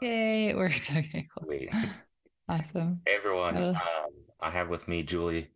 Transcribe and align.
Yay, 0.00 0.48
it 0.48 0.56
worked. 0.56 0.90
Okay, 0.90 1.26
cool. 1.34 1.46
Sweet. 1.46 1.70
Awesome. 2.48 3.00
Hey 3.06 3.14
everyone, 3.16 3.56
um, 3.56 3.76
I 4.40 4.50
have 4.50 4.68
with 4.68 4.86
me 4.86 5.04
Julie 5.04 5.48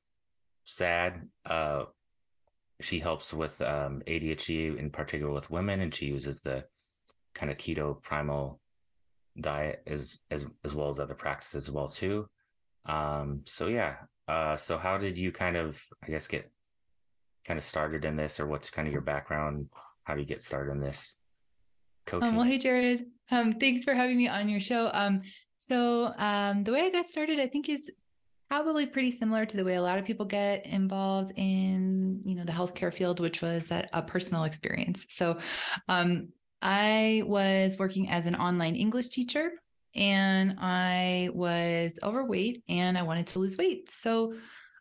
Saad. 0.64 1.29
Uh, 1.45 1.87
she 2.80 3.01
helps 3.01 3.35
with 3.35 3.61
um, 3.61 4.03
ADHD, 4.07 4.79
in 4.79 4.91
particular 4.91 5.33
with 5.33 5.51
women, 5.51 5.80
and 5.80 5.95
she 5.95 6.07
uses 6.07 6.41
the 6.41 6.64
kind 7.35 7.51
of 7.51 7.59
keto 7.59 8.01
primal 8.01 8.61
diet 9.41 9.82
as 9.86 10.18
as 10.30 10.46
as 10.64 10.75
well 10.75 10.89
as 10.89 10.98
other 11.00 11.14
practices 11.14 11.68
as 11.68 11.75
well 11.75 11.89
too. 11.89 12.29
Um, 12.87 13.43
so 13.46 13.66
yeah. 13.66 13.96
Uh, 14.29 14.57
so 14.57 14.79
how 14.79 14.96
did 14.96 15.18
you 15.18 15.32
kind 15.32 15.57
of, 15.57 15.79
I 16.03 16.09
guess, 16.09 16.27
get 16.29 16.50
kind 17.46 17.59
of 17.59 17.64
started 17.64 18.05
in 18.05 18.16
this, 18.16 18.41
or 18.41 18.46
what's 18.46 18.71
kind 18.71 18.89
of 18.89 18.93
your 18.93 19.03
background? 19.03 19.68
How 20.05 20.14
do 20.14 20.21
you 20.21 20.27
get 20.27 20.41
started 20.41 20.73
in 20.73 20.80
this 20.80 21.16
Um, 22.12 22.36
well, 22.36 22.45
hey 22.45 22.59
Jared. 22.59 23.07
Um, 23.30 23.54
thanks 23.54 23.84
for 23.84 23.95
having 23.95 24.16
me 24.16 24.29
on 24.29 24.49
your 24.49 24.61
show. 24.61 24.90
Um, 24.93 25.22
so 25.57 26.12
um, 26.17 26.64
the 26.64 26.72
way 26.72 26.82
I 26.82 26.90
got 26.90 27.08
started, 27.08 27.40
I 27.40 27.46
think, 27.48 27.68
is 27.68 27.90
probably 28.48 28.86
pretty 28.86 29.11
similar 29.11 29.44
to 29.44 29.57
the 29.57 29.64
way 29.64 29.75
a 29.75 29.82
lot 29.82 29.98
of 29.98 30.04
people 30.04 30.25
get 30.25 30.64
involved 30.67 31.32
in, 31.36 32.20
you 32.25 32.36
know, 32.36 32.45
the 32.45 32.53
healthcare 32.53 32.95
field, 32.95 33.19
which 33.19 33.42
was 33.42 33.67
that 33.69 33.91
a 33.92 34.03
personal 34.03 34.45
experience. 34.45 35.05
So 35.08 35.39
um, 35.89 36.28
I 36.62 37.22
was 37.27 37.77
working 37.78 38.09
as 38.09 38.27
an 38.27 38.36
online 38.36 38.77
English 38.77 39.09
teacher 39.09 39.50
and 39.95 40.56
I 40.59 41.31
was 41.34 41.98
overweight 42.03 42.62
and 42.69 42.97
I 42.97 43.03
wanted 43.03 43.27
to 43.28 43.39
lose 43.41 43.56
weight. 43.56 43.91
So 43.91 44.34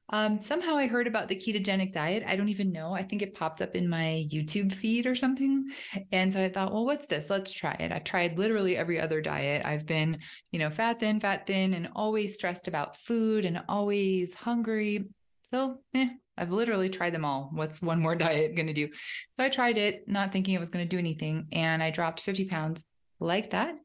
um, 0.10 0.40
somehow 0.40 0.78
I 0.78 0.88
heard 0.88 1.08
about 1.08 1.28
the 1.28 1.36
ketogenic 1.36 1.92
diet. 1.92 2.24
I 2.28 2.36
don't 2.36 2.50
even 2.50 2.72
know. 2.72 2.94
I 2.94 3.02
think 3.02 3.22
it 3.22 3.34
popped 3.34 3.62
up 3.62 3.76
in 3.76 3.90
my 3.90 4.28
YouTube 4.32 4.72
feed 4.72 5.08
or 5.08 5.16
something. 5.16 5.70
And 6.12 6.32
so 6.32 6.44
I 6.44 6.50
thought, 6.50 6.72
well, 6.72 6.86
what's 6.86 7.08
this? 7.08 7.30
Let's 7.30 7.52
try 7.52 7.76
it. 7.80 7.92
I've 7.92 8.04
tried 8.04 8.38
literally 8.38 8.78
every 8.78 9.00
other 9.00 9.20
diet. 9.20 9.66
I've 9.66 9.86
been, 9.86 10.20
you 10.52 10.60
know, 10.60 10.70
fat 10.70 11.00
thin, 11.00 11.20
fat 11.20 11.48
thin, 11.48 11.74
and 11.74 11.90
always 11.96 12.36
stressed 12.36 12.68
about 12.68 12.98
food 12.98 13.46
and 13.46 13.64
always 13.68 14.36
hungry. 14.36 15.06
So, 15.42 15.80
eh, 15.96 16.10
I've 16.38 16.52
literally 16.52 16.90
tried 16.90 17.14
them 17.14 17.26
all. 17.26 17.50
What's 17.54 17.82
one 17.82 18.00
more 18.00 18.16
diet 18.16 18.56
going 18.56 18.68
to 18.68 18.74
do? 18.74 18.90
So 19.32 19.44
I 19.44 19.50
tried 19.50 19.78
it, 19.78 20.08
not 20.08 20.32
thinking 20.32 20.54
it 20.54 20.60
was 20.60 20.70
going 20.70 20.88
to 20.88 20.96
do 20.96 21.00
anything. 21.00 21.48
And 21.52 21.82
I 21.82 21.90
dropped 21.90 22.22
50 22.22 22.46
pounds 22.46 22.84
like 23.20 23.52
that 23.52 23.76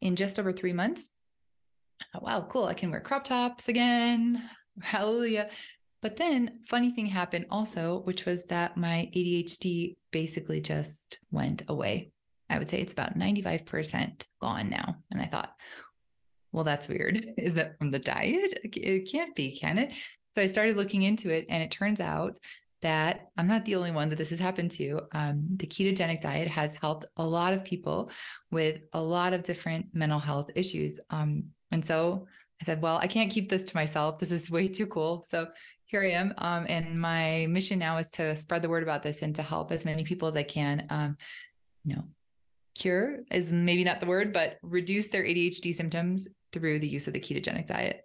in 0.00 0.16
just 0.16 0.38
over 0.38 0.52
three 0.52 0.72
months. 0.72 1.10
I 2.00 2.04
thought, 2.12 2.22
wow, 2.22 2.46
cool. 2.48 2.64
I 2.64 2.74
can 2.74 2.90
wear 2.90 3.00
crop 3.00 3.24
tops 3.24 3.68
again. 3.68 4.42
Hallelujah. 4.82 5.50
But 6.02 6.16
then, 6.16 6.60
funny 6.66 6.90
thing 6.90 7.06
happened 7.06 7.46
also, 7.50 8.02
which 8.04 8.26
was 8.26 8.44
that 8.44 8.76
my 8.76 9.10
ADHD 9.14 9.96
basically 10.10 10.60
just 10.60 11.18
went 11.30 11.62
away. 11.68 12.12
I 12.48 12.58
would 12.58 12.70
say 12.70 12.80
it's 12.80 12.92
about 12.92 13.18
95% 13.18 14.22
gone 14.40 14.70
now. 14.70 14.96
And 15.10 15.20
I 15.20 15.24
thought, 15.24 15.52
well, 16.52 16.64
that's 16.64 16.88
weird. 16.88 17.26
Is 17.38 17.54
that 17.54 17.78
from 17.78 17.90
the 17.90 17.98
diet? 17.98 18.58
It 18.62 19.10
can't 19.10 19.34
be, 19.34 19.58
can 19.58 19.78
it? 19.78 19.94
So 20.34 20.42
I 20.42 20.46
started 20.46 20.76
looking 20.76 21.02
into 21.02 21.30
it, 21.30 21.46
and 21.48 21.62
it 21.62 21.70
turns 21.70 22.00
out 22.00 22.38
that 22.82 23.30
I'm 23.36 23.46
not 23.48 23.64
the 23.64 23.74
only 23.74 23.90
one 23.90 24.10
that 24.10 24.16
this 24.16 24.30
has 24.30 24.38
happened 24.38 24.70
to. 24.72 25.00
Um, 25.12 25.44
the 25.56 25.66
ketogenic 25.66 26.20
diet 26.20 26.48
has 26.48 26.74
helped 26.74 27.06
a 27.16 27.26
lot 27.26 27.52
of 27.52 27.64
people 27.64 28.10
with 28.50 28.80
a 28.92 29.00
lot 29.00 29.32
of 29.32 29.42
different 29.42 29.86
mental 29.92 30.18
health 30.18 30.50
issues. 30.54 31.00
Um, 31.10 31.44
and 31.72 31.84
so 31.84 32.26
I 32.60 32.64
said, 32.64 32.80
well, 32.80 32.98
I 33.02 33.06
can't 33.06 33.30
keep 33.30 33.48
this 33.48 33.64
to 33.64 33.76
myself. 33.76 34.18
This 34.18 34.30
is 34.30 34.50
way 34.50 34.68
too 34.68 34.86
cool. 34.86 35.24
So 35.28 35.48
here 35.84 36.02
I 36.02 36.10
am. 36.10 36.34
Um, 36.38 36.66
and 36.68 37.00
my 37.00 37.46
mission 37.48 37.78
now 37.78 37.98
is 37.98 38.10
to 38.12 38.36
spread 38.36 38.62
the 38.62 38.68
word 38.68 38.82
about 38.82 39.02
this 39.02 39.22
and 39.22 39.34
to 39.36 39.42
help 39.42 39.72
as 39.72 39.84
many 39.84 40.04
people 40.04 40.28
as 40.28 40.34
I 40.34 40.42
can. 40.42 40.86
Um, 40.90 41.16
you 41.84 41.96
know, 41.96 42.04
cure 42.74 43.20
is 43.30 43.52
maybe 43.52 43.84
not 43.84 44.00
the 44.00 44.06
word, 44.06 44.32
but 44.32 44.58
reduce 44.62 45.08
their 45.08 45.22
ADHD 45.22 45.74
symptoms 45.74 46.28
through 46.52 46.78
the 46.78 46.88
use 46.88 47.06
of 47.06 47.12
the 47.12 47.20
ketogenic 47.20 47.66
diet. 47.66 48.02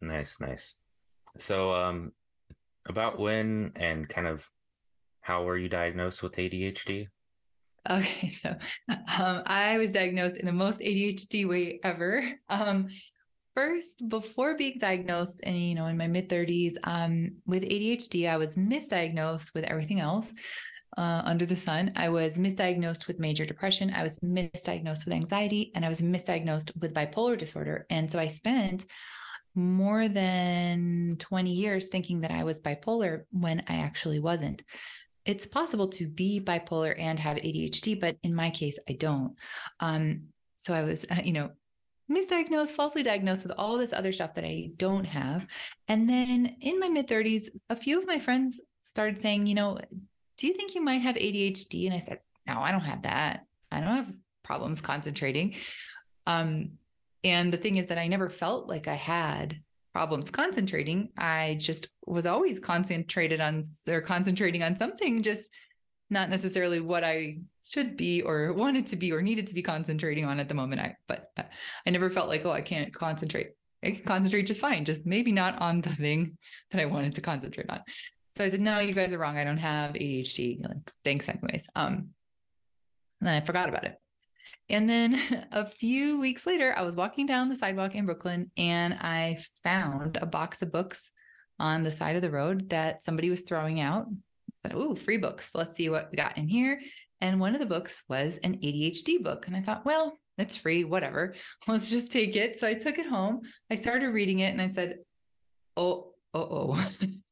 Nice, 0.00 0.40
nice. 0.40 0.76
So, 1.38 1.72
um, 1.72 2.12
about 2.86 3.18
when 3.18 3.72
and 3.76 4.08
kind 4.08 4.26
of 4.26 4.48
how 5.20 5.42
were 5.44 5.58
you 5.58 5.68
diagnosed 5.68 6.22
with 6.22 6.36
ADHD? 6.36 7.08
Okay, 7.88 8.30
so 8.30 8.50
um, 8.88 9.42
I 9.46 9.78
was 9.78 9.92
diagnosed 9.92 10.36
in 10.36 10.46
the 10.46 10.52
most 10.52 10.80
ADHD 10.80 11.48
way 11.48 11.80
ever. 11.82 12.22
Um, 12.48 12.88
first, 13.54 14.08
before 14.08 14.56
being 14.56 14.78
diagnosed, 14.78 15.40
and 15.42 15.56
you 15.56 15.74
know, 15.74 15.86
in 15.86 15.96
my 15.96 16.06
mid 16.06 16.28
30s, 16.28 16.76
um, 16.84 17.36
with 17.46 17.62
ADHD, 17.62 18.28
I 18.28 18.36
was 18.36 18.56
misdiagnosed 18.56 19.54
with 19.54 19.64
everything 19.64 20.00
else 20.00 20.32
uh, 20.96 21.22
under 21.24 21.46
the 21.46 21.56
sun. 21.56 21.92
I 21.96 22.08
was 22.08 22.38
misdiagnosed 22.38 23.06
with 23.06 23.18
major 23.18 23.44
depression. 23.44 23.92
I 23.94 24.02
was 24.02 24.18
misdiagnosed 24.20 25.04
with 25.04 25.14
anxiety, 25.14 25.72
and 25.74 25.84
I 25.84 25.88
was 25.88 26.02
misdiagnosed 26.02 26.70
with 26.80 26.94
bipolar 26.94 27.38
disorder. 27.38 27.86
And 27.90 28.10
so 28.10 28.18
I 28.18 28.28
spent 28.28 28.86
more 29.54 30.06
than 30.08 31.16
20 31.18 31.50
years 31.50 31.88
thinking 31.88 32.20
that 32.20 32.30
I 32.30 32.44
was 32.44 32.60
bipolar 32.60 33.22
when 33.30 33.62
I 33.68 33.76
actually 33.76 34.20
wasn't. 34.20 34.62
It's 35.26 35.46
possible 35.46 35.88
to 35.88 36.06
be 36.06 36.40
bipolar 36.40 36.94
and 36.98 37.18
have 37.18 37.36
ADHD, 37.36 38.00
but 38.00 38.16
in 38.22 38.34
my 38.34 38.50
case, 38.50 38.78
I 38.88 38.92
don't. 38.94 39.34
Um, 39.80 40.28
so 40.54 40.72
I 40.72 40.82
was, 40.82 41.04
uh, 41.10 41.20
you 41.22 41.32
know, 41.32 41.50
misdiagnosed, 42.10 42.70
falsely 42.70 43.02
diagnosed 43.02 43.42
with 43.44 43.52
all 43.58 43.76
this 43.76 43.92
other 43.92 44.12
stuff 44.12 44.34
that 44.34 44.44
I 44.44 44.70
don't 44.76 45.04
have. 45.04 45.46
And 45.88 46.08
then 46.08 46.56
in 46.60 46.78
my 46.78 46.88
mid 46.88 47.08
30s, 47.08 47.48
a 47.68 47.76
few 47.76 47.98
of 47.98 48.06
my 48.06 48.18
friends 48.18 48.60
started 48.82 49.20
saying, 49.20 49.46
you 49.46 49.54
know, 49.54 49.78
do 50.38 50.46
you 50.46 50.54
think 50.54 50.74
you 50.74 50.82
might 50.82 51.02
have 51.02 51.16
ADHD? 51.16 51.86
And 51.86 51.94
I 51.94 51.98
said, 51.98 52.20
no, 52.46 52.60
I 52.60 52.70
don't 52.70 52.80
have 52.80 53.02
that. 53.02 53.44
I 53.72 53.80
don't 53.80 53.96
have 53.96 54.12
problems 54.44 54.80
concentrating. 54.80 55.56
Um, 56.26 56.72
and 57.24 57.52
the 57.52 57.58
thing 57.58 57.76
is 57.76 57.88
that 57.88 57.98
I 57.98 58.06
never 58.06 58.30
felt 58.30 58.68
like 58.68 58.86
I 58.86 58.94
had 58.94 59.60
problems 59.96 60.30
concentrating. 60.30 61.08
I 61.16 61.56
just 61.58 61.88
was 62.04 62.26
always 62.26 62.60
concentrated 62.60 63.40
on 63.40 63.66
or 63.88 64.02
concentrating 64.02 64.62
on 64.62 64.76
something, 64.76 65.22
just 65.22 65.50
not 66.10 66.28
necessarily 66.28 66.80
what 66.80 67.02
I 67.02 67.38
should 67.64 67.96
be 67.96 68.20
or 68.20 68.52
wanted 68.52 68.88
to 68.88 68.96
be 68.96 69.10
or 69.10 69.22
needed 69.22 69.46
to 69.46 69.54
be 69.54 69.62
concentrating 69.62 70.26
on 70.26 70.38
at 70.38 70.50
the 70.50 70.54
moment. 70.54 70.82
I 70.82 70.96
but 71.08 71.30
I 71.38 71.88
never 71.90 72.10
felt 72.10 72.28
like, 72.28 72.44
oh, 72.44 72.50
I 72.50 72.60
can't 72.60 72.92
concentrate. 72.92 73.52
I 73.82 73.92
can 73.92 74.04
concentrate 74.04 74.42
just 74.42 74.60
fine, 74.60 74.84
just 74.84 75.06
maybe 75.06 75.32
not 75.32 75.62
on 75.62 75.80
the 75.80 75.88
thing 75.88 76.36
that 76.72 76.82
I 76.82 76.84
wanted 76.84 77.14
to 77.14 77.22
concentrate 77.22 77.70
on. 77.70 77.80
So 78.34 78.44
I 78.44 78.50
said, 78.50 78.60
no, 78.60 78.80
you 78.80 78.92
guys 78.92 79.14
are 79.14 79.18
wrong. 79.18 79.38
I 79.38 79.44
don't 79.44 79.56
have 79.56 79.94
ADHD. 79.94 80.62
Like, 80.62 80.92
thanks 81.04 81.26
anyways. 81.26 81.66
Um, 81.74 82.10
and 83.20 83.28
then 83.28 83.40
I 83.40 83.46
forgot 83.46 83.70
about 83.70 83.84
it. 83.84 83.98
And 84.68 84.88
then 84.88 85.20
a 85.52 85.66
few 85.66 86.18
weeks 86.18 86.46
later, 86.46 86.74
I 86.76 86.82
was 86.82 86.96
walking 86.96 87.26
down 87.26 87.48
the 87.48 87.56
sidewalk 87.56 87.94
in 87.94 88.06
Brooklyn 88.06 88.50
and 88.56 88.94
I 88.94 89.38
found 89.62 90.18
a 90.20 90.26
box 90.26 90.62
of 90.62 90.72
books 90.72 91.10
on 91.58 91.82
the 91.82 91.92
side 91.92 92.16
of 92.16 92.22
the 92.22 92.30
road 92.30 92.68
that 92.70 93.02
somebody 93.02 93.30
was 93.30 93.42
throwing 93.42 93.80
out. 93.80 94.06
I 94.08 94.68
said, 94.68 94.76
"Ooh, 94.76 94.94
free 94.94 95.16
books. 95.16 95.50
Let's 95.54 95.76
see 95.76 95.88
what 95.88 96.10
we 96.10 96.16
got 96.16 96.36
in 96.36 96.48
here." 96.48 96.80
And 97.20 97.40
one 97.40 97.54
of 97.54 97.60
the 97.60 97.66
books 97.66 98.02
was 98.08 98.38
an 98.38 98.58
ADHD 98.58 99.22
book. 99.22 99.46
And 99.46 99.56
I 99.56 99.62
thought, 99.62 99.86
well, 99.86 100.18
it's 100.38 100.56
free, 100.56 100.84
whatever. 100.84 101.34
Let's 101.68 101.90
just 101.90 102.12
take 102.12 102.36
it. 102.36 102.58
So 102.58 102.66
I 102.66 102.74
took 102.74 102.98
it 102.98 103.06
home. 103.06 103.42
I 103.70 103.76
started 103.76 104.08
reading 104.08 104.40
it 104.40 104.52
and 104.52 104.60
I 104.60 104.70
said, 104.70 104.98
oh, 105.76 106.12
oh, 106.34 106.76
oh. 106.80 106.90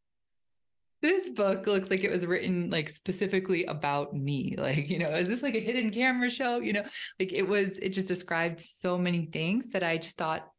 this 1.05 1.29
book 1.29 1.67
looks 1.67 1.91
like 1.91 2.03
it 2.03 2.11
was 2.11 2.25
written 2.25 2.71
like 2.71 2.89
specifically 2.89 3.65
about 3.67 4.15
me. 4.15 4.55
Like, 4.57 4.89
you 4.89 4.99
know, 4.99 5.11
is 5.11 5.29
this 5.29 5.43
like 5.43 5.55
a 5.55 5.61
hidden 5.61 5.91
camera 5.91 6.31
show? 6.31 6.61
You 6.61 6.73
know, 6.73 6.85
like 7.21 7.31
it 7.33 7.47
was, 7.47 7.79
it 7.79 7.91
just 7.91 8.09
described 8.09 8.61
so 8.61 8.97
many 8.97 9.27
things 9.27 9.73
that 9.73 9.83
I 9.83 9.99
just 9.99 10.17
thought 10.17 10.51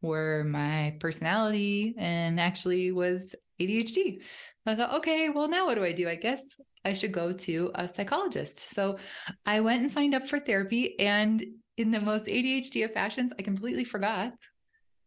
were 0.00 0.44
my 0.44 0.96
personality 1.00 1.94
and 1.98 2.40
actually 2.40 2.92
was 2.92 3.34
ADHD. 3.60 4.22
I 4.64 4.74
thought, 4.74 4.94
okay, 4.98 5.28
well, 5.28 5.48
now 5.48 5.66
what 5.66 5.74
do 5.74 5.84
I 5.84 5.92
do? 5.92 6.08
I 6.08 6.14
guess 6.14 6.40
I 6.82 6.94
should 6.94 7.12
go 7.12 7.32
to 7.32 7.70
a 7.74 7.86
psychologist. 7.86 8.58
So 8.58 8.96
I 9.44 9.60
went 9.60 9.82
and 9.82 9.92
signed 9.92 10.14
up 10.14 10.28
for 10.28 10.40
therapy. 10.40 10.98
And 10.98 11.44
in 11.76 11.90
the 11.90 12.00
most 12.00 12.24
ADHD 12.24 12.86
of 12.86 12.94
fashions, 12.94 13.32
I 13.38 13.42
completely 13.42 13.84
forgot 13.84 14.32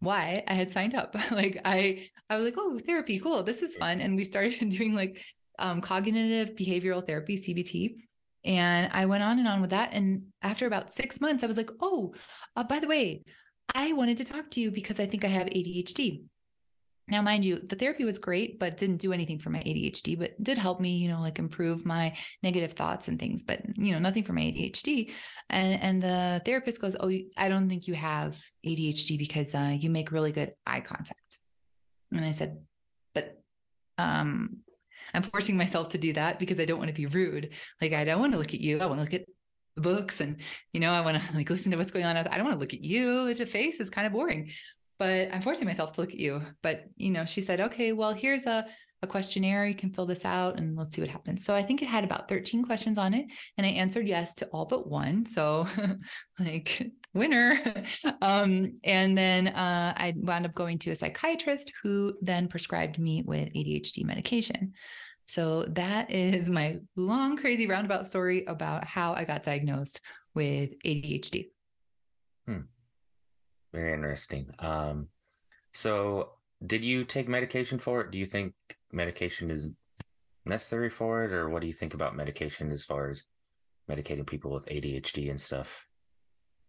why 0.03 0.43
I 0.47 0.53
had 0.53 0.71
signed 0.71 0.95
up. 0.95 1.15
like 1.31 1.59
I 1.65 2.07
I 2.29 2.37
was 2.37 2.45
like, 2.45 2.55
oh, 2.57 2.79
therapy, 2.79 3.19
cool. 3.19 3.43
This 3.43 3.61
is 3.61 3.75
fun. 3.75 3.99
And 3.99 4.15
we 4.15 4.23
started 4.23 4.69
doing 4.69 4.93
like 4.93 5.23
um, 5.59 5.81
cognitive 5.81 6.55
behavioral 6.55 7.05
therapy, 7.05 7.37
CBT. 7.37 7.95
And 8.45 8.91
I 8.91 9.05
went 9.05 9.23
on 9.23 9.39
and 9.39 9.47
on 9.47 9.61
with 9.61 9.69
that. 9.69 9.93
And 9.93 10.23
after 10.41 10.65
about 10.65 10.91
six 10.91 11.21
months, 11.21 11.43
I 11.43 11.47
was 11.47 11.57
like, 11.57 11.71
oh, 11.79 12.13
uh, 12.55 12.63
by 12.63 12.79
the 12.79 12.87
way, 12.87 13.23
I 13.73 13.93
wanted 13.93 14.17
to 14.17 14.25
talk 14.25 14.51
to 14.51 14.61
you 14.61 14.71
because 14.71 14.99
I 14.99 15.05
think 15.05 15.23
I 15.23 15.29
have 15.29 15.47
ADHD. 15.47 16.23
Now, 17.07 17.21
mind 17.21 17.43
you, 17.43 17.59
the 17.59 17.75
therapy 17.75 18.05
was 18.05 18.17
great, 18.17 18.59
but 18.59 18.77
didn't 18.77 18.97
do 18.97 19.11
anything 19.11 19.37
for 19.37 19.49
my 19.49 19.59
ADHD, 19.59 20.17
but 20.17 20.41
did 20.41 20.57
help 20.57 20.79
me, 20.79 20.95
you 20.95 21.09
know, 21.09 21.19
like 21.19 21.37
improve 21.37 21.85
my 21.85 22.15
negative 22.41 22.73
thoughts 22.73 23.09
and 23.09 23.19
things, 23.19 23.43
but, 23.43 23.61
you 23.75 23.91
know, 23.91 23.99
nothing 23.99 24.23
for 24.23 24.31
my 24.31 24.41
ADHD. 24.41 25.11
And, 25.49 25.81
and 25.81 26.01
the 26.01 26.41
therapist 26.45 26.79
goes, 26.79 26.95
Oh, 26.99 27.11
I 27.35 27.49
don't 27.49 27.67
think 27.67 27.87
you 27.87 27.93
have 27.95 28.41
ADHD 28.65 29.17
because 29.17 29.53
uh, 29.53 29.75
you 29.77 29.89
make 29.89 30.11
really 30.11 30.31
good 30.31 30.53
eye 30.65 30.79
contact. 30.79 31.39
And 32.11 32.23
I 32.23 32.31
said, 32.31 32.61
But 33.13 33.41
um, 33.97 34.59
I'm 35.13 35.23
forcing 35.23 35.57
myself 35.57 35.89
to 35.89 35.97
do 35.97 36.13
that 36.13 36.39
because 36.39 36.59
I 36.59 36.65
don't 36.65 36.79
want 36.79 36.89
to 36.89 36.95
be 36.95 37.05
rude. 37.07 37.53
Like, 37.81 37.91
I 37.91 38.05
don't 38.05 38.21
want 38.21 38.31
to 38.31 38.37
look 38.37 38.53
at 38.53 38.61
you. 38.61 38.79
I 38.79 38.85
want 38.85 38.99
to 38.99 39.03
look 39.03 39.13
at 39.13 39.25
books 39.75 40.21
and 40.21 40.37
you 40.71 40.79
know 40.79 40.91
i 40.91 41.01
want 41.01 41.19
to 41.19 41.33
like 41.35 41.49
listen 41.49 41.71
to 41.71 41.77
what's 41.77 41.91
going 41.91 42.05
on 42.05 42.15
i 42.15 42.23
don't 42.37 42.43
want 42.43 42.53
to 42.53 42.59
look 42.59 42.75
at 42.75 42.83
you 42.83 43.25
it's 43.25 43.39
a 43.39 43.45
face 43.45 43.79
is 43.79 43.89
kind 43.89 44.05
of 44.05 44.13
boring 44.13 44.51
but 44.99 45.29
i'm 45.33 45.41
forcing 45.41 45.67
myself 45.67 45.93
to 45.93 46.01
look 46.01 46.11
at 46.11 46.19
you. 46.19 46.41
But 46.61 46.85
you 46.95 47.11
know 47.11 47.25
she 47.25 47.41
said 47.41 47.61
okay 47.61 47.91
well 47.91 48.13
here's 48.13 48.45
a, 48.45 48.65
a 49.01 49.07
questionnaire. 49.07 49.65
You 49.65 49.75
can 49.75 49.91
fill 49.91 50.05
this 50.05 50.25
out 50.25 50.57
and 50.59 50.77
let's 50.77 50.95
see 50.95 51.01
what 51.01 51.09
happens. 51.09 51.45
So 51.45 51.53
i 51.53 51.61
think 51.61 51.81
it 51.81 51.87
had 51.87 52.03
about 52.03 52.29
13 52.29 52.63
questions 52.63 52.97
on 52.97 53.13
it 53.13 53.25
and 53.57 53.65
i 53.65 53.69
answered 53.69 54.07
yes 54.07 54.33
to 54.35 54.47
all 54.47 54.65
but 54.65 54.87
one. 54.87 55.25
So 55.25 55.67
like 56.39 56.91
winner. 57.13 57.59
Um, 58.21 58.79
and 58.83 59.17
then 59.17 59.49
uh, 59.49 59.93
i 59.97 60.13
wound 60.15 60.45
up 60.45 60.53
going 60.53 60.79
to 60.79 60.91
a 60.91 60.95
psychiatrist 60.95 61.71
who 61.81 62.13
then 62.21 62.47
prescribed 62.47 62.97
me 62.97 63.23
with 63.25 63.53
adhd 63.53 64.03
medication. 64.05 64.73
So 65.27 65.63
that 65.63 66.11
is 66.11 66.49
my 66.49 66.79
long, 66.95 67.37
crazy 67.37 67.67
roundabout 67.67 68.07
story 68.07 68.45
about 68.45 68.83
how 68.83 69.13
I 69.13 69.25
got 69.25 69.43
diagnosed 69.43 70.01
with 70.35 70.71
ADHD. 70.85 71.49
Hmm. 72.45 72.61
Very 73.73 73.93
interesting. 73.93 74.51
Um, 74.59 75.07
so 75.73 76.33
did 76.65 76.83
you 76.83 77.03
take 77.03 77.27
medication 77.27 77.79
for 77.79 78.01
it? 78.01 78.11
Do 78.11 78.17
you 78.17 78.25
think 78.25 78.53
medication 78.91 79.49
is 79.49 79.71
necessary 80.45 80.89
for 80.89 81.23
it, 81.23 81.31
or 81.31 81.49
what 81.49 81.61
do 81.61 81.67
you 81.67 81.73
think 81.73 81.93
about 81.93 82.15
medication 82.15 82.71
as 82.71 82.83
far 82.83 83.09
as 83.09 83.23
medicating 83.89 84.27
people 84.27 84.51
with 84.51 84.65
ADHD 84.67 85.31
and 85.31 85.41
stuff? 85.41 85.87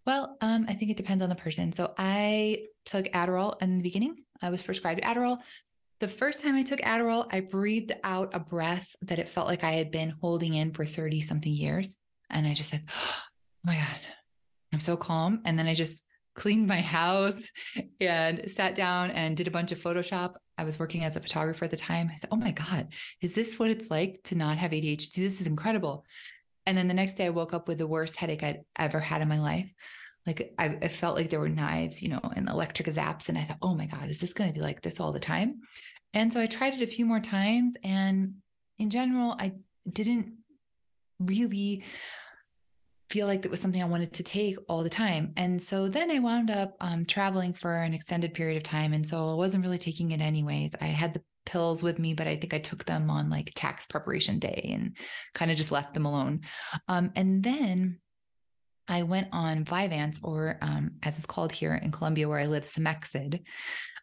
Well, 0.06 0.36
um, 0.40 0.66
I 0.68 0.74
think 0.74 0.90
it 0.90 0.96
depends 0.96 1.22
on 1.22 1.28
the 1.28 1.34
person. 1.34 1.72
So 1.72 1.94
I 1.96 2.66
took 2.84 3.06
Adderall 3.06 3.60
in 3.62 3.78
the 3.78 3.82
beginning. 3.82 4.16
I 4.42 4.50
was 4.50 4.62
prescribed 4.62 5.02
Adderall 5.02 5.38
the 6.00 6.08
first 6.08 6.42
time 6.42 6.54
I 6.54 6.62
took 6.62 6.80
Adderall, 6.80 7.26
I 7.30 7.40
breathed 7.40 7.92
out 8.02 8.34
a 8.34 8.38
breath 8.38 8.94
that 9.02 9.18
it 9.18 9.28
felt 9.28 9.46
like 9.46 9.64
I 9.64 9.72
had 9.72 9.90
been 9.90 10.10
holding 10.20 10.54
in 10.54 10.72
for 10.72 10.84
30 10.84 11.22
something 11.22 11.52
years. 11.52 11.96
And 12.28 12.46
I 12.46 12.54
just 12.54 12.70
said, 12.70 12.84
Oh 13.66 13.70
my 13.70 13.76
God, 13.76 14.00
I'm 14.74 14.80
so 14.80 14.98
calm. 14.98 15.40
And 15.46 15.58
then 15.58 15.66
I 15.66 15.74
just 15.74 16.02
cleaned 16.34 16.66
my 16.66 16.80
house 16.80 17.50
and 18.00 18.50
sat 18.50 18.74
down 18.74 19.10
and 19.10 19.36
did 19.36 19.48
a 19.48 19.52
bunch 19.52 19.72
of 19.72 19.78
Photoshop. 19.78 20.34
I 20.56 20.64
was 20.64 20.78
working 20.78 21.04
as 21.04 21.16
a 21.16 21.20
photographer 21.20 21.64
at 21.64 21.70
the 21.70 21.76
time. 21.76 22.10
I 22.12 22.16
said, 22.16 22.30
Oh 22.32 22.36
my 22.36 22.52
God, 22.52 22.88
is 23.20 23.34
this 23.34 23.58
what 23.58 23.70
it's 23.70 23.90
like 23.90 24.20
to 24.24 24.34
not 24.34 24.58
have 24.58 24.70
ADHD? 24.70 25.14
This 25.14 25.40
is 25.40 25.46
incredible. 25.46 26.04
And 26.66 26.76
then 26.76 26.88
the 26.88 26.94
next 26.94 27.14
day 27.14 27.26
I 27.26 27.30
woke 27.30 27.54
up 27.54 27.68
with 27.68 27.78
the 27.78 27.86
worst 27.86 28.16
headache 28.16 28.42
I'd 28.42 28.62
ever 28.78 29.00
had 29.00 29.20
in 29.20 29.28
my 29.28 29.40
life. 29.40 29.70
Like 30.26 30.54
I, 30.58 30.78
I 30.80 30.88
felt 30.88 31.16
like 31.16 31.28
there 31.28 31.40
were 31.40 31.48
knives, 31.48 32.02
you 32.02 32.08
know, 32.08 32.20
and 32.34 32.48
electric 32.48 32.88
zaps. 32.88 33.28
And 33.28 33.36
I 33.36 33.42
thought, 33.42 33.58
oh 33.60 33.74
my 33.74 33.86
God, 33.86 34.08
is 34.08 34.20
this 34.20 34.32
going 34.32 34.48
to 34.48 34.54
be 34.54 34.62
like 34.64 34.80
this 34.80 35.00
all 35.00 35.12
the 35.12 35.20
time? 35.20 35.60
And 36.14 36.32
so 36.32 36.40
I 36.40 36.46
tried 36.46 36.74
it 36.74 36.82
a 36.82 36.86
few 36.86 37.04
more 37.04 37.20
times. 37.20 37.74
And 37.82 38.36
in 38.78 38.88
general, 38.88 39.36
I 39.38 39.52
didn't 39.90 40.38
really 41.18 41.84
feel 43.14 43.28
like 43.28 43.42
that 43.42 43.50
was 43.50 43.60
something 43.60 43.80
I 43.80 43.86
wanted 43.86 44.12
to 44.14 44.24
take 44.24 44.56
all 44.68 44.82
the 44.82 44.90
time. 44.90 45.34
And 45.36 45.62
so 45.62 45.88
then 45.88 46.10
I 46.10 46.18
wound 46.18 46.50
up 46.50 46.74
um, 46.80 47.04
traveling 47.04 47.52
for 47.52 47.72
an 47.72 47.94
extended 47.94 48.34
period 48.34 48.56
of 48.56 48.64
time. 48.64 48.92
And 48.92 49.06
so 49.06 49.30
I 49.30 49.34
wasn't 49.34 49.62
really 49.62 49.78
taking 49.78 50.10
it 50.10 50.20
anyways. 50.20 50.74
I 50.80 50.86
had 50.86 51.14
the 51.14 51.22
pills 51.46 51.80
with 51.80 52.00
me, 52.00 52.14
but 52.14 52.26
I 52.26 52.34
think 52.34 52.52
I 52.52 52.58
took 52.58 52.84
them 52.84 53.08
on 53.10 53.30
like 53.30 53.52
tax 53.54 53.86
preparation 53.86 54.40
day 54.40 54.68
and 54.74 54.96
kind 55.32 55.52
of 55.52 55.56
just 55.56 55.70
left 55.70 55.94
them 55.94 56.06
alone. 56.06 56.40
Um, 56.88 57.12
and 57.14 57.40
then 57.40 58.00
I 58.88 59.04
went 59.04 59.28
on 59.30 59.64
Vyvanse, 59.64 60.18
or 60.24 60.58
um, 60.60 60.96
as 61.04 61.16
it's 61.16 61.24
called 61.24 61.52
here 61.52 61.72
in 61.72 61.92
Colombia, 61.92 62.28
where 62.28 62.40
I 62.40 62.46
live, 62.46 62.64
Samexid. 62.64 63.42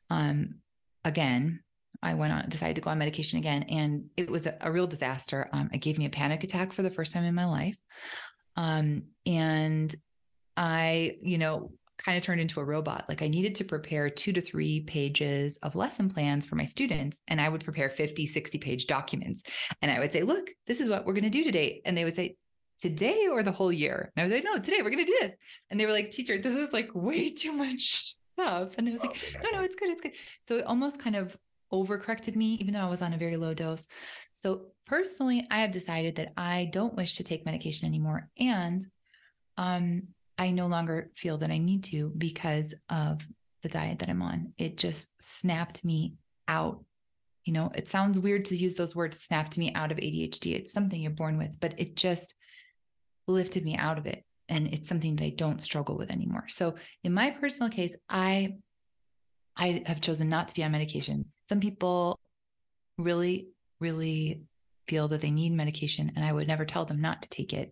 Um, 0.10 0.62
again, 1.04 1.60
I 2.02 2.14
went 2.14 2.32
on, 2.32 2.48
decided 2.48 2.76
to 2.76 2.82
go 2.82 2.90
on 2.90 2.98
medication 2.98 3.40
again, 3.40 3.64
and 3.64 4.06
it 4.16 4.32
was 4.32 4.48
a, 4.48 4.58
a 4.62 4.72
real 4.72 4.88
disaster. 4.88 5.50
Um, 5.52 5.70
it 5.74 5.80
gave 5.80 5.98
me 5.98 6.06
a 6.06 6.10
panic 6.10 6.46
attack 6.46 6.72
for 6.72 6.82
the 6.82 6.90
first 6.90 7.14
time 7.14 7.26
in 7.26 7.36
my 7.36 7.46
life, 7.46 7.76
um, 8.56 9.04
and 9.26 9.94
I, 10.58 11.18
you 11.22 11.38
know, 11.38 11.72
kind 11.98 12.18
of 12.18 12.24
turned 12.24 12.42
into 12.42 12.60
a 12.60 12.64
robot. 12.64 13.06
Like 13.08 13.22
I 13.22 13.28
needed 13.28 13.56
to 13.56 13.64
prepare 13.64 14.10
two 14.10 14.34
to 14.34 14.42
three 14.42 14.82
pages 14.82 15.58
of 15.62 15.76
lesson 15.76 16.10
plans 16.10 16.46
for 16.46 16.56
my 16.56 16.66
students. 16.66 17.22
And 17.28 17.40
I 17.40 17.48
would 17.48 17.64
prepare 17.64 17.90
50, 17.90 18.26
60 18.26 18.58
page 18.58 18.88
documents. 18.88 19.44
And 19.82 19.92
I 19.92 20.00
would 20.00 20.12
say, 20.12 20.24
look, 20.24 20.50
this 20.68 20.82
is 20.82 20.90
what 20.90 21.06
we're 21.06 21.14
going 21.14 21.24
to 21.26 21.30
do 21.30 21.44
today. 21.44 21.82
And 21.86 21.98
they 21.98 22.04
would 22.04 22.16
say, 22.16 22.38
today 22.80 23.28
or 23.32 23.44
the 23.44 23.52
whole 23.52 23.72
year? 23.72 24.12
And 24.16 24.24
I 24.24 24.28
was 24.28 24.36
like, 24.36 24.44
no, 24.44 24.60
today 24.60 24.82
we're 24.82 24.90
going 24.90 25.06
to 25.06 25.12
do 25.12 25.18
this. 25.22 25.36
And 25.70 25.80
they 25.80 25.86
were 25.86 25.92
like, 25.92 26.10
teacher, 26.10 26.40
this 26.40 26.56
is 26.56 26.74
like 26.74 26.90
way 26.94 27.30
too 27.30 27.54
much 27.54 28.16
stuff. 28.34 28.74
And 28.78 28.90
I 28.90 28.94
was 28.94 29.02
like, 29.02 29.40
no, 29.44 29.58
no, 29.58 29.64
it's 29.64 29.76
good. 29.76 29.90
It's 29.90 30.02
good. 30.02 30.14
So 30.46 30.58
it 30.58 30.66
almost 30.66 31.00
kind 31.00 31.16
of 31.16 31.38
overcorrected 31.72 32.36
me, 32.36 32.56
even 32.56 32.74
though 32.74 32.82
I 32.82 32.90
was 32.90 33.02
on 33.02 33.14
a 33.14 33.18
very 33.18 33.38
low 33.38 33.54
dose. 33.54 33.88
So 34.34 34.71
personally, 34.86 35.46
I 35.50 35.60
have 35.60 35.72
decided 35.72 36.16
that 36.16 36.34
I 36.38 36.70
don't 36.72 36.96
wish 36.96 37.16
to 37.16 37.24
take 37.24 37.46
medication 37.46 37.88
anymore. 37.88 38.30
And 38.40 38.86
um, 39.58 40.04
I 40.38 40.52
no 40.52 40.68
longer 40.68 41.10
feel 41.16 41.38
that 41.40 41.52
I 41.52 41.58
need 41.58 41.84
to 41.86 42.12
because 42.18 42.74
of 42.90 43.26
the 43.62 43.70
diet 43.70 44.00
that 44.00 44.10
I'm 44.10 44.22
on. 44.22 44.54
It 44.58 44.78
just 44.78 45.12
snapped 45.22 45.86
me 45.86 46.16
out. 46.48 46.84
You 47.46 47.54
know, 47.54 47.72
it 47.76 47.88
sounds 47.88 48.20
weird 48.20 48.46
to 48.46 48.58
use 48.58 48.76
those 48.76 48.96
words, 48.96 49.20
snapped 49.20 49.58
me 49.58 49.74
out 49.74 49.92
of 49.92 49.98
ADHD. 49.98 50.56
It's 50.56 50.74
something 50.74 51.00
you're 51.00 51.12
born 51.12 51.38
with, 51.38 51.60
but 51.60 51.76
it 51.78 51.96
just 51.96 52.36
lifted 53.28 53.64
me 53.64 53.76
out 53.78 53.98
of 53.98 54.06
it. 54.06 54.24
And 54.50 54.68
it's 54.74 54.90
something 54.90 55.16
that 55.16 55.26
I 55.26 55.30
don't 55.30 55.62
struggle 55.62 55.98
with 55.98 56.12
anymore. 56.12 56.46
So 56.50 56.76
in 57.04 57.14
my 57.14 57.32
personal 57.32 57.70
case, 57.70 57.96
I 58.10 58.56
I 59.56 59.84
have 59.86 60.02
chosen 60.02 60.30
not 60.30 60.48
to 60.48 60.56
be 60.56 60.64
on 60.64 60.72
medication. 60.72 61.26
Some 61.46 61.60
people 61.60 62.20
really, 62.98 63.50
really 63.80 64.44
feel 64.92 65.08
that 65.08 65.22
they 65.22 65.32
need 65.32 65.54
medication, 65.54 66.12
and 66.18 66.26
I 66.26 66.34
would 66.34 66.50
never 66.50 66.66
tell 66.66 66.84
them 66.84 67.00
not 67.00 67.22
to 67.22 67.30
take 67.30 67.54
it. 67.54 67.72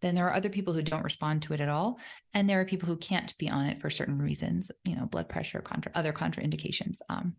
Then 0.00 0.14
there 0.14 0.28
are 0.28 0.34
other 0.34 0.48
people 0.48 0.72
who 0.72 0.82
don't 0.82 1.02
respond 1.02 1.42
to 1.42 1.54
it 1.54 1.60
at 1.60 1.68
all. 1.68 1.98
And 2.34 2.48
there 2.48 2.60
are 2.60 2.64
people 2.64 2.86
who 2.86 2.96
can't 2.96 3.36
be 3.36 3.50
on 3.50 3.66
it 3.66 3.80
for 3.80 3.90
certain 3.90 4.18
reasons, 4.18 4.70
you 4.84 4.94
know, 4.94 5.06
blood 5.06 5.28
pressure, 5.28 5.60
contra, 5.60 5.90
other 5.94 6.12
contraindications. 6.12 6.98
Um, 7.08 7.34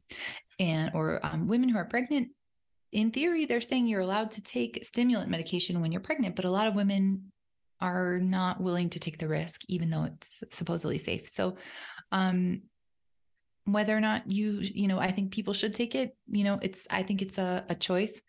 and 0.59 0.91
or 0.93 1.21
um, 1.23 1.47
women 1.47 1.69
who 1.69 1.77
are 1.77 1.85
pregnant 1.85 2.29
in 2.91 3.11
theory, 3.11 3.45
they're 3.45 3.61
saying 3.61 3.87
you're 3.87 4.01
allowed 4.01 4.31
to 4.31 4.43
take 4.43 4.83
stimulant 4.83 5.29
medication 5.29 5.79
when 5.79 5.93
you're 5.93 6.01
pregnant, 6.01 6.35
but 6.35 6.45
a 6.45 6.51
lot 6.51 6.67
of 6.67 6.75
women 6.75 7.31
are 7.79 8.19
not 8.19 8.61
willing 8.61 8.89
to 8.89 8.99
take 8.99 9.19
the 9.19 9.27
risk, 9.27 9.61
even 9.69 9.89
though 9.89 10.03
it's 10.03 10.43
supposedly 10.51 10.97
safe. 10.97 11.27
So, 11.29 11.55
um, 12.11 12.63
whether 13.65 13.95
or 13.95 14.01
not 14.01 14.29
you, 14.29 14.59
you 14.61 14.87
know, 14.89 14.99
I 14.99 15.11
think 15.11 15.31
people 15.31 15.53
should 15.53 15.73
take 15.73 15.95
it. 15.95 16.15
You 16.27 16.43
know, 16.43 16.59
it's, 16.61 16.85
I 16.89 17.03
think 17.03 17.21
it's 17.21 17.37
a, 17.37 17.65
a 17.69 17.75
choice. 17.75 18.19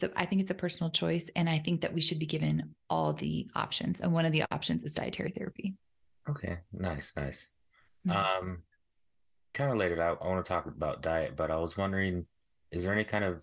So 0.00 0.10
I 0.16 0.26
think 0.26 0.40
it's 0.40 0.50
a 0.50 0.54
personal 0.54 0.90
choice. 0.90 1.30
And 1.36 1.48
I 1.48 1.58
think 1.58 1.82
that 1.82 1.92
we 1.92 2.00
should 2.00 2.18
be 2.18 2.26
given 2.26 2.74
all 2.88 3.12
the 3.12 3.48
options. 3.54 4.00
And 4.00 4.12
one 4.12 4.24
of 4.24 4.32
the 4.32 4.44
options 4.50 4.82
is 4.82 4.94
dietary 4.94 5.30
therapy. 5.30 5.76
Okay. 6.28 6.58
Nice. 6.72 7.12
Nice. 7.16 7.52
Mm-hmm. 8.06 8.16
Um, 8.16 8.62
kind 9.54 9.70
of 9.70 9.98
out. 9.98 10.18
I 10.22 10.26
want 10.26 10.44
to 10.44 10.48
talk 10.48 10.66
about 10.66 11.02
diet, 11.02 11.36
but 11.36 11.50
I 11.50 11.56
was 11.56 11.76
wondering, 11.76 12.26
is 12.72 12.84
there 12.84 12.92
any 12.92 13.04
kind 13.04 13.24
of 13.24 13.42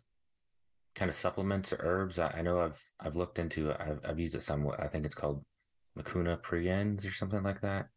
kind 0.98 1.10
of 1.10 1.16
supplements 1.16 1.72
or 1.72 1.78
herbs. 1.82 2.18
I, 2.18 2.30
I 2.38 2.42
know 2.42 2.60
I've 2.60 2.84
I've 3.00 3.16
looked 3.16 3.38
into. 3.38 3.72
I've, 3.72 4.00
I've 4.04 4.20
used 4.20 4.36
it 4.36 4.44
somewhat. 4.44 4.80
I 4.80 4.88
think 4.88 5.06
it's 5.06 5.16
called 5.16 5.46
Mucuna 5.98 6.42
Pruriens 6.42 7.08
or 7.08 7.14
something 7.14 7.44
like 7.44 7.62
that. 7.62 7.88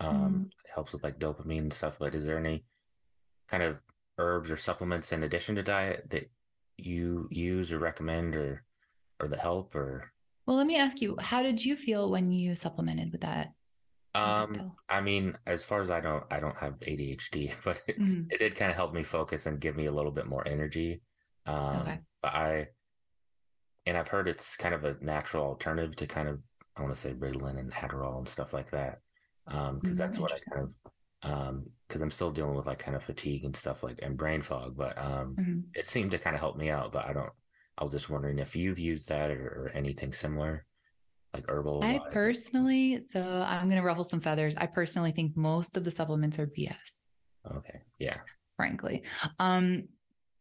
Um, 0.00 0.34
mm. 0.34 0.46
It 0.46 0.70
helps 0.74 0.92
with 0.92 1.02
like 1.02 1.18
dopamine 1.18 1.58
and 1.58 1.72
stuff. 1.72 1.96
But 1.98 2.14
is 2.14 2.26
there 2.26 2.38
any 2.38 2.64
kind 3.48 3.62
of 3.62 3.78
herbs 4.18 4.50
or 4.50 4.58
supplements 4.58 5.12
in 5.12 5.22
addition 5.22 5.56
to 5.56 5.62
diet 5.62 6.04
that 6.10 6.30
you 6.84 7.28
use 7.30 7.72
or 7.72 7.78
recommend 7.78 8.36
or 8.36 8.64
or 9.20 9.28
the 9.28 9.36
help 9.36 9.74
or? 9.74 10.12
Well, 10.46 10.56
let 10.56 10.66
me 10.66 10.76
ask 10.76 11.00
you, 11.00 11.16
how 11.20 11.42
did 11.42 11.64
you 11.64 11.76
feel 11.76 12.10
when 12.10 12.32
you 12.32 12.54
supplemented 12.54 13.12
with 13.12 13.20
that? 13.20 13.52
Um, 14.14 14.72
I 14.88 15.00
mean, 15.00 15.36
as 15.46 15.62
far 15.62 15.80
as 15.80 15.90
I 15.90 16.00
don't, 16.00 16.24
I 16.30 16.40
don't 16.40 16.56
have 16.56 16.74
ADHD, 16.80 17.52
but 17.64 17.80
it, 17.86 18.00
mm-hmm. 18.00 18.30
it 18.30 18.38
did 18.38 18.56
kind 18.56 18.70
of 18.70 18.76
help 18.76 18.92
me 18.92 19.02
focus 19.02 19.46
and 19.46 19.60
give 19.60 19.76
me 19.76 19.86
a 19.86 19.92
little 19.92 20.10
bit 20.10 20.26
more 20.26 20.46
energy. 20.48 21.02
Um, 21.46 21.76
okay. 21.82 21.98
But 22.22 22.34
I, 22.34 22.66
and 23.86 23.96
I've 23.96 24.08
heard 24.08 24.28
it's 24.28 24.56
kind 24.56 24.74
of 24.74 24.84
a 24.84 24.96
natural 25.00 25.44
alternative 25.44 25.96
to 25.96 26.06
kind 26.06 26.28
of, 26.28 26.40
I 26.76 26.82
want 26.82 26.94
to 26.94 27.00
say 27.00 27.12
Ritalin 27.12 27.58
and 27.58 27.72
Adderall 27.72 28.18
and 28.18 28.28
stuff 28.28 28.52
like 28.52 28.70
that. 28.70 29.00
Um, 29.46 29.80
cause 29.80 29.96
that's 29.96 30.18
what 30.18 30.32
I 30.32 30.38
kind 30.52 30.66
of, 30.66 30.92
um, 31.22 31.66
cause 31.88 32.00
I'm 32.00 32.10
still 32.10 32.30
dealing 32.30 32.54
with 32.54 32.66
like 32.66 32.78
kind 32.78 32.96
of 32.96 33.02
fatigue 33.02 33.44
and 33.44 33.54
stuff 33.54 33.82
like, 33.82 33.98
and 34.02 34.16
brain 34.16 34.42
fog, 34.42 34.76
but, 34.76 34.96
um, 34.98 35.36
mm-hmm. 35.38 35.60
it 35.74 35.88
seemed 35.88 36.12
to 36.12 36.18
kind 36.18 36.34
of 36.34 36.40
help 36.40 36.56
me 36.56 36.70
out, 36.70 36.92
but 36.92 37.06
I 37.06 37.12
don't, 37.12 37.32
I 37.76 37.84
was 37.84 37.92
just 37.92 38.10
wondering 38.10 38.38
if 38.38 38.54
you've 38.54 38.78
used 38.78 39.08
that 39.08 39.30
or, 39.30 39.46
or 39.46 39.70
anything 39.74 40.12
similar 40.12 40.66
like 41.34 41.44
herbal. 41.48 41.80
I 41.84 42.00
personally, 42.10 43.02
so 43.10 43.20
I'm 43.20 43.68
going 43.68 43.80
to 43.80 43.86
ruffle 43.86 44.04
some 44.04 44.20
feathers. 44.20 44.56
I 44.56 44.66
personally 44.66 45.12
think 45.12 45.36
most 45.36 45.76
of 45.76 45.84
the 45.84 45.90
supplements 45.90 46.38
are 46.38 46.46
BS. 46.46 46.74
Okay. 47.56 47.80
Yeah. 47.98 48.18
Frankly. 48.56 49.04
Um, 49.38 49.84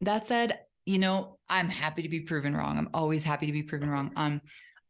that 0.02 0.28
said, 0.28 0.60
you 0.86 0.98
know, 0.98 1.38
I'm 1.48 1.70
happy 1.70 2.02
to 2.02 2.10
be 2.10 2.22
proven 2.22 2.56
wrong. 2.56 2.78
I'm 2.78 2.90
always 2.94 3.24
happy 3.24 3.46
to 3.46 3.52
be 3.52 3.64
proven 3.64 3.90
wrong. 3.90 4.12
Um, 4.16 4.42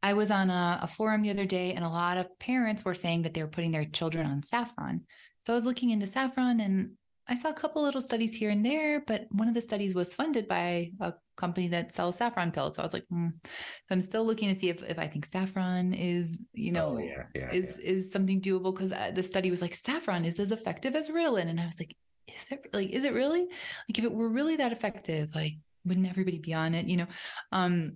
I 0.02 0.14
was 0.14 0.32
on 0.32 0.50
a, 0.50 0.80
a, 0.84 0.88
forum 0.88 1.24
the 1.24 1.30
other 1.30 1.46
day, 1.46 1.74
and 1.74 1.84
a 1.84 1.90
lot 1.90 2.18
of 2.18 2.40
parents 2.40 2.86
were 2.86 2.94
saying 2.94 3.24
that 3.24 3.34
they 3.34 3.44
were 3.44 3.50
putting 3.50 3.72
their 3.72 3.84
children 3.84 4.26
on 4.26 4.44
saffron. 4.44 5.02
So 5.42 5.54
I 5.54 5.56
was 5.56 5.66
looking 5.66 5.90
into 5.92 6.08
saffron, 6.08 6.60
and 6.60 6.92
I 7.28 7.36
saw 7.36 7.50
a 7.50 7.54
couple 7.54 7.84
little 7.84 8.02
studies 8.02 8.36
here 8.36 8.50
and 8.50 8.66
there, 8.66 9.04
but 9.06 9.28
one 9.30 9.48
of 9.48 9.54
the 9.54 9.62
studies 9.62 9.94
was 9.94 10.16
funded 10.16 10.48
by 10.48 10.92
a 11.00 11.14
company 11.38 11.68
that 11.70 11.92
sells 11.92 12.18
saffron 12.18 12.52
pills. 12.52 12.76
So 12.76 12.82
I 12.82 12.86
was 12.86 12.94
like, 12.94 13.06
hmm. 13.10 13.28
I'm 13.90 14.02
still 14.02 14.26
looking 14.26 14.54
to 14.54 14.60
see 14.60 14.70
if, 14.70 14.84
if 14.84 14.98
I 14.98 15.08
think 15.08 15.26
saffron 15.26 15.94
is, 15.94 16.42
you 16.54 16.72
know, 16.72 16.96
oh, 16.96 16.98
yeah, 16.98 17.24
yeah, 17.36 17.52
is 17.52 17.80
yeah. 17.82 17.92
is 17.92 18.12
something 18.12 18.42
doable 18.42 18.74
because 18.74 18.92
the 19.14 19.24
study 19.24 19.52
was 19.52 19.62
like 19.62 19.76
saffron 19.76 20.26
is 20.26 20.40
as 20.40 20.52
effective 20.52 20.96
as 20.96 21.10
Ritalin, 21.10 21.48
and 21.48 21.60
I 21.60 21.66
was 21.66 21.80
like, 21.80 21.96
is 22.28 22.46
it 22.52 22.68
like 22.74 22.90
is 22.90 23.04
it 23.04 23.14
really 23.14 23.42
like 23.42 23.98
if 23.98 24.04
it 24.04 24.12
were 24.12 24.30
really 24.30 24.58
that 24.58 24.72
effective, 24.72 25.34
like 25.36 25.54
wouldn't 25.86 26.10
everybody 26.10 26.40
be 26.40 26.54
on 26.54 26.74
it? 26.74 26.88
You 26.88 26.98
know, 26.98 27.08
um, 27.52 27.94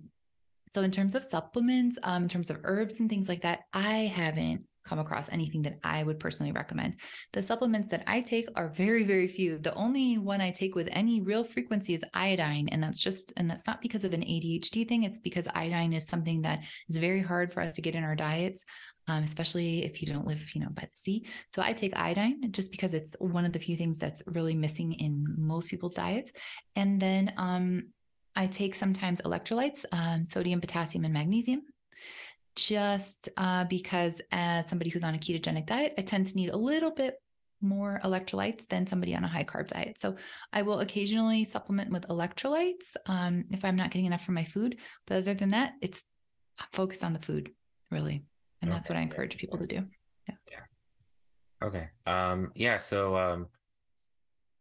so 0.68 0.82
in 0.82 0.90
terms 0.90 1.14
of 1.14 1.24
supplements, 1.24 1.98
um, 2.02 2.24
in 2.24 2.28
terms 2.28 2.50
of 2.50 2.60
herbs 2.64 3.00
and 3.00 3.08
things 3.08 3.28
like 3.28 3.42
that, 3.42 3.60
I 3.72 4.12
haven't 4.14 4.64
come 4.84 4.98
across 4.98 5.28
anything 5.30 5.62
that 5.62 5.78
I 5.82 6.02
would 6.02 6.20
personally 6.20 6.52
recommend. 6.52 7.00
The 7.32 7.42
supplements 7.42 7.88
that 7.90 8.04
I 8.06 8.20
take 8.20 8.48
are 8.54 8.68
very, 8.68 9.04
very 9.04 9.26
few. 9.26 9.58
The 9.58 9.74
only 9.74 10.18
one 10.18 10.40
I 10.40 10.50
take 10.50 10.74
with 10.74 10.88
any 10.92 11.20
real 11.20 11.44
frequency 11.44 11.94
is 11.94 12.04
iodine. 12.12 12.68
And 12.68 12.82
that's 12.82 13.00
just, 13.00 13.32
and 13.36 13.50
that's 13.50 13.66
not 13.66 13.80
because 13.80 14.04
of 14.04 14.12
an 14.12 14.22
ADHD 14.22 14.86
thing. 14.86 15.04
It's 15.04 15.18
because 15.18 15.48
iodine 15.54 15.92
is 15.92 16.06
something 16.06 16.42
that 16.42 16.62
is 16.88 16.98
very 16.98 17.22
hard 17.22 17.52
for 17.52 17.60
us 17.60 17.74
to 17.76 17.82
get 17.82 17.94
in 17.94 18.04
our 18.04 18.14
diets, 18.14 18.62
um, 19.08 19.24
especially 19.24 19.84
if 19.84 20.02
you 20.02 20.12
don't 20.12 20.26
live, 20.26 20.42
you 20.54 20.60
know, 20.60 20.70
by 20.70 20.82
the 20.82 20.90
sea. 20.94 21.26
So 21.50 21.62
I 21.62 21.72
take 21.72 21.96
iodine 21.96 22.52
just 22.52 22.70
because 22.70 22.94
it's 22.94 23.16
one 23.18 23.44
of 23.44 23.52
the 23.52 23.58
few 23.58 23.76
things 23.76 23.98
that's 23.98 24.22
really 24.26 24.54
missing 24.54 24.92
in 24.92 25.24
most 25.38 25.70
people's 25.70 25.94
diets. 25.94 26.30
And 26.76 27.00
then, 27.00 27.32
um, 27.36 27.84
I 28.36 28.48
take 28.48 28.74
sometimes 28.74 29.20
electrolytes, 29.22 29.84
um, 29.92 30.24
sodium, 30.24 30.60
potassium, 30.60 31.04
and 31.04 31.14
magnesium 31.14 31.62
just 32.56 33.28
uh, 33.36 33.64
because 33.64 34.20
as 34.32 34.68
somebody 34.68 34.90
who's 34.90 35.04
on 35.04 35.14
a 35.14 35.18
ketogenic 35.18 35.66
diet, 35.66 35.94
I 35.98 36.02
tend 36.02 36.28
to 36.28 36.36
need 36.36 36.50
a 36.50 36.56
little 36.56 36.90
bit 36.90 37.16
more 37.60 38.00
electrolytes 38.04 38.68
than 38.68 38.86
somebody 38.86 39.16
on 39.16 39.24
a 39.24 39.28
high 39.28 39.44
carb 39.44 39.68
diet. 39.68 39.98
So 39.98 40.16
I 40.52 40.62
will 40.62 40.80
occasionally 40.80 41.44
supplement 41.44 41.90
with 41.90 42.06
electrolytes 42.08 42.96
um, 43.06 43.44
if 43.50 43.64
I'm 43.64 43.76
not 43.76 43.90
getting 43.90 44.06
enough 44.06 44.24
from 44.24 44.34
my 44.34 44.44
food. 44.44 44.78
But 45.06 45.18
other 45.18 45.34
than 45.34 45.50
that, 45.50 45.72
it's 45.80 46.02
focused 46.72 47.02
on 47.02 47.12
the 47.12 47.18
food 47.18 47.50
really, 47.90 48.24
and 48.62 48.70
okay. 48.70 48.76
that's 48.76 48.88
what 48.88 48.98
I 48.98 49.02
encourage 49.02 49.36
people 49.36 49.58
to 49.58 49.66
do. 49.66 49.84
Yeah. 50.28 50.34
Yeah. 50.50 51.66
Okay. 51.66 51.88
Um. 52.06 52.52
Yeah. 52.54 52.78
So. 52.78 53.16
Um. 53.16 53.46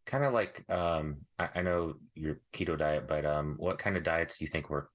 Kind 0.06 0.26
of 0.26 0.34
like 0.34 0.66
um. 0.70 1.18
I, 1.38 1.50
I 1.56 1.62
know 1.62 1.96
your 2.16 2.40
keto 2.54 2.78
diet, 2.78 3.08
but 3.08 3.26
um. 3.26 3.56
What 3.58 3.78
kind 3.78 3.98
of 3.98 4.04
diets 4.04 4.40
do 4.40 4.46
you 4.46 4.50
think 4.50 4.70
work 4.70 4.90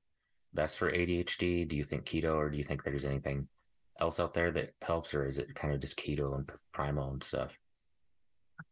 best 0.54 0.78
for 0.78 0.90
ADHD? 0.90 1.68
Do 1.68 1.76
you 1.76 1.84
think 1.84 2.04
keto, 2.04 2.34
or 2.34 2.50
do 2.50 2.58
you 2.58 2.64
think 2.64 2.82
there's 2.82 3.04
anything 3.04 3.48
else 4.00 4.20
out 4.20 4.34
there 4.34 4.50
that 4.52 4.74
helps, 4.82 5.14
or 5.14 5.26
is 5.26 5.38
it 5.38 5.54
kind 5.54 5.74
of 5.74 5.80
just 5.80 5.96
keto 5.96 6.34
and 6.34 6.48
primal 6.72 7.10
and 7.10 7.22
stuff? 7.22 7.52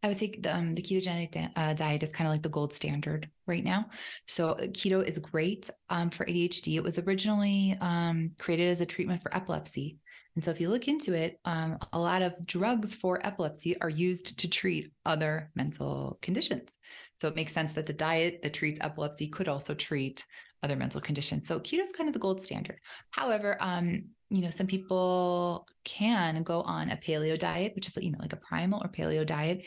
I 0.03 0.09
would 0.09 0.19
say 0.19 0.35
the, 0.39 0.55
um, 0.55 0.75
the 0.75 0.83
ketogenic 0.83 1.51
uh, 1.57 1.75
diet 1.75 2.03
is 2.03 2.13
kind 2.13 2.27
of 2.27 2.35
like 2.35 2.43
the 2.43 2.49
gold 2.49 2.73
standard 2.73 3.29
right 3.47 3.65
now. 3.65 3.87
So 4.27 4.51
uh, 4.51 4.67
keto 4.67 5.03
is 5.03 5.19
great 5.19 5.71
um, 5.91 6.11
for 6.11 6.27
ADHD. 6.27 6.77
It 6.77 6.83
was 6.83 6.99
originally 6.99 7.77
um, 7.81 8.33
created 8.39 8.69
as 8.69 8.81
a 8.81 8.87
treatment 8.87 9.23
for 9.23 9.35
epilepsy. 9.35 9.99
And 10.35 10.45
so 10.45 10.51
if 10.51 10.61
you 10.61 10.69
look 10.69 10.87
into 10.87 11.15
it, 11.15 11.41
um, 11.45 11.79
a 11.93 11.99
lot 11.99 12.23
of 12.23 12.47
drugs 12.47 12.95
for 12.95 13.25
epilepsy 13.27 13.81
are 13.81 13.89
used 13.89 14.39
to 14.41 14.51
treat 14.51 14.93
other 15.07 15.51
mental 15.55 16.19
conditions. 16.21 16.77
So 17.19 17.29
it 17.29 17.37
makes 17.37 17.53
sense 17.53 17.73
that 17.73 17.87
the 17.87 17.93
diet 17.93 18.41
that 18.43 18.53
treats 18.53 18.79
epilepsy 18.83 19.29
could 19.29 19.49
also 19.49 19.75
treat 19.75 20.27
other 20.63 20.77
mental 20.77 21.01
conditions. 21.01 21.47
So 21.47 21.61
keto 21.61 21.83
is 21.83 21.93
kind 21.93 22.09
of 22.09 22.13
the 22.13 22.19
gold 22.19 22.41
standard. 22.41 22.79
However, 23.11 23.57
um, 23.61 24.05
you 24.31 24.43
know, 24.43 24.51
some 24.51 24.67
people 24.67 25.67
can 25.85 26.43
go 26.43 26.63
on 26.63 26.91
a 26.91 26.97
paleo 26.97 27.39
diet, 27.39 27.73
which 27.75 27.87
is, 27.87 27.97
you 27.97 28.11
know, 28.11 28.19
like 28.21 28.33
a 28.33 28.37
primal 28.37 28.83
or 28.83 28.89
paleo 28.89 29.25
diet. 29.25 29.65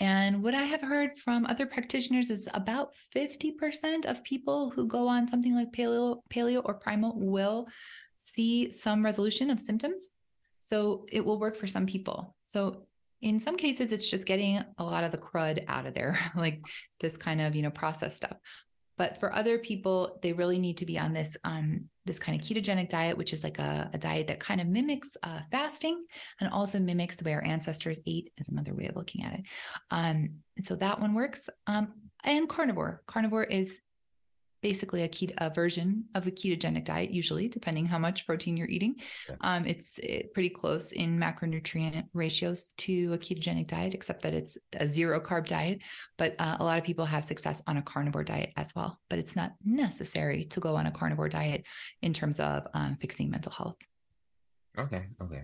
And 0.00 0.42
what 0.42 0.54
I 0.54 0.64
have 0.64 0.82
heard 0.82 1.16
from 1.16 1.46
other 1.46 1.64
practitioners 1.64 2.28
is 2.30 2.48
about 2.54 2.92
50% 3.14 4.04
of 4.04 4.24
people 4.24 4.70
who 4.70 4.86
go 4.86 5.06
on 5.08 5.28
something 5.28 5.54
like 5.54 5.72
paleo, 5.72 6.22
paleo 6.28 6.60
or 6.64 6.74
primal 6.74 7.14
will 7.16 7.68
see 8.16 8.72
some 8.72 9.04
resolution 9.04 9.48
of 9.48 9.60
symptoms. 9.60 10.08
So 10.60 11.06
it 11.10 11.24
will 11.24 11.38
work 11.38 11.56
for 11.56 11.66
some 11.66 11.86
people. 11.86 12.36
So 12.44 12.86
in 13.20 13.38
some 13.38 13.56
cases, 13.56 13.92
it's 13.92 14.10
just 14.10 14.26
getting 14.26 14.62
a 14.78 14.84
lot 14.84 15.04
of 15.04 15.12
the 15.12 15.18
crud 15.18 15.64
out 15.68 15.86
of 15.86 15.94
there, 15.94 16.18
like 16.36 16.60
this 17.00 17.16
kind 17.16 17.40
of, 17.40 17.54
you 17.54 17.62
know, 17.62 17.70
process 17.70 18.16
stuff. 18.16 18.36
But 18.98 19.18
for 19.18 19.34
other 19.34 19.58
people, 19.58 20.18
they 20.22 20.32
really 20.32 20.58
need 20.58 20.78
to 20.78 20.86
be 20.86 20.98
on 20.98 21.12
this 21.12 21.36
um, 21.44 21.88
this 22.04 22.18
kind 22.18 22.38
of 22.38 22.46
ketogenic 22.46 22.90
diet, 22.90 23.16
which 23.16 23.32
is 23.32 23.44
like 23.44 23.58
a, 23.58 23.88
a 23.92 23.98
diet 23.98 24.26
that 24.26 24.40
kind 24.40 24.60
of 24.60 24.66
mimics 24.66 25.16
uh, 25.22 25.40
fasting 25.50 26.04
and 26.40 26.50
also 26.50 26.80
mimics 26.80 27.16
the 27.16 27.24
way 27.24 27.32
our 27.32 27.44
ancestors 27.44 28.00
ate, 28.06 28.32
is 28.38 28.48
another 28.48 28.74
way 28.74 28.86
of 28.86 28.96
looking 28.96 29.24
at 29.24 29.34
it. 29.34 29.40
Um, 29.90 30.30
and 30.56 30.64
so 30.64 30.74
that 30.76 31.00
one 31.00 31.14
works. 31.14 31.48
Um, 31.66 31.92
and 32.24 32.48
carnivore. 32.48 33.02
Carnivore 33.06 33.44
is 33.44 33.80
basically 34.62 35.02
a, 35.02 35.08
keto, 35.08 35.34
a 35.38 35.50
version 35.50 36.04
of 36.14 36.26
a 36.26 36.30
ketogenic 36.30 36.84
diet, 36.84 37.10
usually, 37.10 37.48
depending 37.48 37.84
how 37.84 37.98
much 37.98 38.26
protein 38.26 38.56
you're 38.56 38.68
eating. 38.68 38.94
Yeah. 39.28 39.34
Um, 39.40 39.66
it's 39.66 39.98
it, 39.98 40.32
pretty 40.32 40.50
close 40.50 40.92
in 40.92 41.18
macronutrient 41.18 42.06
ratios 42.14 42.72
to 42.78 43.12
a 43.12 43.18
ketogenic 43.18 43.66
diet, 43.66 43.92
except 43.92 44.22
that 44.22 44.34
it's 44.34 44.56
a 44.78 44.86
zero 44.86 45.20
carb 45.20 45.46
diet. 45.46 45.80
But 46.16 46.36
uh, 46.38 46.58
a 46.60 46.64
lot 46.64 46.78
of 46.78 46.84
people 46.84 47.04
have 47.04 47.24
success 47.24 47.60
on 47.66 47.76
a 47.76 47.82
carnivore 47.82 48.24
diet 48.24 48.52
as 48.56 48.72
well. 48.74 49.00
But 49.10 49.18
it's 49.18 49.36
not 49.36 49.52
necessary 49.64 50.44
to 50.44 50.60
go 50.60 50.76
on 50.76 50.86
a 50.86 50.92
carnivore 50.92 51.28
diet 51.28 51.64
in 52.00 52.12
terms 52.12 52.38
of 52.38 52.66
um, 52.72 52.96
fixing 53.00 53.30
mental 53.30 53.52
health. 53.52 53.76
Okay. 54.78 55.06
Okay. 55.20 55.42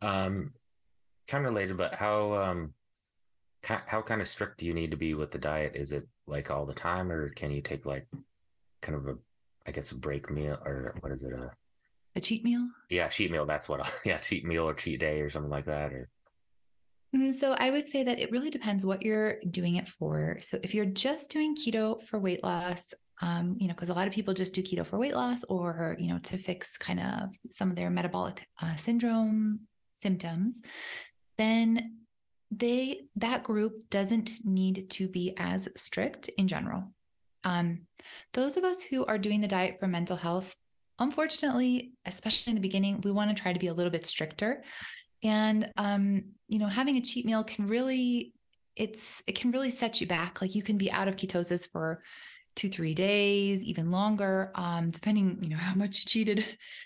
Um, 0.00 0.52
kind 1.28 1.44
of 1.46 1.52
related, 1.52 1.76
but 1.76 1.94
how 1.94 2.34
um, 2.34 2.72
how 3.62 4.02
kind 4.02 4.20
of 4.20 4.28
strict 4.28 4.58
do 4.58 4.66
you 4.66 4.74
need 4.74 4.90
to 4.90 4.96
be 4.96 5.14
with 5.14 5.30
the 5.30 5.38
diet? 5.38 5.72
Is 5.74 5.92
it 5.92 6.06
like 6.26 6.50
all 6.50 6.66
the 6.66 6.74
time, 6.74 7.10
or 7.10 7.28
can 7.30 7.50
you 7.50 7.62
take 7.62 7.86
like 7.86 8.06
kind 8.84 8.96
of 8.96 9.06
a, 9.08 9.18
I 9.66 9.72
guess 9.72 9.92
a 9.92 9.98
break 9.98 10.30
meal 10.30 10.58
or 10.64 10.96
what 11.00 11.12
is 11.12 11.22
it? 11.22 11.32
A, 11.32 11.50
a 12.16 12.20
cheat 12.20 12.44
meal? 12.44 12.68
Yeah, 12.90 13.08
cheat 13.08 13.30
meal. 13.30 13.46
That's 13.46 13.68
what. 13.68 13.80
I, 13.80 13.88
yeah, 14.04 14.18
cheat 14.18 14.44
meal 14.44 14.68
or 14.68 14.74
cheat 14.74 15.00
day 15.00 15.20
or 15.20 15.30
something 15.30 15.50
like 15.50 15.66
that. 15.66 15.92
Or 15.92 16.08
mm, 17.14 17.32
so 17.34 17.56
I 17.58 17.70
would 17.70 17.86
say 17.86 18.04
that 18.04 18.20
it 18.20 18.30
really 18.30 18.50
depends 18.50 18.86
what 18.86 19.02
you're 19.02 19.40
doing 19.50 19.76
it 19.76 19.88
for. 19.88 20.38
So 20.40 20.58
if 20.62 20.74
you're 20.74 20.86
just 20.86 21.30
doing 21.30 21.56
keto 21.56 22.02
for 22.02 22.18
weight 22.20 22.44
loss, 22.44 22.94
um, 23.22 23.56
you 23.58 23.68
know, 23.68 23.74
because 23.74 23.88
a 23.88 23.94
lot 23.94 24.06
of 24.06 24.12
people 24.12 24.34
just 24.34 24.54
do 24.54 24.62
keto 24.62 24.84
for 24.84 24.98
weight 24.98 25.14
loss 25.14 25.44
or, 25.44 25.96
you 25.98 26.08
know, 26.08 26.18
to 26.24 26.36
fix 26.36 26.76
kind 26.76 27.00
of 27.00 27.34
some 27.50 27.70
of 27.70 27.76
their 27.76 27.90
metabolic 27.90 28.46
uh, 28.62 28.76
syndrome 28.76 29.60
symptoms, 29.94 30.60
then 31.38 31.98
they 32.50 33.06
that 33.16 33.42
group 33.42 33.88
doesn't 33.90 34.30
need 34.44 34.88
to 34.90 35.08
be 35.08 35.34
as 35.36 35.68
strict 35.76 36.28
in 36.38 36.48
general. 36.48 36.92
Um, 37.44 37.82
those 38.32 38.56
of 38.56 38.64
us 38.64 38.82
who 38.82 39.04
are 39.06 39.18
doing 39.18 39.40
the 39.40 39.48
diet 39.48 39.78
for 39.78 39.86
mental 39.86 40.16
health, 40.16 40.54
unfortunately, 40.98 41.92
especially 42.06 42.52
in 42.52 42.54
the 42.54 42.60
beginning, 42.60 43.00
we 43.02 43.12
want 43.12 43.34
to 43.34 43.40
try 43.40 43.52
to 43.52 43.58
be 43.58 43.68
a 43.68 43.74
little 43.74 43.90
bit 43.90 44.06
stricter. 44.06 44.62
And 45.22 45.70
um, 45.76 46.24
you 46.48 46.58
know, 46.58 46.68
having 46.68 46.96
a 46.96 47.00
cheat 47.00 47.26
meal 47.26 47.44
can 47.44 47.66
really 47.66 48.32
it's 48.76 49.22
it 49.26 49.38
can 49.38 49.52
really 49.52 49.70
set 49.70 50.00
you 50.00 50.06
back. 50.06 50.40
Like 50.40 50.54
you 50.54 50.62
can 50.62 50.76
be 50.76 50.90
out 50.90 51.08
of 51.08 51.16
ketosis 51.16 51.68
for 51.70 52.02
two 52.56 52.68
three 52.68 52.94
days 52.94 53.64
even 53.64 53.90
longer 53.90 54.52
um 54.54 54.90
depending 54.90 55.38
you 55.42 55.48
know 55.48 55.56
how 55.60 55.74
much 55.74 55.98
you 55.98 56.04
cheated 56.06 56.44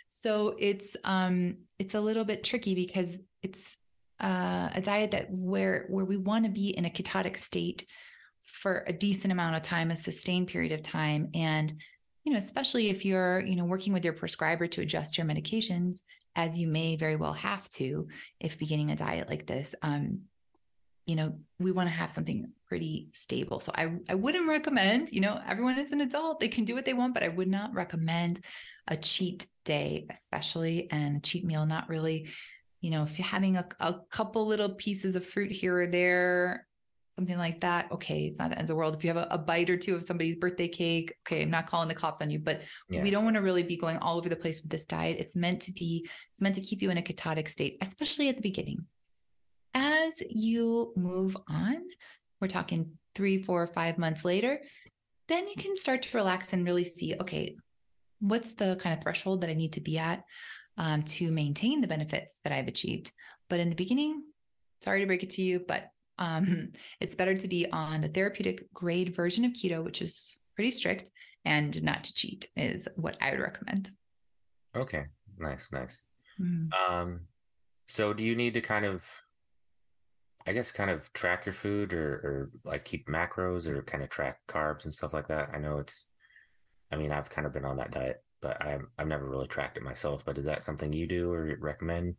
so 0.08 0.56
it's 0.58 0.96
um 1.04 1.56
it's 1.78 1.94
a 1.94 2.00
little 2.00 2.24
bit 2.24 2.42
tricky 2.42 2.74
because 2.74 3.18
it's 3.42 3.76
uh, 4.20 4.68
a 4.74 4.80
diet 4.80 5.12
that 5.12 5.30
where 5.30 5.86
where 5.90 6.04
we 6.04 6.16
want 6.16 6.44
to 6.44 6.50
be 6.50 6.70
in 6.70 6.84
a 6.84 6.90
ketotic 6.90 7.36
state 7.36 7.86
for 8.52 8.84
a 8.86 8.92
decent 8.92 9.32
amount 9.32 9.56
of 9.56 9.62
time, 9.62 9.90
a 9.90 9.96
sustained 9.96 10.48
period 10.48 10.72
of 10.72 10.82
time. 10.82 11.30
And, 11.34 11.72
you 12.24 12.32
know, 12.32 12.38
especially 12.38 12.90
if 12.90 13.04
you're, 13.04 13.40
you 13.40 13.56
know, 13.56 13.64
working 13.64 13.92
with 13.92 14.04
your 14.04 14.14
prescriber 14.14 14.66
to 14.68 14.80
adjust 14.80 15.16
your 15.16 15.26
medications, 15.26 16.00
as 16.34 16.58
you 16.58 16.68
may 16.68 16.96
very 16.96 17.16
well 17.16 17.32
have 17.32 17.68
to 17.70 18.08
if 18.40 18.58
beginning 18.58 18.90
a 18.90 18.96
diet 18.96 19.28
like 19.28 19.46
this, 19.46 19.74
um, 19.82 20.20
you 21.06 21.16
know, 21.16 21.38
we 21.58 21.72
want 21.72 21.88
to 21.88 21.94
have 21.94 22.12
something 22.12 22.50
pretty 22.66 23.08
stable. 23.14 23.60
So 23.60 23.72
I, 23.74 23.94
I 24.10 24.14
wouldn't 24.14 24.46
recommend, 24.46 25.10
you 25.10 25.22
know, 25.22 25.40
everyone 25.46 25.78
is 25.78 25.92
an 25.92 26.02
adult, 26.02 26.38
they 26.38 26.48
can 26.48 26.64
do 26.64 26.74
what 26.74 26.84
they 26.84 26.92
want, 26.92 27.14
but 27.14 27.22
I 27.22 27.28
would 27.28 27.48
not 27.48 27.72
recommend 27.74 28.40
a 28.86 28.96
cheat 28.96 29.46
day, 29.64 30.06
especially 30.10 30.90
and 30.90 31.16
a 31.16 31.20
cheat 31.20 31.44
meal, 31.44 31.64
not 31.64 31.88
really. 31.88 32.28
You 32.80 32.90
know, 32.92 33.02
if 33.02 33.18
you're 33.18 33.26
having 33.26 33.56
a, 33.56 33.66
a 33.80 33.96
couple 34.10 34.46
little 34.46 34.74
pieces 34.74 35.16
of 35.16 35.26
fruit 35.26 35.50
here 35.50 35.80
or 35.80 35.86
there, 35.88 36.67
something 37.18 37.36
like 37.36 37.60
that, 37.62 37.90
okay, 37.90 38.26
it's 38.26 38.38
not 38.38 38.50
the 38.50 38.56
end 38.56 38.66
of 38.66 38.68
the 38.68 38.76
world. 38.76 38.94
If 38.94 39.02
you 39.02 39.08
have 39.08 39.16
a, 39.16 39.26
a, 39.32 39.38
bite 39.38 39.68
or 39.68 39.76
two 39.76 39.96
of 39.96 40.04
somebody's 40.04 40.36
birthday 40.36 40.68
cake, 40.68 41.12
okay, 41.26 41.42
I'm 41.42 41.50
not 41.50 41.66
calling 41.66 41.88
the 41.88 41.94
cops 41.94 42.22
on 42.22 42.30
you, 42.30 42.38
but 42.38 42.60
yeah. 42.88 43.02
we 43.02 43.10
don't 43.10 43.24
want 43.24 43.34
to 43.34 43.42
really 43.42 43.64
be 43.64 43.76
going 43.76 43.96
all 43.96 44.18
over 44.18 44.28
the 44.28 44.36
place 44.36 44.62
with 44.62 44.70
this 44.70 44.86
diet. 44.86 45.16
It's 45.18 45.34
meant 45.34 45.60
to 45.62 45.72
be, 45.72 46.08
it's 46.32 46.40
meant 46.40 46.54
to 46.54 46.60
keep 46.60 46.80
you 46.80 46.90
in 46.90 46.98
a 46.98 47.02
ketotic 47.02 47.48
state, 47.48 47.76
especially 47.82 48.28
at 48.28 48.36
the 48.36 48.42
beginning. 48.42 48.86
As 49.74 50.22
you 50.30 50.92
move 50.94 51.36
on, 51.48 51.82
we're 52.40 52.46
talking 52.46 52.92
three, 53.16 53.42
four, 53.42 53.66
five 53.66 53.98
months 53.98 54.24
later, 54.24 54.60
then 55.26 55.48
you 55.48 55.56
can 55.56 55.76
start 55.76 56.02
to 56.02 56.16
relax 56.16 56.52
and 56.52 56.64
really 56.64 56.84
see, 56.84 57.16
okay, 57.20 57.56
what's 58.20 58.52
the 58.52 58.76
kind 58.80 58.96
of 58.96 59.02
threshold 59.02 59.40
that 59.40 59.50
I 59.50 59.54
need 59.54 59.72
to 59.72 59.80
be 59.80 59.98
at 59.98 60.22
um, 60.76 61.02
to 61.02 61.32
maintain 61.32 61.80
the 61.80 61.88
benefits 61.88 62.38
that 62.44 62.52
I've 62.52 62.68
achieved. 62.68 63.10
But 63.50 63.58
in 63.58 63.70
the 63.70 63.74
beginning, 63.74 64.22
sorry 64.84 65.00
to 65.00 65.06
break 65.06 65.24
it 65.24 65.30
to 65.30 65.42
you, 65.42 65.64
but 65.66 65.90
um, 66.18 66.72
it's 67.00 67.14
better 67.14 67.36
to 67.36 67.48
be 67.48 67.66
on 67.70 68.00
the 68.00 68.08
therapeutic 68.08 68.72
grade 68.72 69.14
version 69.14 69.44
of 69.44 69.52
keto, 69.52 69.82
which 69.82 70.02
is 70.02 70.38
pretty 70.54 70.70
strict, 70.70 71.10
and 71.44 71.82
not 71.82 72.04
to 72.04 72.14
cheat 72.14 72.48
is 72.56 72.88
what 72.96 73.16
I 73.20 73.30
would 73.30 73.40
recommend. 73.40 73.90
Okay, 74.76 75.04
nice, 75.38 75.70
nice. 75.72 76.02
Mm. 76.40 76.70
Um, 76.72 77.20
so 77.86 78.12
do 78.12 78.22
you 78.24 78.36
need 78.36 78.54
to 78.54 78.60
kind 78.60 78.84
of, 78.84 79.02
I 80.46 80.52
guess, 80.52 80.70
kind 80.70 80.90
of 80.90 81.12
track 81.12 81.46
your 81.46 81.54
food 81.54 81.92
or, 81.92 82.12
or 82.14 82.50
like 82.64 82.84
keep 82.84 83.08
macros 83.08 83.66
or 83.66 83.82
kind 83.82 84.02
of 84.02 84.10
track 84.10 84.38
carbs 84.48 84.84
and 84.84 84.94
stuff 84.94 85.12
like 85.12 85.28
that? 85.28 85.48
I 85.54 85.58
know 85.58 85.78
it's, 85.78 86.06
I 86.92 86.96
mean, 86.96 87.12
I've 87.12 87.30
kind 87.30 87.46
of 87.46 87.52
been 87.52 87.64
on 87.64 87.76
that 87.78 87.90
diet, 87.90 88.22
but 88.40 88.62
I've 88.64 88.82
I've 88.98 89.08
never 89.08 89.28
really 89.28 89.48
tracked 89.48 89.76
it 89.76 89.82
myself. 89.82 90.22
But 90.24 90.38
is 90.38 90.44
that 90.44 90.62
something 90.62 90.92
you 90.92 91.06
do 91.06 91.32
or 91.32 91.56
recommend? 91.60 92.14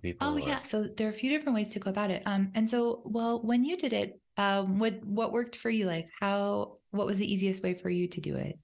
People? 0.00 0.26
Oh 0.26 0.34
or? 0.34 0.40
yeah, 0.40 0.62
so 0.62 0.84
there 0.84 1.08
are 1.08 1.10
a 1.10 1.14
few 1.14 1.30
different 1.30 1.54
ways 1.54 1.72
to 1.72 1.78
go 1.78 1.90
about 1.90 2.10
it. 2.10 2.22
Um, 2.26 2.50
and 2.54 2.68
so 2.68 3.02
well, 3.04 3.42
when 3.42 3.64
you 3.64 3.76
did 3.76 3.92
it, 3.92 4.20
um, 4.36 4.78
what 4.78 5.04
what 5.04 5.32
worked 5.32 5.56
for 5.56 5.70
you? 5.70 5.86
Like 5.86 6.08
how 6.20 6.78
what 6.90 7.06
was 7.06 7.18
the 7.18 7.32
easiest 7.32 7.62
way 7.62 7.74
for 7.74 7.90
you 7.90 8.08
to 8.08 8.20
do 8.20 8.36
it? 8.36 8.58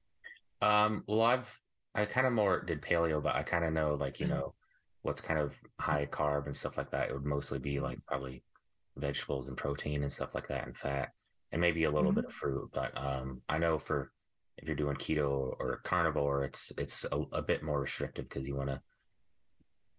Um, 0.62 1.04
well, 1.06 1.22
I've 1.22 1.60
I 1.94 2.04
kind 2.04 2.26
of 2.26 2.32
more 2.32 2.60
did 2.60 2.82
paleo, 2.82 3.22
but 3.22 3.34
I 3.34 3.42
kind 3.42 3.64
of 3.64 3.72
know 3.72 3.94
like 3.94 4.20
you 4.20 4.26
mm-hmm. 4.26 4.36
know 4.36 4.54
what's 5.02 5.20
kind 5.20 5.38
of 5.38 5.54
high 5.80 6.06
carb 6.06 6.46
and 6.46 6.56
stuff 6.56 6.76
like 6.76 6.90
that. 6.90 7.08
It 7.08 7.14
would 7.14 7.24
mostly 7.24 7.58
be 7.58 7.80
like 7.80 7.98
probably 8.06 8.42
vegetables 8.96 9.48
and 9.48 9.56
protein 9.56 10.02
and 10.02 10.12
stuff 10.12 10.34
like 10.34 10.48
that, 10.48 10.66
and 10.66 10.76
fat, 10.76 11.10
and 11.52 11.60
maybe 11.60 11.84
a 11.84 11.90
little 11.90 12.10
mm-hmm. 12.10 12.20
bit 12.20 12.26
of 12.26 12.32
fruit. 12.32 12.70
But 12.72 12.96
um, 12.96 13.42
I 13.48 13.58
know 13.58 13.78
for 13.78 14.12
if 14.58 14.66
you're 14.66 14.76
doing 14.76 14.96
keto 14.96 15.54
or 15.58 15.80
carnivore, 15.84 16.44
it's 16.44 16.72
it's 16.78 17.04
a, 17.12 17.18
a 17.32 17.42
bit 17.42 17.62
more 17.62 17.80
restrictive 17.80 18.28
because 18.28 18.46
you 18.46 18.56
want 18.56 18.70
to 18.70 18.80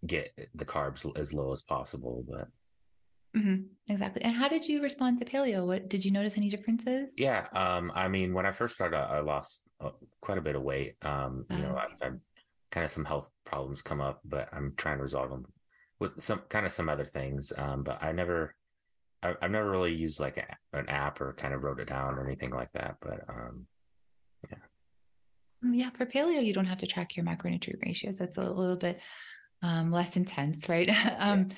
get 0.05 0.31
the 0.55 0.65
carbs 0.65 1.05
as 1.17 1.33
low 1.33 1.51
as 1.51 1.63
possible. 1.63 2.23
But 2.27 2.47
mm-hmm. 3.35 3.63
exactly. 3.89 4.23
And 4.23 4.35
how 4.35 4.47
did 4.47 4.67
you 4.67 4.81
respond 4.81 5.19
to 5.19 5.25
paleo? 5.25 5.65
What 5.65 5.89
did 5.89 6.05
you 6.05 6.11
notice 6.11 6.37
any 6.37 6.49
differences? 6.49 7.13
Yeah, 7.17 7.47
um, 7.53 7.91
I 7.95 8.07
mean, 8.07 8.33
when 8.33 8.45
I 8.45 8.51
first 8.51 8.75
started, 8.75 8.97
I 8.97 9.19
lost 9.19 9.63
uh, 9.81 9.91
quite 10.21 10.37
a 10.37 10.41
bit 10.41 10.55
of 10.55 10.61
weight. 10.61 10.95
Um, 11.01 11.45
you 11.49 11.59
know, 11.59 11.75
I've 11.75 11.99
had 12.01 12.19
kind 12.71 12.85
of 12.85 12.91
some 12.91 13.05
health 13.05 13.29
problems 13.45 13.81
come 13.81 14.01
up, 14.01 14.21
but 14.25 14.49
I'm 14.51 14.73
trying 14.77 14.97
to 14.97 15.03
resolve 15.03 15.29
them 15.29 15.45
with 15.99 16.21
some 16.21 16.41
kind 16.49 16.65
of 16.65 16.71
some 16.71 16.89
other 16.89 17.05
things. 17.05 17.51
Um, 17.57 17.83
but 17.83 18.03
I 18.03 18.11
never. 18.11 18.53
I, 19.23 19.33
have 19.41 19.49
never 19.49 19.71
really 19.71 19.95
used 19.95 20.19
like 20.19 20.37
a, 20.37 20.77
an 20.77 20.87
app 20.89 21.19
or 21.21 21.33
kind 21.33 21.51
of 21.51 21.63
wrote 21.63 21.79
it 21.79 21.87
down 21.89 22.13
or 22.13 22.23
anything 22.23 22.51
like 22.51 22.71
that, 22.73 22.97
but 23.01 23.21
um, 23.27 23.65
yeah. 24.47 24.57
Mm, 25.65 25.79
yeah, 25.79 25.89
for 25.89 26.05
paleo, 26.05 26.45
you 26.45 26.53
don't 26.53 26.65
have 26.65 26.77
to 26.77 26.87
track 26.87 27.15
your 27.15 27.25
macronutrient 27.25 27.83
ratios. 27.83 28.19
That's 28.19 28.37
a 28.37 28.41
little 28.41 28.75
bit 28.75 29.01
um, 29.61 29.91
less 29.91 30.17
intense, 30.17 30.67
right? 30.69 30.89
um. 31.17 31.49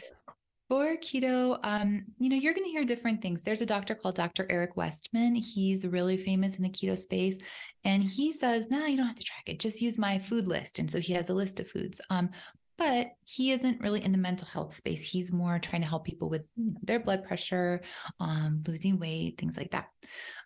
For 0.70 0.98
keto, 0.98 1.58
um, 1.64 2.06
you 2.20 2.30
know, 2.30 2.36
you're 2.36 2.54
going 2.54 2.66
to 2.66 2.70
hear 2.70 2.86
different 2.86 3.24
things. 3.24 3.42
There's 3.42 3.64
a 3.64 3.66
doctor 3.66 3.96
called 3.96 4.14
Dr. 4.14 4.46
Eric 4.52 4.78
Westman. 4.78 5.34
He's 5.34 5.88
really 5.88 6.16
famous 6.16 6.58
in 6.58 6.62
the 6.64 6.70
keto 6.70 6.96
space. 6.96 7.40
And 7.86 8.04
he 8.04 8.32
says, 8.32 8.70
no, 8.70 8.78
nah, 8.78 8.86
you 8.86 8.96
don't 8.96 9.08
have 9.08 9.16
to 9.16 9.24
track 9.24 9.46
it. 9.48 9.60
Just 9.60 9.82
use 9.82 9.98
my 9.98 10.20
food 10.20 10.48
list. 10.48 10.78
And 10.78 10.92
so 10.92 11.00
he 11.00 11.14
has 11.14 11.30
a 11.30 11.34
list 11.34 11.60
of 11.60 11.68
foods. 11.68 12.00
Um, 12.12 12.30
but 12.78 13.08
he 13.26 13.52
isn't 13.52 13.82
really 13.82 14.04
in 14.04 14.12
the 14.12 14.18
mental 14.20 14.48
health 14.48 14.74
space. 14.74 15.04
He's 15.04 15.34
more 15.34 15.60
trying 15.60 15.82
to 15.82 15.88
help 15.88 16.06
people 16.06 16.30
with 16.30 16.44
you 16.56 16.68
know, 16.68 16.80
their 16.84 17.00
blood 17.00 17.26
pressure, 17.26 17.82
um, 18.20 18.64
losing 18.68 19.00
weight, 19.00 19.38
things 19.38 19.58
like 19.58 19.72
that. 19.72 19.88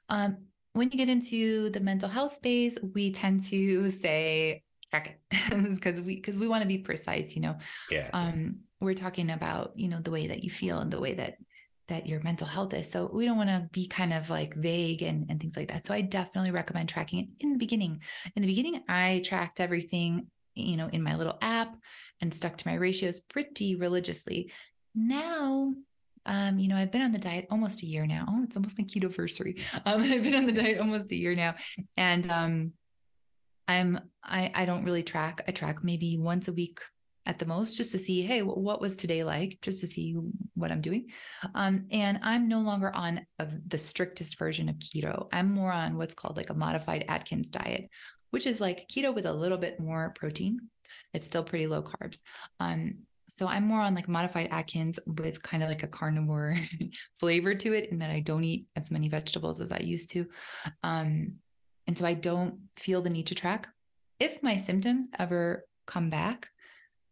Um, 0.10 0.38
when 0.72 0.90
you 0.90 0.98
get 0.98 1.10
into 1.10 1.70
the 1.70 1.80
mental 1.80 2.10
health 2.10 2.34
space, 2.34 2.76
we 2.94 3.12
tend 3.12 3.44
to 3.46 3.92
say 3.92 4.64
track 4.94 5.20
it. 5.32 5.74
Because 5.74 6.02
we 6.02 6.16
because 6.16 6.38
we 6.38 6.48
want 6.48 6.62
to 6.62 6.68
be 6.68 6.78
precise 6.78 7.36
you 7.36 7.42
know? 7.42 7.58
Yeah 7.90 8.10
um 8.14 8.60
we're 8.80 8.94
talking 8.94 9.32
about 9.32 9.72
you 9.76 9.88
know 9.88 10.00
the 10.02 10.12
way 10.12 10.28
that 10.28 10.44
you 10.44 10.50
feel 10.50 10.80
and 10.80 10.92
the 10.92 11.00
way 11.00 11.14
that 11.16 11.38
that 11.90 12.08
your 12.08 12.22
mental 12.22 12.48
health 12.48 12.74
is. 12.74 12.90
So 12.90 13.10
we 13.12 13.26
don't 13.26 13.36
want 13.38 13.50
to 13.50 13.68
be 13.74 13.88
kind 13.88 14.14
of 14.14 14.30
like 14.30 14.56
vague 14.56 15.02
and, 15.04 15.26
and 15.30 15.38
things 15.38 15.58
like 15.58 15.68
that. 15.68 15.86
So 15.86 15.94
i 15.94 16.00
definitely 16.00 16.52
recommend 16.52 16.88
tracking 16.88 17.20
it 17.20 17.28
in 17.42 17.52
the 17.52 17.58
beginning. 17.58 18.02
In 18.36 18.42
the 18.42 18.48
beginning 18.48 18.84
i 18.88 19.22
tracked 19.26 19.60
everything 19.60 20.28
you 20.56 20.78
know 20.78 20.88
in 20.88 21.02
my 21.02 21.16
little 21.16 21.38
app 21.42 21.76
and 22.22 22.32
stuck 22.32 22.58
to 22.58 22.68
my 22.68 22.76
ratios 22.76 23.20
pretty 23.20 23.76
religiously. 23.76 24.52
Now 24.96 25.74
um, 26.26 26.58
you 26.58 26.70
know, 26.70 26.78
I've 26.78 26.92
been 26.92 27.02
on 27.02 27.12
the 27.12 27.20
diet 27.20 27.48
almost 27.50 27.84
a 27.84 27.86
year 27.86 28.06
now. 28.08 28.26
Oh, 28.30 28.44
it's 28.44 28.56
almost 28.56 28.78
my 28.78 28.86
keto 28.86 29.06
anniversary. 29.06 29.58
Um, 29.86 30.02
I've 30.02 30.24
been 30.24 30.36
on 30.36 30.46
the 30.46 30.54
diet 30.54 30.80
almost 30.80 31.12
a 31.12 31.16
year 31.16 31.36
now. 31.36 31.56
And 31.98 32.30
um, 32.32 32.72
I'm 33.68 34.00
I 34.24 34.52
I 34.54 34.66
don't 34.66 34.84
really 34.84 35.04
track. 35.04 35.44
I 35.48 35.52
track 35.52 35.84
maybe 35.84 36.18
once 36.18 36.48
a 36.48 36.54
week 36.54 36.80
at 37.26 37.40
the 37.40 37.46
most 37.46 37.78
just 37.78 37.94
to 37.94 37.98
see 37.98 38.22
hey 38.22 38.42
what 38.42 38.82
was 38.82 38.96
today 38.96 39.24
like? 39.24 39.60
Just 39.62 39.82
to 39.82 39.88
see 39.88 40.16
what 40.56 40.72
i'm 40.72 40.82
doing. 40.82 41.10
Um, 41.56 41.86
and 41.92 42.20
i'm 42.22 42.48
no 42.48 42.60
longer 42.62 42.92
on 42.94 43.26
a, 43.40 43.48
the 43.68 43.78
strictest 43.78 44.38
version 44.38 44.70
of 44.70 44.76
keto. 44.76 45.28
I'm 45.32 45.52
more 45.52 45.72
on 45.72 45.98
what's 45.98 46.14
called 46.14 46.38
like 46.38 46.50
a 46.50 46.56
modified 46.56 47.06
atkins 47.08 47.50
diet 47.50 47.90
which 48.32 48.48
is 48.48 48.60
like 48.60 48.88
keto 48.90 49.14
with 49.14 49.28
a 49.28 49.32
little 49.34 49.60
bit 49.60 49.80
more 49.80 50.12
protein. 50.16 50.60
It's 51.14 51.28
still 51.28 51.44
pretty 51.44 51.68
low 51.68 51.84
carbs. 51.84 52.18
Um, 52.60 52.96
so 53.30 53.48
i'm 53.48 53.66
more 53.66 53.80
on 53.80 53.96
like 53.96 54.08
modified 54.08 54.50
atkins 54.52 55.00
with 55.08 55.42
kind 55.42 55.64
of 55.64 55.70
like 55.70 55.84
a 55.84 55.88
carnivore 55.88 56.56
flavor 57.20 57.56
to 57.56 57.74
it 57.74 57.90
and 57.92 58.02
that 58.02 58.10
i 58.10 58.20
don't 58.20 58.44
eat 58.44 58.68
as 58.76 58.92
many 58.92 59.08
vegetables 59.08 59.62
as 59.62 59.72
i 59.72 59.80
used 59.80 60.12
to. 60.12 60.26
Um, 60.84 61.36
and 61.88 61.98
so 61.98 62.06
I 62.06 62.14
don't 62.14 62.56
feel 62.76 63.02
the 63.02 63.10
need 63.10 63.28
to 63.28 63.36
track. 63.36 63.68
If 64.20 64.42
my 64.42 64.58
symptoms 64.58 65.08
ever 65.18 65.66
come 65.86 66.10
back, 66.10 66.50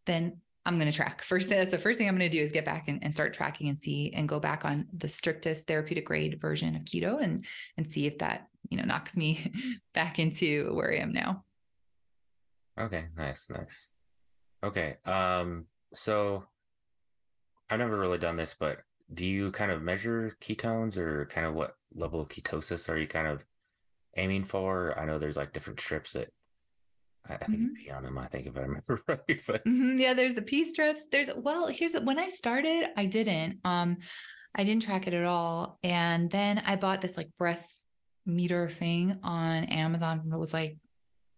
then 0.06 0.40
I'm 0.64 0.78
going 0.78 0.90
to 0.90 0.96
track. 0.96 1.22
First, 1.22 1.48
that's 1.48 1.70
the 1.70 1.78
first 1.78 1.98
thing 1.98 2.08
I'm 2.08 2.16
going 2.16 2.30
to 2.30 2.36
do 2.36 2.42
is 2.42 2.52
get 2.52 2.64
back 2.64 2.88
and, 2.88 3.02
and, 3.02 3.12
start 3.12 3.34
tracking 3.34 3.68
and 3.68 3.78
see 3.78 4.12
and 4.14 4.28
go 4.28 4.38
back 4.38 4.64
on 4.64 4.86
the 4.96 5.08
strictest 5.08 5.66
therapeutic 5.66 6.06
grade 6.06 6.40
version 6.40 6.76
of 6.76 6.82
keto 6.82 7.20
and 7.20 7.44
and 7.76 7.90
see 7.90 8.06
if 8.06 8.18
that 8.18 8.46
you 8.70 8.76
know 8.76 8.84
knocks 8.84 9.16
me 9.16 9.52
back 9.94 10.18
into 10.18 10.72
where 10.74 10.92
I 10.92 10.96
am 10.96 11.12
now. 11.12 11.44
Okay, 12.80 13.06
nice, 13.16 13.48
nice. 13.50 13.90
Okay, 14.64 14.96
um, 15.04 15.66
so 15.92 16.44
I've 17.68 17.78
never 17.78 17.98
really 17.98 18.18
done 18.18 18.36
this, 18.36 18.54
but 18.58 18.78
do 19.14 19.26
you 19.26 19.50
kind 19.52 19.70
of 19.70 19.82
measure 19.82 20.36
ketones 20.40 20.96
or 20.96 21.26
kind 21.26 21.46
of 21.46 21.54
what 21.54 21.76
level 21.94 22.20
of 22.20 22.28
ketosis 22.28 22.88
are 22.88 22.96
you 22.96 23.06
kind 23.06 23.26
of 23.26 23.44
aiming 24.16 24.44
for? 24.44 24.98
I 24.98 25.04
know 25.04 25.18
there's 25.18 25.36
like 25.36 25.52
different 25.52 25.80
strips 25.80 26.12
that 26.12 26.28
I, 27.28 27.36
think 27.36 27.58
mm-hmm. 27.58 27.74
pee 27.74 27.90
on 27.90 28.02
them. 28.02 28.18
I 28.18 28.26
think 28.26 28.46
if 28.46 28.56
I 28.56 28.60
remember 28.60 29.00
right. 29.08 29.20
But 29.46 29.64
mm-hmm. 29.64 29.98
yeah, 29.98 30.14
there's 30.14 30.34
the 30.34 30.42
pee 30.42 30.64
strips. 30.64 31.02
There's 31.10 31.30
well, 31.34 31.68
here's 31.68 31.94
when 31.94 32.18
I 32.18 32.28
started, 32.28 32.88
I 32.96 33.06
didn't. 33.06 33.58
Um, 33.64 33.98
I 34.54 34.64
didn't 34.64 34.82
track 34.82 35.06
it 35.06 35.14
at 35.14 35.24
all, 35.24 35.78
and 35.82 36.30
then 36.30 36.62
I 36.66 36.76
bought 36.76 37.00
this 37.00 37.16
like 37.16 37.28
breath 37.38 37.68
meter 38.26 38.68
thing 38.68 39.18
on 39.22 39.64
Amazon. 39.64 40.30
It 40.32 40.36
was 40.36 40.52
like 40.52 40.76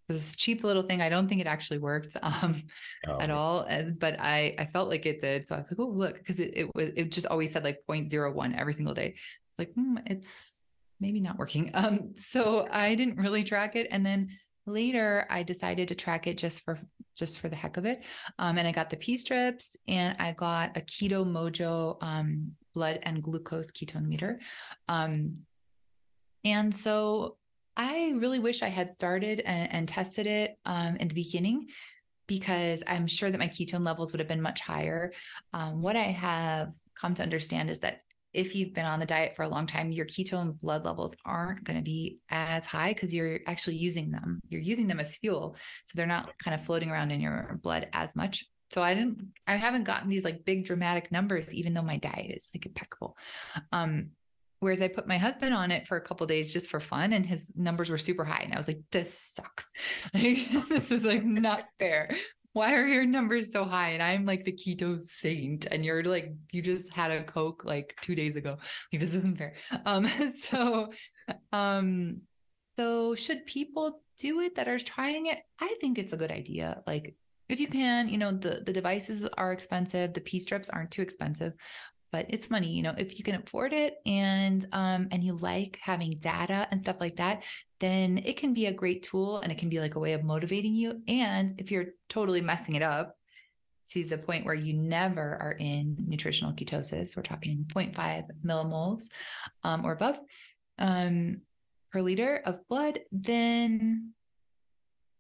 this 0.09 0.37
cheap 0.37 0.65
little 0.65 0.83
thing. 0.83 1.01
I 1.01 1.09
don't 1.09 1.29
think 1.29 1.41
it 1.41 1.47
actually 1.47 1.79
worked 1.79 2.17
um, 2.23 2.63
oh. 3.07 3.21
at 3.21 3.31
all, 3.31 3.67
but 3.99 4.17
I 4.19 4.55
I 4.59 4.67
felt 4.67 4.89
like 4.89 5.07
it 5.07 5.21
did. 5.21 5.47
So 5.47 5.55
I 5.55 5.59
was 5.59 5.71
like, 5.71 5.79
oh 5.79 5.91
look, 5.91 6.15
because 6.17 6.41
it, 6.41 6.57
it 6.57 6.75
was 6.75 6.91
it 6.97 7.13
just 7.13 7.27
always 7.27 7.53
said 7.53 7.65
like 7.65 7.81
0.01 7.89 8.59
every 8.59 8.73
single 8.73 8.95
day. 8.95 9.17
Like 9.59 9.73
hmm, 9.75 9.99
it's 10.07 10.57
maybe 11.05 11.21
not 11.21 11.39
working. 11.39 11.71
Um, 11.75 12.15
so 12.17 12.67
I 12.71 12.95
didn't 12.95 13.19
really 13.19 13.45
track 13.45 13.77
it. 13.77 13.89
And 13.91 14.07
then 14.07 14.31
later 14.65 15.27
I 15.29 15.43
decided 15.43 15.89
to 15.89 15.95
track 15.95 16.27
it 16.27 16.39
just 16.39 16.61
for 16.65 16.79
just 17.15 17.41
for 17.41 17.49
the 17.49 17.57
heck 17.57 17.77
of 17.77 17.85
it. 17.85 18.03
Um, 18.39 18.57
and 18.59 18.67
I 18.67 18.73
got 18.73 18.89
the 18.89 18.97
pee 18.97 19.19
strips 19.19 19.77
and 19.87 20.17
I 20.19 20.33
got 20.33 20.77
a 20.77 20.81
keto 20.81 21.25
mojo 21.25 22.03
um, 22.03 22.53
blood 22.75 23.01
and 23.03 23.23
glucose 23.23 23.71
ketone 23.71 24.07
meter. 24.07 24.41
Um, 24.89 25.41
and 26.45 26.75
so 26.75 27.37
I 27.77 28.15
really 28.17 28.39
wish 28.39 28.63
I 28.63 28.69
had 28.69 28.91
started 28.91 29.41
and, 29.41 29.73
and 29.73 29.89
tested 29.89 30.27
it 30.27 30.59
um, 30.65 30.97
in 30.97 31.09
the 31.09 31.15
beginning 31.15 31.69
because 32.27 32.83
I'm 32.87 33.07
sure 33.07 33.31
that 33.31 33.39
my 33.39 33.49
ketone 33.49 33.85
levels 33.85 34.13
would 34.13 34.21
have 34.21 34.29
been 34.29 34.43
much 34.43 34.61
higher. 34.61 35.13
Um, 35.53 35.83
what 35.83 35.97
I 35.97 36.05
have 36.05 36.73
come 36.95 37.15
to 37.15 37.23
understand 37.23 37.71
is 37.71 37.81
that 37.81 38.01
if 38.35 38.55
you've 38.55 38.75
been 38.75 38.85
on 38.85 39.01
the 39.01 39.07
diet 39.07 39.35
for 39.37 39.43
a 39.43 39.49
long 39.49 39.67
time, 39.67 39.93
your 39.93 40.07
ketone 40.07 40.61
blood 40.61 40.85
levels 40.85 41.15
aren't 41.25 41.65
going 41.65 41.79
to 41.79 41.83
be 41.83 42.19
as 42.29 42.67
high 42.67 42.93
because 42.93 43.15
you're 43.15 43.41
actually 43.47 43.77
using 43.77 44.11
them. 44.11 44.41
You're 44.49 44.61
using 44.61 44.89
them 44.89 45.01
as 45.01 45.17
fuel. 45.17 45.57
So 45.87 45.93
they're 45.95 46.07
not 46.07 46.37
kind 46.39 46.55
of 46.55 46.67
floating 46.67 46.91
around 46.91 47.13
in 47.13 47.21
your 47.21 47.59
blood 47.63 47.89
as 47.93 48.15
much. 48.17 48.45
So 48.71 48.83
I 48.83 48.95
didn't, 48.95 49.33
I 49.47 49.55
haven't 49.55 49.85
gotten 49.85 50.09
these 50.09 50.25
like 50.25 50.45
big 50.45 50.67
dramatic 50.67 51.13
numbers, 51.13 51.55
even 51.55 51.75
though 51.75 51.83
my 51.83 51.97
diet 51.97 52.37
is 52.37 52.51
like 52.55 52.67
impeccable. 52.67 53.17
Um, 53.73 54.11
Whereas 54.61 54.81
I 54.81 54.89
put 54.89 55.07
my 55.07 55.19
husband 55.19 55.53
on 55.53 55.71
it 55.71 55.87
for 55.87 55.99
a 55.99 56.01
couple 56.01 56.27
days 56.27 56.51
just 56.51 56.71
for 56.71 56.81
fun, 56.81 57.13
and 57.13 57.27
his 57.27 57.53
numbers 57.55 57.91
were 57.91 57.99
super 57.99 58.25
high. 58.25 58.41
And 58.45 58.55
I 58.55 58.57
was 58.57 58.67
like, 58.67 58.81
"This 58.91 59.13
sucks. 59.13 59.69
Like, 60.15 60.49
this 60.71 60.91
is 60.91 61.05
like 61.05 61.23
not 61.23 61.67
fair 61.79 62.09
why 62.55 62.75
are 62.75 62.87
your 62.87 63.05
numbers 63.05 63.53
so 63.53 63.65
high? 63.65 63.91
And 63.91 64.03
I'm 64.03 64.25
like 64.25 64.45
the 64.45 64.53
keto 64.53 65.03
saint, 65.03 65.67
and 65.71 65.85
you're 65.85 66.05
like, 66.05 66.33
you 66.53 66.63
just 66.63 66.93
had 66.95 67.11
a 67.11 67.25
Coke 67.25 67.65
like 67.65 67.97
two 68.01 68.15
days 68.15 68.37
ago. 68.37 68.57
Like, 68.93 69.01
this 69.01 69.15
isn't 69.15 69.37
fair. 69.37 69.55
Um, 69.85 70.09
so, 70.35 70.93
um, 71.53 72.21
so 72.77 73.17
should 73.17 73.45
people 73.45 74.01
do 74.19 74.41
it 74.41 74.55
that 74.55 74.69
are 74.69 74.79
trying 74.79 75.27
it? 75.27 75.41
I 75.61 75.75
think 75.81 75.99
it's 75.99 76.13
a 76.13 76.17
good 76.17 76.31
idea. 76.31 76.83
Like, 76.87 77.17
if 77.49 77.59
you 77.59 77.67
can, 77.67 78.09
you 78.09 78.19
know, 78.19 78.31
the 78.31 78.63
the 78.65 78.73
devices 78.73 79.29
are 79.37 79.53
expensive, 79.53 80.15
the 80.15 80.21
pee 80.21 80.39
strips 80.39 80.71
aren't 80.71 80.93
too 80.93 81.03
expensive, 81.03 81.55
but 82.13 82.27
it's 82.29 82.51
money. 82.51 82.69
You 82.69 82.85
know, 82.85 82.95
if 82.97 83.19
you 83.19 83.25
can 83.25 83.35
afford 83.35 83.73
it 83.73 83.97
and 84.07 84.65
um 84.71 85.09
and 85.11 85.25
you 85.25 85.35
like 85.35 85.79
having 85.83 86.19
data 86.21 86.69
and 86.71 86.81
stuff 86.81 86.97
like 87.01 87.17
that, 87.17 87.43
then 87.85 88.17
it 88.25 88.39
can 88.39 88.55
be 88.55 88.65
a 88.65 88.73
great 88.73 89.03
tool 89.03 89.41
and 89.41 89.53
it 89.53 89.59
can 89.59 89.69
be 89.69 89.79
like 89.79 89.95
a 89.95 89.99
way 89.99 90.15
of 90.15 90.25
motivating 90.25 90.73
you. 90.73 91.03
And 91.07 91.61
if 91.61 91.71
you're 91.71 91.89
totally 92.09 92.41
messing 92.41 92.77
it 92.77 92.83
up 92.83 93.15
to 93.89 94.05
the 94.05 94.17
point 94.17 94.47
where 94.47 94.55
you 94.55 94.73
never 94.73 95.37
are 95.39 95.57
in 95.59 95.95
nutritional 96.09 96.55
ketosis, 96.55 97.15
we're 97.15 97.23
talking 97.23 97.67
0.5 97.75 98.25
millimoles 98.43 99.05
um, 99.65 99.85
or 99.85 99.93
above 99.93 100.19
um, 100.79 101.43
per 101.93 102.01
liter 102.01 102.41
of 102.47 102.67
blood, 102.69 103.01
then 103.13 104.15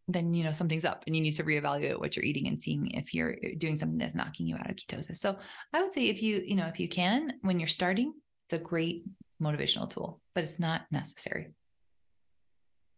then 0.06 0.34
you 0.34 0.44
know 0.44 0.52
something's 0.52 0.84
up 0.84 1.02
and 1.06 1.16
you 1.16 1.22
need 1.22 1.32
to 1.32 1.44
reevaluate 1.44 1.98
what 1.98 2.14
you're 2.14 2.24
eating 2.26 2.46
and 2.46 2.62
seeing 2.62 2.90
if 2.90 3.14
you're 3.14 3.36
doing 3.56 3.74
something 3.74 3.96
that's 3.96 4.14
knocking 4.14 4.46
you 4.46 4.54
out 4.54 4.70
of 4.70 4.76
ketosis. 4.76 5.16
So 5.16 5.38
I 5.72 5.82
would 5.82 5.94
say 5.94 6.04
if 6.08 6.22
you, 6.22 6.42
you 6.46 6.56
know, 6.56 6.66
if 6.66 6.80
you 6.80 6.88
can 6.88 7.34
when 7.42 7.58
you're 7.58 7.68
starting, 7.68 8.14
it's 8.46 8.54
a 8.54 8.62
great 8.62 9.04
motivational 9.42 9.88
tool, 9.88 10.20
but 10.34 10.44
it's 10.44 10.58
not 10.58 10.82
necessary. 10.90 11.54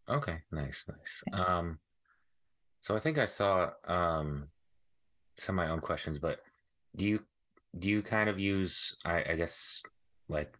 Okay, 0.09 0.37
nice, 0.51 0.85
nice. 0.87 1.39
Um 1.39 1.79
so 2.81 2.95
I 2.95 2.99
think 2.99 3.17
I 3.17 3.25
saw 3.25 3.69
um 3.87 4.47
some 5.37 5.59
of 5.59 5.65
my 5.65 5.71
own 5.71 5.81
questions, 5.81 6.19
but 6.19 6.39
do 6.95 7.05
you 7.05 7.19
do 7.77 7.89
you 7.89 8.01
kind 8.01 8.29
of 8.29 8.39
use 8.39 8.95
I, 9.05 9.23
I 9.29 9.35
guess 9.35 9.81
like 10.29 10.57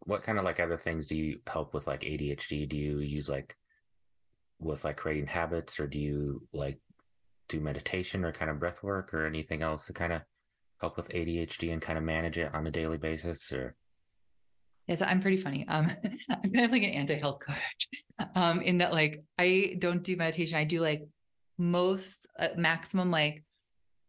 what 0.00 0.22
kind 0.22 0.38
of 0.38 0.44
like 0.44 0.60
other 0.60 0.76
things 0.76 1.06
do 1.06 1.16
you 1.16 1.40
help 1.46 1.74
with 1.74 1.86
like 1.86 2.02
ADHD? 2.02 2.68
Do 2.68 2.76
you 2.76 3.00
use 3.00 3.28
like 3.28 3.56
with 4.58 4.84
like 4.84 4.96
creating 4.96 5.26
habits 5.26 5.78
or 5.80 5.86
do 5.86 5.98
you 5.98 6.46
like 6.52 6.78
do 7.48 7.60
meditation 7.60 8.24
or 8.24 8.32
kind 8.32 8.50
of 8.50 8.60
breath 8.60 8.82
work 8.82 9.12
or 9.12 9.26
anything 9.26 9.62
else 9.62 9.86
to 9.86 9.92
kind 9.92 10.12
of 10.12 10.22
help 10.80 10.96
with 10.96 11.08
ADHD 11.08 11.72
and 11.72 11.82
kind 11.82 11.98
of 11.98 12.04
manage 12.04 12.38
it 12.38 12.54
on 12.54 12.66
a 12.66 12.70
daily 12.70 12.98
basis 12.98 13.52
or 13.52 13.74
yeah, 14.86 14.94
so 14.96 15.04
I'm 15.04 15.20
pretty 15.20 15.36
funny. 15.36 15.66
Um, 15.68 15.90
I'm 16.30 16.52
kind 16.52 16.64
of 16.64 16.72
like 16.72 16.82
an 16.82 16.90
anti-health 16.90 17.40
coach. 17.40 17.88
Um, 18.34 18.62
in 18.62 18.78
that 18.78 18.94
like 18.94 19.22
I 19.36 19.76
don't 19.78 20.02
do 20.02 20.16
meditation. 20.16 20.58
I 20.58 20.64
do 20.64 20.80
like 20.80 21.02
most 21.58 22.26
uh, 22.38 22.48
maximum 22.56 23.10
like 23.10 23.44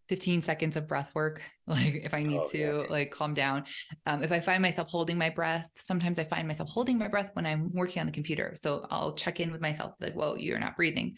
15 0.09 0.41
seconds 0.41 0.75
of 0.77 0.87
breath 0.87 1.11
work 1.13 1.41
like 1.67 1.95
if 2.03 2.13
i 2.13 2.23
need 2.23 2.39
oh, 2.39 2.47
to 2.47 2.57
yeah. 2.57 2.83
like 2.89 3.11
calm 3.11 3.33
down 3.33 3.65
um, 4.05 4.23
if 4.23 4.31
i 4.31 4.39
find 4.39 4.61
myself 4.61 4.87
holding 4.87 5.17
my 5.17 5.29
breath 5.29 5.69
sometimes 5.77 6.19
i 6.19 6.23
find 6.23 6.47
myself 6.47 6.69
holding 6.69 6.97
my 6.97 7.07
breath 7.07 7.29
when 7.33 7.45
i'm 7.45 7.69
working 7.73 7.99
on 7.99 8.05
the 8.05 8.11
computer 8.11 8.53
so 8.55 8.85
i'll 8.89 9.13
check 9.13 9.39
in 9.39 9.51
with 9.51 9.61
myself 9.61 9.93
like 9.99 10.15
well 10.15 10.37
you're 10.37 10.59
not 10.59 10.75
breathing 10.75 11.15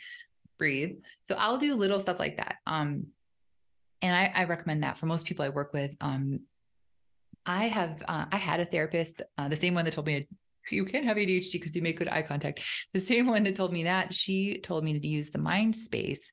breathe 0.58 0.98
so 1.24 1.36
i'll 1.38 1.58
do 1.58 1.76
little 1.76 2.00
stuff 2.00 2.20
like 2.20 2.38
that 2.38 2.56
um 2.66 3.06
and 4.02 4.16
i, 4.16 4.32
I 4.34 4.46
recommend 4.46 4.84
that 4.84 4.98
for 4.98 5.06
most 5.06 5.28
people 5.28 5.46
i 5.46 5.50
work 5.50 5.72
with 5.74 5.92
um 6.02 6.40
i 7.50 7.66
have 7.66 8.02
uh, 8.08 8.26
i 8.32 8.38
had 8.38 8.60
a 8.60 8.66
therapist 8.66 9.22
uh, 9.38 9.48
the 9.48 9.56
same 9.56 9.74
one 9.74 9.86
that 9.86 9.94
told 9.94 10.08
me 10.08 10.28
you 10.72 10.86
can't 10.86 11.06
have 11.06 11.18
ADHD 11.18 11.54
because 11.54 11.76
you 11.76 11.82
make 11.82 11.98
good 11.98 12.10
eye 12.10 12.22
contact. 12.22 12.62
The 12.94 13.00
same 13.00 13.26
one 13.26 13.42
that 13.46 13.56
told 13.56 13.74
me 13.74 13.86
that 13.86 14.14
she 14.14 14.60
told 14.60 14.84
me 14.84 15.00
to 15.00 15.08
use 15.08 15.32
the 15.32 15.40
mind 15.40 15.76
space 15.76 16.32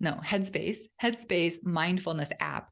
no, 0.00 0.12
Headspace, 0.12 0.78
Headspace 1.02 1.64
mindfulness 1.64 2.30
app. 2.40 2.70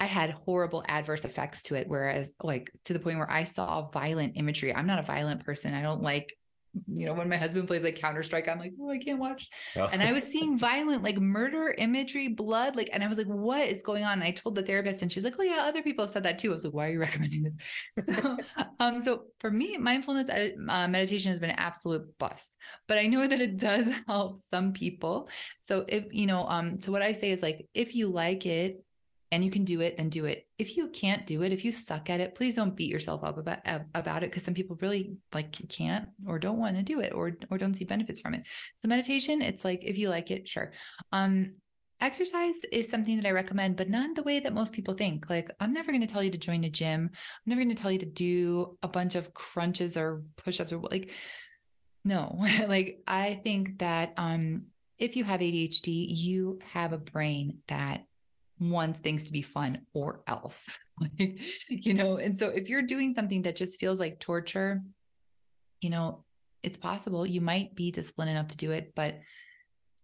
I 0.00 0.06
had 0.06 0.30
horrible 0.30 0.84
adverse 0.88 1.24
effects 1.24 1.62
to 1.64 1.76
it. 1.76 1.88
Whereas, 1.88 2.30
like, 2.42 2.70
to 2.84 2.92
the 2.92 2.98
point 2.98 3.18
where 3.18 3.30
I 3.30 3.44
saw 3.44 3.88
violent 3.90 4.36
imagery. 4.36 4.74
I'm 4.74 4.86
not 4.86 4.98
a 4.98 5.06
violent 5.06 5.44
person. 5.44 5.72
I 5.72 5.82
don't 5.82 6.02
like 6.02 6.36
you 6.88 7.06
know, 7.06 7.14
when 7.14 7.28
my 7.28 7.36
husband 7.36 7.66
plays 7.66 7.82
like 7.82 7.98
Counter 7.98 8.22
Strike, 8.22 8.48
I'm 8.48 8.58
like, 8.58 8.72
oh, 8.80 8.90
I 8.90 8.98
can't 8.98 9.18
watch. 9.18 9.48
Oh. 9.76 9.86
And 9.92 10.02
I 10.02 10.12
was 10.12 10.24
seeing 10.24 10.58
violent, 10.58 11.02
like 11.02 11.18
murder 11.18 11.74
imagery, 11.76 12.28
blood, 12.28 12.76
like, 12.76 12.90
and 12.92 13.02
I 13.02 13.08
was 13.08 13.18
like, 13.18 13.26
what 13.26 13.68
is 13.68 13.82
going 13.82 14.04
on? 14.04 14.14
And 14.14 14.24
I 14.24 14.30
told 14.30 14.54
the 14.54 14.62
therapist, 14.62 15.02
and 15.02 15.10
she's 15.10 15.24
like, 15.24 15.34
oh 15.38 15.42
yeah, 15.42 15.62
other 15.62 15.82
people 15.82 16.04
have 16.04 16.10
said 16.10 16.24
that 16.24 16.38
too. 16.38 16.50
I 16.50 16.54
was 16.54 16.64
like, 16.64 16.74
why 16.74 16.88
are 16.88 16.92
you 16.92 17.00
recommending 17.08 17.44
this? 17.96 18.06
So, 18.06 18.36
um, 18.80 19.00
so 19.00 19.24
for 19.40 19.50
me, 19.50 19.76
mindfulness 19.76 20.28
uh, 20.30 20.88
meditation 20.88 21.30
has 21.30 21.38
been 21.38 21.50
an 21.50 21.58
absolute 21.58 22.06
bust, 22.18 22.56
but 22.88 22.98
I 22.98 23.06
know 23.06 23.26
that 23.26 23.40
it 23.40 23.56
does 23.56 23.86
help 24.06 24.40
some 24.50 24.72
people. 24.72 25.28
So 25.60 25.84
if 25.88 26.04
you 26.10 26.26
know, 26.26 26.46
um, 26.46 26.80
so 26.80 26.92
what 26.92 27.02
I 27.02 27.12
say 27.12 27.30
is 27.30 27.42
like, 27.42 27.66
if 27.74 27.94
you 27.94 28.08
like 28.08 28.46
it, 28.46 28.82
and 29.34 29.44
you 29.44 29.50
can 29.50 29.64
do 29.64 29.80
it, 29.80 29.96
then 29.96 30.08
do 30.08 30.26
it. 30.26 30.46
If 30.58 30.76
you 30.76 30.88
can't 30.88 31.26
do 31.26 31.42
it, 31.42 31.52
if 31.52 31.64
you 31.64 31.72
suck 31.72 32.08
at 32.08 32.20
it, 32.20 32.36
please 32.36 32.54
don't 32.54 32.76
beat 32.76 32.90
yourself 32.90 33.24
up 33.24 33.36
about 33.36 33.58
about 33.94 34.22
it 34.22 34.30
because 34.30 34.44
some 34.44 34.54
people 34.54 34.78
really 34.80 35.16
like 35.32 35.50
can't 35.68 36.08
or 36.24 36.38
don't 36.38 36.58
want 36.58 36.76
to 36.76 36.84
do 36.84 37.00
it 37.00 37.12
or 37.12 37.32
or 37.50 37.58
don't 37.58 37.74
see 37.74 37.84
benefits 37.84 38.20
from 38.20 38.34
it. 38.34 38.44
So 38.76 38.86
meditation, 38.86 39.42
it's 39.42 39.64
like 39.64 39.82
if 39.82 39.98
you 39.98 40.08
like 40.08 40.30
it, 40.30 40.46
sure. 40.46 40.72
Um 41.10 41.54
exercise 42.00 42.56
is 42.70 42.88
something 42.88 43.16
that 43.16 43.26
I 43.26 43.32
recommend, 43.32 43.76
but 43.76 43.90
not 43.90 44.14
the 44.14 44.22
way 44.22 44.38
that 44.38 44.54
most 44.54 44.72
people 44.72 44.94
think. 44.94 45.28
Like, 45.30 45.50
I'm 45.58 45.72
never 45.72 45.90
going 45.90 46.02
to 46.02 46.12
tell 46.12 46.22
you 46.22 46.30
to 46.30 46.38
join 46.38 46.64
a 46.64 46.68
gym. 46.68 47.10
I'm 47.12 47.46
never 47.46 47.62
going 47.62 47.74
to 47.74 47.80
tell 47.80 47.92
you 47.92 48.00
to 48.00 48.06
do 48.06 48.76
a 48.82 48.88
bunch 48.88 49.14
of 49.14 49.32
crunches 49.32 49.96
or 49.96 50.22
push 50.36 50.60
ups 50.60 50.72
or 50.72 50.80
like, 50.80 51.12
no. 52.04 52.36
like, 52.68 53.00
I 53.06 53.40
think 53.42 53.78
that 53.78 54.12
um, 54.18 54.66
if 54.98 55.16
you 55.16 55.24
have 55.24 55.40
ADHD, 55.40 56.06
you 56.08 56.58
have 56.72 56.92
a 56.92 56.98
brain 56.98 57.58
that 57.68 58.04
wants 58.58 59.00
things 59.00 59.24
to 59.24 59.32
be 59.32 59.42
fun 59.42 59.82
or 59.92 60.22
else. 60.26 60.78
like, 61.00 61.40
you 61.68 61.94
know, 61.94 62.16
and 62.16 62.36
so 62.36 62.48
if 62.48 62.68
you're 62.68 62.82
doing 62.82 63.12
something 63.12 63.42
that 63.42 63.56
just 63.56 63.80
feels 63.80 63.98
like 63.98 64.20
torture, 64.20 64.82
you 65.80 65.90
know, 65.90 66.24
it's 66.62 66.78
possible 66.78 67.26
you 67.26 67.40
might 67.40 67.74
be 67.74 67.90
disciplined 67.90 68.30
enough 68.30 68.48
to 68.48 68.56
do 68.56 68.70
it, 68.70 68.92
but 68.94 69.20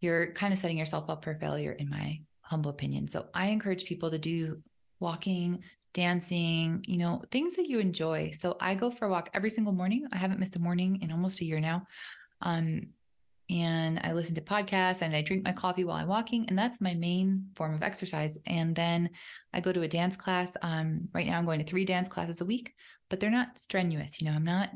you're 0.00 0.32
kind 0.32 0.52
of 0.52 0.58
setting 0.58 0.78
yourself 0.78 1.08
up 1.08 1.24
for 1.24 1.34
failure, 1.34 1.72
in 1.72 1.88
my 1.88 2.20
humble 2.42 2.70
opinion. 2.70 3.08
So 3.08 3.26
I 3.34 3.46
encourage 3.46 3.84
people 3.84 4.10
to 4.10 4.18
do 4.18 4.62
walking, 4.98 5.62
dancing, 5.94 6.84
you 6.86 6.98
know, 6.98 7.22
things 7.30 7.56
that 7.56 7.68
you 7.68 7.78
enjoy. 7.78 8.32
So 8.32 8.56
I 8.60 8.74
go 8.74 8.90
for 8.90 9.06
a 9.06 9.10
walk 9.10 9.30
every 9.34 9.50
single 9.50 9.72
morning. 9.72 10.06
I 10.12 10.16
haven't 10.16 10.40
missed 10.40 10.56
a 10.56 10.60
morning 10.60 11.00
in 11.02 11.12
almost 11.12 11.40
a 11.40 11.44
year 11.44 11.60
now. 11.60 11.86
Um, 12.42 12.88
and 13.50 14.00
I 14.04 14.12
listen 14.12 14.36
to 14.36 14.40
podcasts 14.40 15.02
and 15.02 15.14
I 15.14 15.22
drink 15.22 15.44
my 15.44 15.52
coffee 15.52 15.84
while 15.84 15.96
I'm 15.96 16.06
walking. 16.06 16.46
And 16.48 16.58
that's 16.58 16.80
my 16.80 16.94
main 16.94 17.46
form 17.56 17.74
of 17.74 17.82
exercise. 17.82 18.38
And 18.46 18.74
then 18.76 19.10
I 19.52 19.60
go 19.60 19.72
to 19.72 19.82
a 19.82 19.88
dance 19.88 20.16
class. 20.16 20.56
Um, 20.62 21.08
right 21.12 21.26
now 21.26 21.36
I'm 21.36 21.46
going 21.46 21.58
to 21.58 21.66
three 21.66 21.84
dance 21.84 22.08
classes 22.08 22.40
a 22.40 22.44
week, 22.44 22.74
but 23.08 23.18
they're 23.18 23.28
not 23.28 23.58
strenuous. 23.58 24.20
You 24.20 24.28
know, 24.28 24.36
I'm 24.36 24.44
not, 24.44 24.70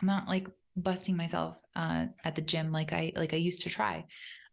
I'm 0.00 0.06
not 0.06 0.28
like 0.28 0.46
busting 0.76 1.16
myself 1.16 1.56
uh, 1.74 2.06
at 2.22 2.34
the 2.34 2.42
gym 2.42 2.70
like 2.70 2.92
I 2.92 3.12
like 3.16 3.32
I 3.32 3.38
used 3.38 3.62
to 3.62 3.70
try. 3.70 4.04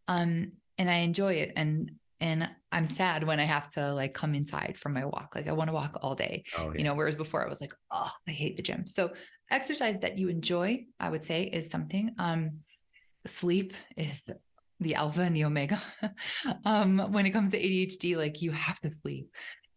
Um, 0.08 0.54
and 0.78 0.90
I 0.90 1.00
enjoy 1.00 1.34
it. 1.34 1.52
And 1.58 1.92
and 2.22 2.50
I'm 2.72 2.86
sad 2.86 3.24
when 3.26 3.40
I 3.40 3.46
have 3.46 3.72
to 3.72 3.94
like 3.94 4.14
come 4.14 4.36
inside 4.36 4.78
from 4.78 4.94
my 4.94 5.06
walk. 5.06 5.34
Like 5.36 5.48
I 5.48 5.54
want 5.54 5.70
to 5.70 5.74
walk 5.74 6.00
all 6.02 6.16
day. 6.16 6.44
Oh, 6.58 6.72
yeah. 6.72 6.78
You 6.78 6.84
know, 6.86 6.94
whereas 6.94 7.16
before 7.16 7.46
I 7.46 7.50
was 7.50 7.62
like, 7.62 7.74
oh, 7.92 8.10
I 8.28 8.32
hate 8.32 8.58
the 8.58 8.64
gym. 8.64 8.88
So 8.88 9.12
exercise 9.52 10.00
that 10.00 10.18
you 10.18 10.30
enjoy, 10.30 10.86
I 11.00 11.10
would 11.10 11.24
say, 11.24 11.44
is 11.44 11.70
something. 11.70 12.12
Um, 12.18 12.60
sleep 13.26 13.74
is 13.98 14.24
the 14.80 14.96
alpha 14.96 15.22
and 15.22 15.36
the 15.36 15.46
omega. 15.46 15.82
um, 16.66 17.00
when 17.12 17.26
it 17.26 17.32
comes 17.32 17.52
to 17.52 17.60
ADHD, 17.60 18.16
like 18.16 18.42
you 18.42 18.52
have 18.52 18.80
to 18.80 18.90
sleep. 18.90 19.34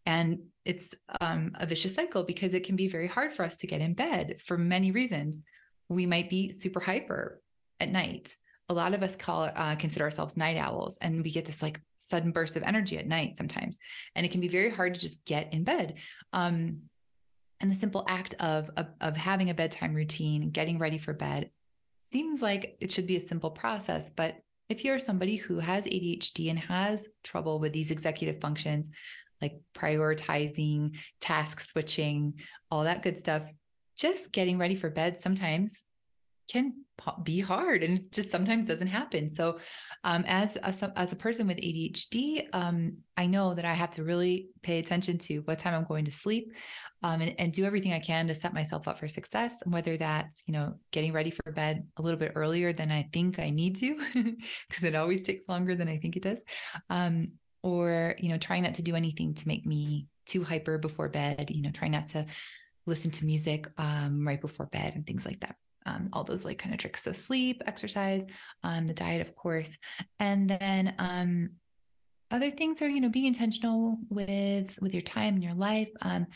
And 0.06 0.40
it's 0.64 0.94
um, 1.20 1.52
a 1.56 1.66
vicious 1.66 1.94
cycle 1.94 2.24
because 2.24 2.54
it 2.54 2.64
can 2.64 2.76
be 2.76 2.88
very 2.88 3.06
hard 3.06 3.32
for 3.32 3.44
us 3.44 3.56
to 3.58 3.66
get 3.66 3.80
in 3.80 3.94
bed 3.94 4.40
for 4.40 4.58
many 4.58 4.90
reasons. 4.90 5.38
We 5.88 6.06
might 6.06 6.30
be 6.30 6.52
super 6.52 6.80
hyper 6.80 7.40
at 7.80 7.90
night. 7.90 8.36
A 8.68 8.74
lot 8.74 8.94
of 8.94 9.02
us 9.02 9.16
call 9.16 9.50
uh, 9.54 9.76
consider 9.76 10.04
ourselves 10.04 10.36
night 10.36 10.56
owls, 10.56 10.96
and 11.02 11.22
we 11.22 11.30
get 11.30 11.44
this 11.44 11.62
like 11.62 11.80
sudden 11.96 12.30
burst 12.30 12.56
of 12.56 12.62
energy 12.62 12.96
at 12.96 13.06
night 13.06 13.36
sometimes, 13.36 13.78
and 14.14 14.24
it 14.24 14.30
can 14.30 14.40
be 14.40 14.48
very 14.48 14.70
hard 14.70 14.94
to 14.94 15.00
just 15.00 15.22
get 15.24 15.52
in 15.52 15.64
bed. 15.64 15.98
Um, 16.32 16.82
and 17.60 17.70
the 17.70 17.74
simple 17.74 18.04
act 18.08 18.34
of, 18.40 18.70
of 18.76 18.86
of 19.00 19.16
having 19.16 19.50
a 19.50 19.54
bedtime 19.54 19.94
routine, 19.94 20.50
getting 20.50 20.78
ready 20.78 20.96
for 20.96 21.12
bed, 21.12 21.50
seems 22.12 22.42
like 22.42 22.76
it 22.80 22.92
should 22.92 23.06
be 23.06 23.16
a 23.16 23.20
simple 23.20 23.50
process, 23.50 24.10
but 24.14 24.36
if 24.68 24.84
you're 24.84 24.98
somebody 24.98 25.36
who 25.36 25.58
has 25.58 25.84
ADHD 25.86 26.50
and 26.50 26.58
has 26.58 27.06
trouble 27.24 27.58
with 27.58 27.72
these 27.72 27.90
executive 27.90 28.40
functions, 28.40 28.88
like 29.40 29.60
prioritizing, 29.74 30.96
task 31.20 31.60
switching, 31.60 32.34
all 32.70 32.84
that 32.84 33.02
good 33.02 33.18
stuff, 33.18 33.42
just 33.96 34.32
getting 34.32 34.58
ready 34.58 34.76
for 34.76 34.88
bed 34.88 35.18
sometimes 35.18 35.84
can 36.52 36.74
be 37.24 37.40
hard 37.40 37.82
and 37.82 38.12
just 38.12 38.30
sometimes 38.30 38.64
doesn't 38.64 38.86
happen. 38.86 39.30
So, 39.30 39.58
um, 40.04 40.24
as 40.26 40.56
a, 40.56 40.92
as 40.96 41.12
a 41.12 41.16
person 41.16 41.46
with 41.46 41.56
ADHD, 41.56 42.48
um, 42.52 42.98
I 43.16 43.26
know 43.26 43.54
that 43.54 43.64
I 43.64 43.72
have 43.72 43.90
to 43.92 44.04
really 44.04 44.48
pay 44.62 44.78
attention 44.78 45.18
to 45.18 45.38
what 45.40 45.58
time 45.58 45.74
I'm 45.74 45.86
going 45.86 46.04
to 46.04 46.12
sleep, 46.12 46.52
um, 47.02 47.20
and, 47.20 47.34
and 47.38 47.52
do 47.52 47.64
everything 47.64 47.92
I 47.92 47.98
can 47.98 48.26
to 48.28 48.34
set 48.34 48.54
myself 48.54 48.86
up 48.86 48.98
for 48.98 49.08
success. 49.08 49.52
And 49.64 49.72
whether 49.72 49.96
that's 49.96 50.42
you 50.46 50.52
know 50.52 50.74
getting 50.90 51.12
ready 51.12 51.30
for 51.30 51.50
bed 51.52 51.86
a 51.96 52.02
little 52.02 52.18
bit 52.18 52.32
earlier 52.34 52.72
than 52.72 52.90
I 52.90 53.08
think 53.12 53.38
I 53.38 53.50
need 53.50 53.76
to, 53.76 53.94
because 54.68 54.84
it 54.84 54.94
always 54.94 55.22
takes 55.22 55.48
longer 55.48 55.74
than 55.74 55.88
I 55.88 55.98
think 55.98 56.16
it 56.16 56.22
does, 56.22 56.42
um, 56.90 57.32
or 57.62 58.14
you 58.18 58.28
know 58.28 58.38
trying 58.38 58.62
not 58.62 58.74
to 58.74 58.82
do 58.82 58.94
anything 58.94 59.34
to 59.34 59.48
make 59.48 59.66
me 59.66 60.06
too 60.26 60.44
hyper 60.44 60.78
before 60.78 61.08
bed. 61.08 61.50
You 61.50 61.62
know, 61.62 61.70
trying 61.70 61.92
not 61.92 62.08
to 62.10 62.26
listen 62.86 63.10
to 63.12 63.24
music 63.24 63.68
um, 63.78 64.26
right 64.26 64.40
before 64.40 64.66
bed 64.66 64.94
and 64.94 65.06
things 65.06 65.24
like 65.24 65.40
that 65.40 65.56
um, 65.86 66.08
all 66.12 66.24
those 66.24 66.44
like 66.44 66.58
kind 66.58 66.74
of 66.74 66.80
tricks. 66.80 67.02
So 67.02 67.12
sleep, 67.12 67.62
exercise, 67.66 68.24
um, 68.62 68.86
the 68.86 68.94
diet, 68.94 69.20
of 69.20 69.34
course, 69.34 69.76
and 70.18 70.48
then 70.48 70.94
um, 70.98 71.50
other 72.30 72.50
things 72.50 72.80
are, 72.82 72.88
you 72.88 73.00
know, 73.00 73.10
being 73.10 73.26
intentional 73.26 73.98
with 74.08 74.78
with 74.80 74.94
your 74.94 75.02
time 75.02 75.34
and 75.34 75.44
your 75.44 75.54
life. 75.54 75.90
Um, 76.00 76.26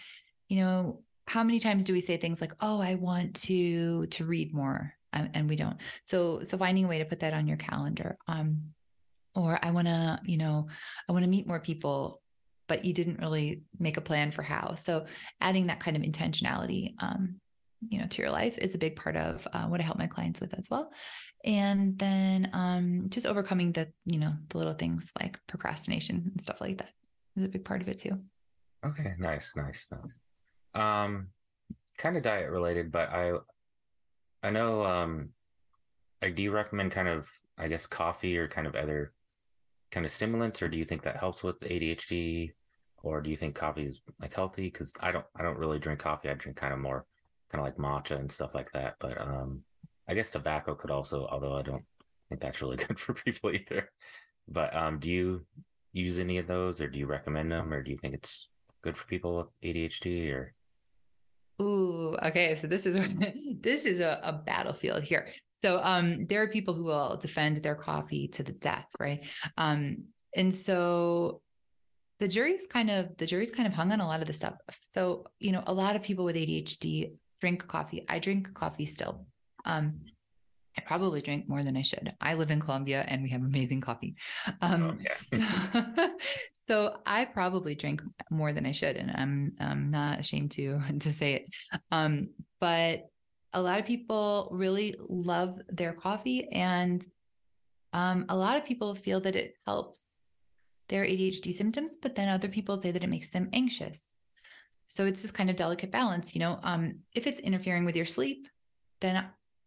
you 0.48 0.60
know, 0.60 1.02
how 1.26 1.42
many 1.42 1.58
times 1.58 1.84
do 1.84 1.92
we 1.92 2.00
say 2.00 2.16
things 2.16 2.40
like, 2.40 2.52
"Oh, 2.60 2.80
I 2.80 2.94
want 2.94 3.34
to 3.46 4.06
to 4.06 4.24
read 4.24 4.54
more," 4.54 4.92
um, 5.12 5.30
and 5.34 5.48
we 5.48 5.56
don't. 5.56 5.78
So, 6.04 6.42
so 6.42 6.58
finding 6.58 6.84
a 6.84 6.88
way 6.88 6.98
to 6.98 7.04
put 7.04 7.20
that 7.20 7.34
on 7.34 7.46
your 7.46 7.56
calendar. 7.56 8.16
Um, 8.28 8.74
or 9.34 9.58
I 9.62 9.70
want 9.70 9.86
to, 9.86 10.18
you 10.24 10.38
know, 10.38 10.68
I 11.08 11.12
want 11.12 11.24
to 11.24 11.30
meet 11.30 11.46
more 11.46 11.60
people, 11.60 12.22
but 12.68 12.84
you 12.84 12.94
didn't 12.94 13.20
really 13.20 13.62
make 13.78 13.98
a 13.98 14.02
plan 14.02 14.30
for 14.30 14.42
how. 14.42 14.74
So, 14.74 15.06
adding 15.40 15.66
that 15.66 15.80
kind 15.80 15.96
of 15.96 16.02
intentionality, 16.02 16.94
um, 17.00 17.40
you 17.88 17.98
know, 17.98 18.06
to 18.06 18.22
your 18.22 18.30
life 18.30 18.58
is 18.58 18.74
a 18.74 18.78
big 18.78 18.96
part 18.96 19.16
of 19.16 19.46
uh, 19.52 19.66
what 19.66 19.80
I 19.80 19.84
help 19.84 19.98
my 19.98 20.06
clients 20.06 20.40
with 20.40 20.54
as 20.54 20.68
well. 20.70 20.92
And 21.44 21.98
then 21.98 22.50
um, 22.52 23.06
just 23.08 23.26
overcoming 23.26 23.72
the, 23.72 23.88
you 24.04 24.18
know, 24.18 24.32
the 24.48 24.58
little 24.58 24.74
things 24.74 25.12
like 25.20 25.38
procrastination 25.46 26.30
and 26.32 26.42
stuff 26.42 26.60
like 26.60 26.78
that 26.78 26.92
is 27.36 27.44
a 27.44 27.48
big 27.48 27.64
part 27.64 27.82
of 27.82 27.88
it 27.88 27.98
too. 27.98 28.20
Okay, 28.84 29.14
nice, 29.18 29.54
nice, 29.56 29.88
nice. 29.90 30.14
Um, 30.74 31.28
kind 31.98 32.16
of 32.16 32.22
diet 32.22 32.50
related, 32.50 32.90
but 32.92 33.10
I, 33.10 33.32
I 34.42 34.50
know, 34.50 34.84
um, 34.84 35.30
like, 36.22 36.34
do 36.34 36.42
you 36.42 36.50
recommend 36.50 36.92
kind 36.92 37.08
of, 37.08 37.28
I 37.58 37.68
guess, 37.68 37.86
coffee 37.86 38.36
or 38.38 38.48
kind 38.48 38.66
of 38.66 38.74
other 38.74 39.12
kind 39.90 40.04
of 40.04 40.12
stimulants, 40.12 40.62
or 40.62 40.68
do 40.68 40.76
you 40.76 40.84
think 40.84 41.02
that 41.02 41.16
helps 41.16 41.42
with 41.42 41.60
ADHD, 41.60 42.52
or 43.02 43.20
do 43.20 43.30
you 43.30 43.36
think 43.36 43.54
coffee 43.54 43.86
is 43.86 44.00
like 44.20 44.34
healthy? 44.34 44.70
Because 44.70 44.92
I 45.00 45.12
don't, 45.12 45.24
I 45.38 45.42
don't 45.42 45.58
really 45.58 45.78
drink 45.78 46.00
coffee. 46.00 46.28
I 46.28 46.34
drink 46.34 46.56
kind 46.56 46.72
of 46.72 46.80
more, 46.80 47.06
kind 47.50 47.60
of 47.60 47.64
like 47.64 47.76
matcha 47.76 48.18
and 48.18 48.30
stuff 48.30 48.54
like 48.54 48.70
that. 48.72 48.94
But 49.00 49.20
um, 49.20 49.62
I 50.08 50.14
guess 50.14 50.30
tobacco 50.30 50.74
could 50.74 50.90
also, 50.90 51.26
although 51.30 51.56
I 51.56 51.62
don't 51.62 51.84
think 52.28 52.40
that's 52.40 52.60
really 52.60 52.76
good 52.88 52.98
for 52.98 53.14
people 53.14 53.52
either. 53.52 53.90
But 54.48 54.74
um, 54.74 54.98
do 54.98 55.10
you 55.10 55.44
use 55.92 56.18
any 56.18 56.38
of 56.38 56.46
those, 56.46 56.80
or 56.80 56.88
do 56.88 56.98
you 56.98 57.06
recommend 57.06 57.50
them, 57.50 57.72
or 57.72 57.82
do 57.82 57.90
you 57.90 57.98
think 57.98 58.14
it's 58.14 58.48
good 58.82 58.96
for 58.96 59.06
people 59.06 59.36
with 59.36 59.46
ADHD, 59.62 60.32
or 60.32 60.54
Ooh, 61.60 62.16
okay. 62.22 62.54
So 62.60 62.66
this 62.66 62.86
is 62.86 62.98
this 63.60 63.86
is 63.86 64.00
a, 64.00 64.20
a, 64.22 64.32
battlefield 64.32 65.02
here. 65.02 65.28
So 65.54 65.80
um 65.82 66.26
there 66.26 66.42
are 66.42 66.48
people 66.48 66.74
who 66.74 66.84
will 66.84 67.16
defend 67.16 67.58
their 67.58 67.74
coffee 67.74 68.28
to 68.28 68.42
the 68.42 68.52
death, 68.52 68.86
right? 69.00 69.24
Um 69.56 70.04
and 70.34 70.54
so 70.54 71.40
the 72.20 72.28
jury's 72.28 72.66
kind 72.66 72.90
of 72.90 73.16
the 73.16 73.26
jury's 73.26 73.50
kind 73.50 73.66
of 73.66 73.74
hung 73.74 73.92
on 73.92 74.00
a 74.00 74.06
lot 74.06 74.20
of 74.20 74.26
the 74.26 74.32
stuff. 74.32 74.54
So, 74.90 75.24
you 75.38 75.52
know, 75.52 75.62
a 75.66 75.74
lot 75.74 75.96
of 75.96 76.02
people 76.02 76.24
with 76.24 76.36
ADHD 76.36 77.12
drink 77.40 77.66
coffee. 77.66 78.04
I 78.08 78.18
drink 78.18 78.54
coffee 78.54 78.86
still. 78.86 79.26
Um 79.64 80.00
I 80.76 80.82
probably 80.82 81.22
drink 81.22 81.48
more 81.48 81.62
than 81.62 81.76
I 81.76 81.82
should. 81.82 82.14
I 82.20 82.34
live 82.34 82.50
in 82.50 82.60
Colombia 82.60 83.04
and 83.08 83.22
we 83.22 83.30
have 83.30 83.42
amazing 83.42 83.80
coffee. 83.80 84.14
Um, 84.60 84.98
oh, 85.34 85.38
so, 85.96 86.16
so, 86.68 86.96
I 87.06 87.24
probably 87.24 87.74
drink 87.74 88.02
more 88.30 88.52
than 88.52 88.66
I 88.66 88.72
should, 88.72 88.96
and 88.96 89.10
I'm 89.10 89.52
I'm 89.58 89.90
not 89.90 90.20
ashamed 90.20 90.50
to 90.52 90.80
to 91.00 91.10
say 91.10 91.34
it. 91.34 91.46
Um, 91.90 92.28
but 92.60 93.08
a 93.52 93.62
lot 93.62 93.80
of 93.80 93.86
people 93.86 94.48
really 94.52 94.94
love 95.08 95.60
their 95.68 95.94
coffee, 95.94 96.48
and 96.52 97.04
um, 97.92 98.26
a 98.28 98.36
lot 98.36 98.58
of 98.58 98.64
people 98.64 98.94
feel 98.94 99.20
that 99.20 99.36
it 99.36 99.54
helps 99.66 100.12
their 100.88 101.04
ADHD 101.04 101.52
symptoms, 101.52 101.96
but 102.00 102.14
then 102.14 102.28
other 102.28 102.48
people 102.48 102.80
say 102.80 102.90
that 102.90 103.02
it 103.02 103.08
makes 103.08 103.30
them 103.30 103.48
anxious. 103.52 104.08
So 104.86 105.04
it's 105.04 105.20
this 105.20 105.32
kind 105.32 105.50
of 105.50 105.56
delicate 105.56 105.90
balance, 105.90 106.34
you 106.34 106.40
know. 106.40 106.58
Um, 106.62 107.00
if 107.14 107.26
it's 107.26 107.40
interfering 107.40 107.84
with 107.84 107.96
your 107.96 108.06
sleep, 108.06 108.48
then 109.00 109.24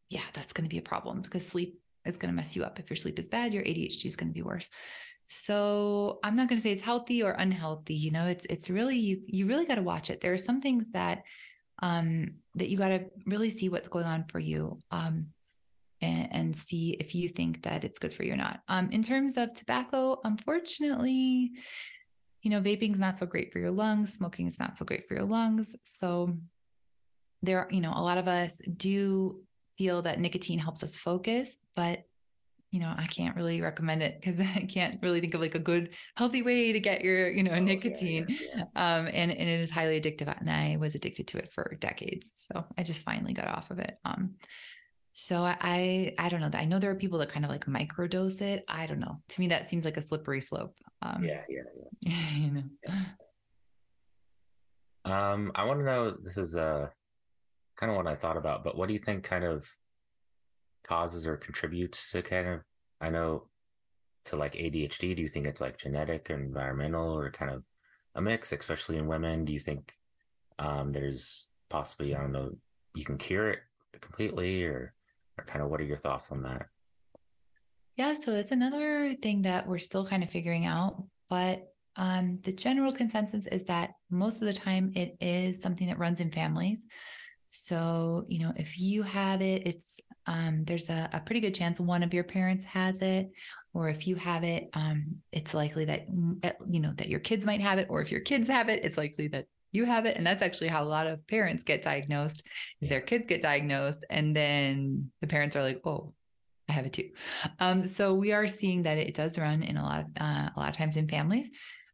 yeah, 0.09 0.23
that's 0.33 0.53
going 0.53 0.65
to 0.65 0.73
be 0.73 0.79
a 0.79 0.81
problem 0.81 1.21
because 1.21 1.45
sleep 1.45 1.79
is 2.05 2.17
going 2.17 2.33
to 2.33 2.35
mess 2.35 2.55
you 2.55 2.63
up. 2.63 2.79
If 2.79 2.89
your 2.89 2.97
sleep 2.97 3.19
is 3.19 3.29
bad, 3.29 3.53
your 3.53 3.63
ADHD 3.63 4.05
is 4.05 4.15
going 4.15 4.29
to 4.29 4.33
be 4.33 4.41
worse. 4.41 4.69
So 5.25 6.19
I'm 6.23 6.35
not 6.35 6.49
going 6.49 6.57
to 6.57 6.63
say 6.63 6.71
it's 6.71 6.81
healthy 6.81 7.21
or 7.21 7.31
unhealthy. 7.31 7.93
You 7.93 8.11
know, 8.11 8.25
it's 8.25 8.45
it's 8.45 8.69
really 8.69 8.97
you 8.97 9.21
you 9.27 9.45
really 9.45 9.65
got 9.65 9.75
to 9.75 9.83
watch 9.83 10.09
it. 10.09 10.21
There 10.21 10.33
are 10.33 10.39
some 10.39 10.61
things 10.61 10.89
that 10.91 11.23
um 11.81 12.31
that 12.55 12.69
you 12.69 12.77
got 12.77 12.89
to 12.89 13.05
really 13.27 13.51
see 13.51 13.69
what's 13.69 13.89
going 13.89 14.05
on 14.05 14.25
for 14.27 14.39
you. 14.39 14.81
Um 14.89 15.27
and, 16.01 16.29
and, 16.31 16.55
see 16.55 16.91
if 16.91 17.13
you 17.13 17.27
think 17.27 17.63
that 17.63 17.83
it's 17.83 17.99
good 17.99 18.13
for 18.13 18.23
you 18.23 18.31
or 18.31 18.37
not. 18.37 18.61
Um, 18.69 18.89
in 18.91 19.03
terms 19.03 19.35
of 19.35 19.53
tobacco, 19.53 20.21
unfortunately, 20.23 21.51
you 22.41 22.49
know, 22.49 22.61
vaping 22.61 22.93
is 22.93 22.99
not 22.99 23.17
so 23.17 23.25
great 23.25 23.51
for 23.51 23.59
your 23.59 23.71
lungs. 23.71 24.13
Smoking 24.13 24.47
is 24.47 24.59
not 24.59 24.77
so 24.77 24.85
great 24.85 25.07
for 25.07 25.15
your 25.15 25.25
lungs. 25.25 25.75
So 25.83 26.37
there, 27.41 27.67
you 27.71 27.81
know, 27.81 27.93
a 27.95 28.01
lot 28.01 28.17
of 28.17 28.27
us 28.27 28.53
do 28.77 29.41
feel 29.77 30.01
that 30.03 30.19
nicotine 30.19 30.59
helps 30.59 30.83
us 30.83 30.95
focus, 30.95 31.57
but 31.75 32.03
you 32.71 32.79
know, 32.79 32.93
I 32.95 33.07
can't 33.07 33.35
really 33.35 33.61
recommend 33.61 34.03
it 34.03 34.19
because 34.19 34.39
I 34.55 34.67
can't 34.69 34.99
really 35.01 35.21
think 35.21 35.33
of 35.33 35.41
like 35.41 35.55
a 35.55 35.59
good 35.59 35.89
healthy 36.15 36.41
way 36.41 36.71
to 36.71 36.79
get 36.79 37.01
your, 37.01 37.29
you 37.29 37.43
know, 37.43 37.51
oh, 37.51 37.59
nicotine. 37.59 38.25
Yeah, 38.29 38.37
yeah. 38.55 38.61
Um, 38.75 39.07
and, 39.07 39.31
and 39.31 39.49
it 39.49 39.59
is 39.59 39.71
highly 39.71 39.99
addictive. 39.99 40.33
And 40.39 40.49
I 40.49 40.77
was 40.79 40.95
addicted 40.95 41.27
to 41.29 41.37
it 41.39 41.51
for 41.51 41.75
decades. 41.79 42.31
So 42.35 42.65
I 42.77 42.83
just 42.83 43.01
finally 43.01 43.33
got 43.33 43.47
off 43.47 43.71
of 43.71 43.79
it. 43.79 43.97
Um, 44.05 44.35
so 45.19 45.43
I, 45.43 46.13
I 46.17 46.29
don't 46.29 46.39
know. 46.39 46.49
I 46.53 46.63
know 46.63 46.79
there 46.79 46.91
are 46.91 46.95
people 46.95 47.19
that 47.19 47.27
kind 47.27 47.43
of 47.43 47.51
like 47.51 47.65
microdose 47.65 48.41
it. 48.41 48.63
I 48.69 48.85
don't 48.85 49.01
know. 49.01 49.19
To 49.27 49.41
me, 49.41 49.47
that 49.49 49.67
seems 49.67 49.83
like 49.83 49.97
a 49.97 50.01
slippery 50.01 50.39
slope. 50.39 50.77
Um, 51.01 51.21
yeah, 51.21 51.41
yeah, 51.49 51.63
yeah. 51.99 52.13
you 52.37 52.51
know. 52.51 52.63
Um, 55.11 55.51
I 55.55 55.65
want 55.65 55.81
to 55.81 55.85
know. 55.85 56.15
This 56.23 56.37
is 56.37 56.55
uh 56.55 56.87
kind 57.77 57.91
of 57.91 57.97
what 57.97 58.07
I 58.07 58.15
thought 58.15 58.37
about. 58.37 58.63
But 58.63 58.77
what 58.77 58.87
do 58.87 58.93
you 58.93 58.99
think 58.99 59.25
kind 59.25 59.43
of 59.43 59.65
causes 60.87 61.27
or 61.27 61.35
contributes 61.35 62.11
to 62.11 62.21
kind 62.21 62.47
of, 62.47 62.61
I 63.01 63.09
know, 63.09 63.49
to 64.25 64.37
like 64.37 64.53
ADHD? 64.53 65.17
Do 65.17 65.21
you 65.21 65.27
think 65.27 65.47
it's 65.47 65.61
like 65.61 65.77
genetic 65.77 66.29
or 66.29 66.35
environmental 66.35 67.11
or 67.11 67.29
kind 67.29 67.51
of 67.51 67.63
a 68.15 68.21
mix, 68.21 68.53
especially 68.53 68.95
in 68.95 69.07
women? 69.07 69.43
Do 69.43 69.51
you 69.51 69.59
think 69.59 69.91
um, 70.59 70.93
there's 70.93 71.49
possibly, 71.69 72.15
I 72.15 72.21
don't 72.21 72.31
know, 72.31 72.51
you 72.95 73.03
can 73.03 73.17
cure 73.17 73.49
it 73.49 73.59
completely 73.99 74.63
or 74.63 74.93
kind 75.47 75.63
of 75.63 75.69
what 75.69 75.81
are 75.81 75.85
your 75.85 75.97
thoughts 75.97 76.31
on 76.31 76.43
that? 76.43 76.67
Yeah, 77.95 78.13
so 78.13 78.31
that's 78.31 78.51
another 78.51 79.13
thing 79.21 79.41
that 79.41 79.67
we're 79.67 79.77
still 79.77 80.05
kind 80.05 80.23
of 80.23 80.29
figuring 80.29 80.65
out. 80.65 81.03
But 81.29 81.67
um, 81.95 82.39
the 82.43 82.53
general 82.53 82.93
consensus 82.93 83.45
is 83.47 83.65
that 83.65 83.95
most 84.09 84.35
of 84.35 84.47
the 84.47 84.53
time 84.53 84.93
it 84.95 85.17
is 85.19 85.61
something 85.61 85.87
that 85.87 85.99
runs 85.99 86.21
in 86.21 86.31
families. 86.31 86.85
So, 87.47 88.25
you 88.27 88.39
know, 88.39 88.53
if 88.55 88.79
you 88.79 89.03
have 89.03 89.41
it, 89.41 89.67
it's 89.67 89.99
um, 90.27 90.63
there's 90.65 90.89
a, 90.89 91.09
a, 91.11 91.19
pretty 91.19 91.41
good 91.41 91.55
chance 91.55 91.79
one 91.79 92.03
of 92.03 92.13
your 92.13 92.23
parents 92.23 92.63
has 92.65 93.01
it, 93.01 93.31
or 93.73 93.89
if 93.89 94.05
you 94.05 94.15
have 94.15 94.43
it, 94.43 94.69
um, 94.73 95.15
it's 95.31 95.55
likely 95.55 95.85
that 95.85 96.05
you 96.69 96.79
know 96.79 96.93
that 96.97 97.09
your 97.09 97.19
kids 97.19 97.45
might 97.45 97.61
have 97.61 97.79
it, 97.79 97.87
or 97.89 98.01
if 98.01 98.11
your 98.11 98.21
kids 98.21 98.47
have 98.47 98.69
it, 98.69 98.85
it's 98.85 98.97
likely 98.97 99.27
that 99.29 99.47
you 99.71 99.85
have 99.85 100.05
it. 100.05 100.17
And 100.17 100.25
that's 100.25 100.41
actually 100.41 100.69
how 100.69 100.83
a 100.83 100.85
lot 100.85 101.07
of 101.07 101.25
parents 101.27 101.63
get 101.63 101.83
diagnosed. 101.83 102.47
Yeah. 102.79 102.89
Their 102.89 103.01
kids 103.01 103.25
get 103.25 103.43
diagnosed, 103.43 104.05
and 104.09 104.35
then 104.35 105.11
the 105.21 105.27
parents 105.27 105.55
are 105.55 105.63
like, 105.63 105.81
"Oh, 105.85 106.13
I 106.67 106.73
have 106.73 106.85
it 106.85 106.93
too." 106.93 107.09
Um, 107.59 107.83
so 107.83 108.13
we 108.13 108.31
are 108.31 108.47
seeing 108.47 108.83
that 108.83 108.97
it 108.97 109.13
does 109.13 109.37
run 109.37 109.63
in 109.63 109.77
a 109.77 109.83
lot, 109.83 110.05
uh, 110.19 110.49
a 110.55 110.59
lot 110.59 110.69
of 110.69 110.77
times 110.77 110.95
in 110.97 111.07
families. 111.07 111.49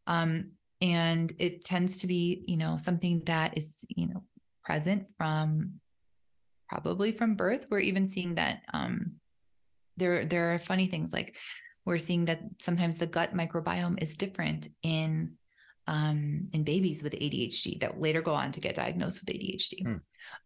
Um, 0.08 0.52
and 0.82 1.34
it 1.40 1.66
tends 1.66 2.00
to 2.02 2.08
be, 2.08 2.44
you 2.48 2.58
know, 2.58 2.78
something 2.78 3.24
that 3.26 3.58
is, 3.58 3.86
you 3.90 4.08
know, 4.08 4.24
present 4.64 5.08
from 5.18 5.80
probably 6.70 7.12
from 7.12 7.36
birth. 7.36 7.66
We're 7.70 7.80
even 7.80 8.10
seeing 8.10 8.36
that 8.36 8.62
um, 8.74 9.14
there 9.98 10.26
there 10.26 10.54
are 10.54 10.60
funny 10.60 10.88
things 10.88 11.14
like 11.14 11.38
we're 11.86 11.98
seeing 11.98 12.26
that 12.26 12.42
sometimes 12.62 13.00
the 13.00 13.08
gut 13.08 13.34
microbiome 13.34 14.02
is 14.02 14.18
different 14.18 14.70
in 14.82 15.34
um, 15.88 16.48
in 16.54 16.64
babies 16.64 17.04
with 17.04 17.14
ADHD 17.14 17.80
that 17.80 18.02
later 18.02 18.22
go 18.22 18.34
on 18.34 18.52
to 18.52 18.60
get 18.60 18.76
diagnosed 18.76 19.22
with 19.22 19.36
ADHD. 19.36 19.86
Hmm. 19.86 19.96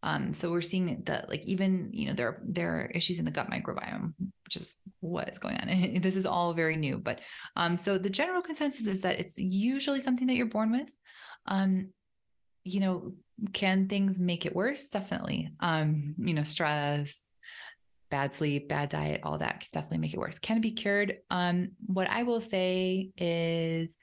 Um, 0.03 0.33
so 0.33 0.51
we're 0.51 0.61
seeing 0.61 1.03
that 1.05 1.29
like 1.29 1.45
even 1.45 1.89
you 1.93 2.07
know 2.07 2.13
there 2.13 2.41
there 2.45 2.71
are 2.71 2.91
issues 2.93 3.19
in 3.19 3.25
the 3.25 3.31
gut 3.31 3.49
microbiome, 3.49 4.13
which 4.43 4.57
is 4.57 4.75
what 4.99 5.29
is 5.29 5.37
going 5.37 5.57
on. 5.57 6.01
this 6.01 6.15
is 6.15 6.25
all 6.25 6.53
very 6.53 6.75
new, 6.75 6.97
but 6.97 7.21
um, 7.55 7.77
so 7.77 7.97
the 7.97 8.09
general 8.09 8.41
consensus 8.41 8.87
is 8.87 9.01
that 9.01 9.19
it's 9.19 9.37
usually 9.37 10.01
something 10.01 10.27
that 10.27 10.35
you're 10.35 10.45
born 10.45 10.71
with. 10.71 10.91
Um, 11.45 11.89
you 12.65 12.81
know, 12.81 13.13
can 13.53 13.87
things 13.87 14.19
make 14.19 14.45
it 14.45 14.55
worse? 14.55 14.89
Definitely. 14.89 15.53
Um, 15.61 16.15
you 16.17 16.33
know, 16.33 16.43
stress, 16.43 17.19
bad 18.09 18.33
sleep, 18.33 18.67
bad 18.67 18.89
diet, 18.89 19.21
all 19.23 19.37
that 19.37 19.61
can 19.61 19.69
definitely 19.71 19.99
make 19.99 20.13
it 20.13 20.19
worse. 20.19 20.39
Can 20.39 20.57
it 20.57 20.61
be 20.61 20.71
cured? 20.71 21.19
Um, 21.29 21.71
what 21.85 22.09
I 22.09 22.23
will 22.23 22.41
say 22.41 23.11
is 23.17 23.95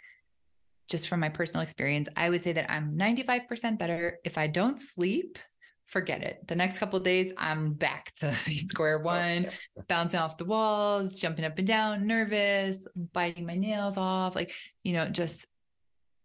just 0.89 1.09
from 1.09 1.21
my 1.21 1.29
personal 1.29 1.63
experience, 1.63 2.09
I 2.17 2.31
would 2.31 2.43
say 2.43 2.53
that 2.53 2.71
I'm 2.71 2.97
95% 2.97 3.79
better 3.79 4.19
if 4.25 4.39
I 4.39 4.47
don't 4.47 4.81
sleep. 4.81 5.39
Forget 5.87 6.23
it. 6.23 6.47
The 6.49 6.57
next 6.57 6.79
couple 6.79 6.99
days, 7.01 7.33
I'm 7.37 7.73
back 7.73 8.13
to 8.17 8.33
square 8.69 8.99
one, 8.99 9.51
bouncing 9.89 10.19
off 10.19 10.37
the 10.37 10.45
walls, 10.45 11.15
jumping 11.15 11.45
up 11.45 11.59
and 11.59 11.67
down, 11.67 12.07
nervous, 12.07 12.79
biting 13.13 13.47
my 13.47 13.55
nails 13.55 13.97
off, 13.97 14.35
like, 14.35 14.53
you 14.83 14.95
know, 14.95 15.09
just, 15.09 15.47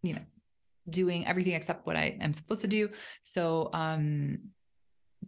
you 0.04 0.14
know, 0.14 0.22
doing 0.90 1.28
everything 1.28 1.54
except 1.54 1.86
what 1.86 1.96
I 1.96 2.18
am 2.20 2.34
supposed 2.34 2.62
to 2.62 2.68
do. 2.68 2.90
So, 3.24 3.70
um, 3.74 4.40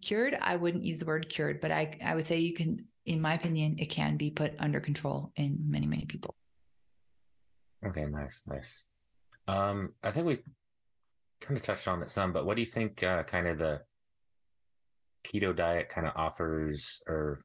cured, 0.02 0.38
I 0.40 0.56
wouldn't 0.56 0.84
use 0.84 1.00
the 1.00 1.06
word 1.06 1.30
cured, 1.30 1.62
but 1.62 1.72
I, 1.72 1.98
I 2.04 2.16
would 2.16 2.26
say 2.26 2.40
you 2.40 2.54
can, 2.54 2.86
in 3.06 3.22
my 3.22 3.36
opinion, 3.36 3.76
it 3.78 3.88
can 3.88 4.18
be 4.18 4.32
put 4.32 4.54
under 4.58 4.80
control 4.80 5.32
in 5.36 5.60
many, 5.68 5.86
many 5.86 6.06
people. 6.06 6.36
Okay, 7.86 8.06
nice, 8.06 8.44
nice. 8.48 8.86
Um, 9.48 9.94
I 10.04 10.12
think 10.12 10.26
we 10.26 10.40
kind 11.42 11.58
of 11.58 11.64
touched 11.64 11.88
on 11.88 12.02
it 12.02 12.12
some, 12.12 12.32
but 12.32 12.46
what 12.46 12.56
do 12.56 12.62
you 12.62 12.66
think 12.66 13.04
uh, 13.04 13.24
kind 13.24 13.48
of 13.48 13.58
the 13.58 13.82
keto 15.26 15.56
diet 15.56 15.90
kind 15.90 16.08
of 16.08 16.14
offers 16.16 17.02
or 17.08 17.42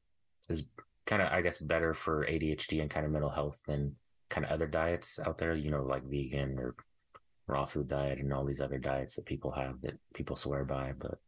is 0.48 0.64
kind 1.06 1.22
of, 1.22 1.32
I 1.32 1.42
guess, 1.42 1.58
better 1.58 1.94
for 1.94 2.26
ADHD 2.26 2.80
and 2.80 2.90
kind 2.90 3.06
of 3.06 3.12
mental 3.12 3.30
health 3.30 3.60
than 3.66 3.94
kind 4.30 4.44
of 4.44 4.52
other 4.52 4.66
diets 4.66 5.18
out 5.24 5.38
there, 5.38 5.54
you 5.54 5.70
know, 5.70 5.82
like 5.82 6.04
vegan 6.04 6.58
or 6.58 6.74
raw 7.46 7.64
food 7.64 7.88
diet 7.88 8.18
and 8.18 8.32
all 8.32 8.44
these 8.44 8.60
other 8.60 8.78
diets 8.78 9.16
that 9.16 9.24
people 9.24 9.50
have 9.50 9.80
that 9.82 9.98
people 10.14 10.36
swear 10.36 10.64
by, 10.64 10.92
but 10.98 11.18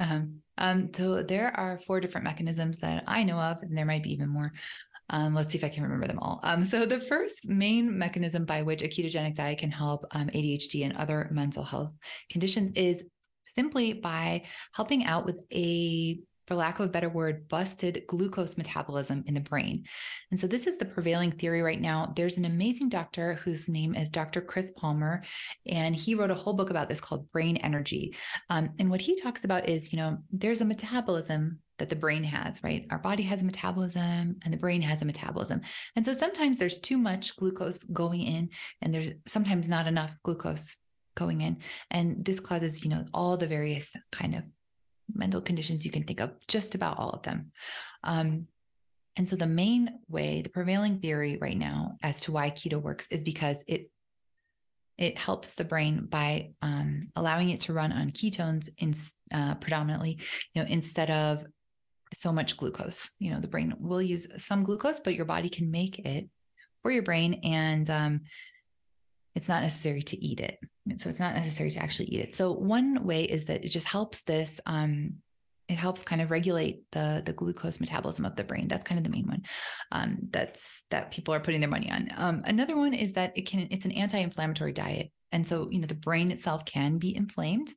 um, 0.00 0.40
um, 0.58 0.90
so 0.94 1.22
there 1.22 1.56
are 1.56 1.78
four 1.78 2.00
different 2.00 2.24
mechanisms 2.24 2.80
that 2.80 3.04
I 3.06 3.22
know 3.22 3.38
of, 3.38 3.62
and 3.62 3.76
there 3.76 3.86
might 3.86 4.02
be 4.02 4.12
even 4.12 4.28
more. 4.28 4.52
Um, 5.14 5.32
let's 5.32 5.52
see 5.52 5.58
if 5.58 5.64
I 5.64 5.68
can 5.68 5.84
remember 5.84 6.08
them 6.08 6.18
all. 6.18 6.40
Um, 6.42 6.64
so 6.64 6.84
the 6.84 7.00
first 7.00 7.48
main 7.48 7.96
mechanism 7.96 8.44
by 8.44 8.62
which 8.62 8.82
a 8.82 8.88
ketogenic 8.88 9.36
diet 9.36 9.58
can 9.58 9.70
help 9.70 10.04
um, 10.10 10.26
ADHD 10.26 10.84
and 10.84 10.96
other 10.96 11.28
mental 11.30 11.62
health 11.62 11.92
conditions 12.28 12.72
is 12.74 13.04
simply 13.44 13.92
by 13.92 14.42
helping 14.72 15.04
out 15.04 15.24
with 15.24 15.40
a 15.52 16.18
for 16.48 16.56
lack 16.56 16.78
of 16.78 16.86
a 16.86 16.90
better 16.90 17.08
word, 17.08 17.48
busted 17.48 18.02
glucose 18.06 18.58
metabolism 18.58 19.24
in 19.26 19.34
the 19.34 19.40
brain. 19.40 19.84
And 20.30 20.38
so 20.38 20.46
this 20.46 20.66
is 20.66 20.76
the 20.76 20.84
prevailing 20.84 21.30
theory 21.30 21.62
right 21.62 21.80
now. 21.80 22.12
There's 22.14 22.36
an 22.36 22.44
amazing 22.44 22.90
doctor 22.90 23.34
whose 23.34 23.68
name 23.68 23.94
is 23.94 24.10
Dr. 24.10 24.42
Chris 24.42 24.72
Palmer, 24.72 25.22
and 25.66 25.96
he 25.96 26.14
wrote 26.14 26.30
a 26.30 26.34
whole 26.34 26.52
book 26.52 26.70
about 26.70 26.88
this 26.88 27.00
called 27.00 27.30
Brain 27.32 27.56
Energy. 27.58 28.14
Um, 28.50 28.70
and 28.78 28.90
what 28.90 29.00
he 29.00 29.16
talks 29.16 29.44
about 29.44 29.68
is, 29.68 29.92
you 29.92 29.96
know, 29.96 30.18
there's 30.30 30.60
a 30.60 30.66
metabolism 30.66 31.60
that 31.78 31.90
the 31.90 31.96
brain 31.96 32.22
has, 32.24 32.62
right? 32.62 32.86
Our 32.90 32.98
body 32.98 33.24
has 33.24 33.42
a 33.42 33.44
metabolism 33.44 34.36
and 34.44 34.52
the 34.52 34.58
brain 34.58 34.82
has 34.82 35.02
a 35.02 35.06
metabolism. 35.06 35.60
And 35.96 36.04
so 36.04 36.12
sometimes 36.12 36.58
there's 36.58 36.78
too 36.78 36.98
much 36.98 37.36
glucose 37.36 37.82
going 37.84 38.22
in 38.22 38.50
and 38.80 38.94
there's 38.94 39.10
sometimes 39.26 39.68
not 39.68 39.86
enough 39.86 40.14
glucose 40.22 40.76
going 41.14 41.40
in. 41.40 41.58
And 41.90 42.24
this 42.24 42.40
causes, 42.40 42.84
you 42.84 42.90
know, 42.90 43.04
all 43.12 43.36
the 43.36 43.46
various 43.46 43.94
kind 44.12 44.34
of 44.34 44.42
mental 45.12 45.40
conditions 45.40 45.84
you 45.84 45.90
can 45.90 46.04
think 46.04 46.20
of, 46.20 46.32
just 46.48 46.74
about 46.74 46.98
all 46.98 47.10
of 47.10 47.22
them. 47.22 47.50
Um, 48.02 48.46
and 49.16 49.28
so 49.28 49.36
the 49.36 49.46
main 49.46 49.90
way, 50.08 50.42
the 50.42 50.48
prevailing 50.48 50.98
theory 50.98 51.38
right 51.40 51.56
now 51.56 51.96
as 52.02 52.20
to 52.20 52.32
why 52.32 52.50
keto 52.50 52.80
works 52.80 53.06
is 53.08 53.22
because 53.22 53.62
it 53.66 53.90
it 54.96 55.18
helps 55.18 55.54
the 55.54 55.64
brain 55.64 56.06
by 56.08 56.52
um, 56.62 57.08
allowing 57.16 57.50
it 57.50 57.58
to 57.58 57.72
run 57.72 57.90
on 57.90 58.12
ketones 58.12 58.68
in 58.78 58.94
uh, 59.32 59.56
predominantly, 59.56 60.20
you 60.52 60.62
know, 60.62 60.68
instead 60.68 61.10
of 61.10 61.44
so 62.14 62.32
much 62.32 62.56
glucose. 62.56 63.10
You 63.18 63.32
know, 63.32 63.40
the 63.40 63.48
brain 63.48 63.74
will 63.78 64.02
use 64.02 64.26
some 64.42 64.64
glucose, 64.64 65.00
but 65.00 65.14
your 65.14 65.24
body 65.24 65.48
can 65.48 65.70
make 65.70 65.98
it 65.98 66.28
for 66.82 66.90
your 66.90 67.02
brain, 67.02 67.40
and 67.44 67.88
um, 67.90 68.20
it's 69.34 69.48
not 69.48 69.62
necessary 69.62 70.02
to 70.02 70.24
eat 70.24 70.40
it. 70.40 70.58
So 70.98 71.08
it's 71.08 71.20
not 71.20 71.34
necessary 71.34 71.70
to 71.70 71.82
actually 71.82 72.06
eat 72.06 72.20
it. 72.20 72.34
So 72.34 72.52
one 72.52 73.04
way 73.04 73.24
is 73.24 73.46
that 73.46 73.64
it 73.64 73.68
just 73.68 73.86
helps 73.86 74.22
this. 74.22 74.60
Um, 74.66 75.16
it 75.68 75.78
helps 75.78 76.02
kind 76.02 76.20
of 76.20 76.30
regulate 76.30 76.82
the 76.92 77.22
the 77.24 77.32
glucose 77.32 77.80
metabolism 77.80 78.24
of 78.26 78.36
the 78.36 78.44
brain. 78.44 78.68
That's 78.68 78.84
kind 78.84 78.98
of 78.98 79.04
the 79.04 79.10
main 79.10 79.26
one. 79.26 79.42
Um, 79.92 80.18
that's 80.30 80.84
that 80.90 81.10
people 81.10 81.32
are 81.32 81.40
putting 81.40 81.60
their 81.60 81.70
money 81.70 81.90
on. 81.90 82.10
Um, 82.16 82.42
another 82.44 82.76
one 82.76 82.92
is 82.92 83.14
that 83.14 83.32
it 83.36 83.46
can. 83.46 83.68
It's 83.70 83.86
an 83.86 83.92
anti-inflammatory 83.92 84.72
diet, 84.72 85.10
and 85.32 85.46
so 85.46 85.70
you 85.70 85.80
know 85.80 85.86
the 85.86 85.94
brain 85.94 86.30
itself 86.30 86.66
can 86.66 86.98
be 86.98 87.16
inflamed. 87.16 87.72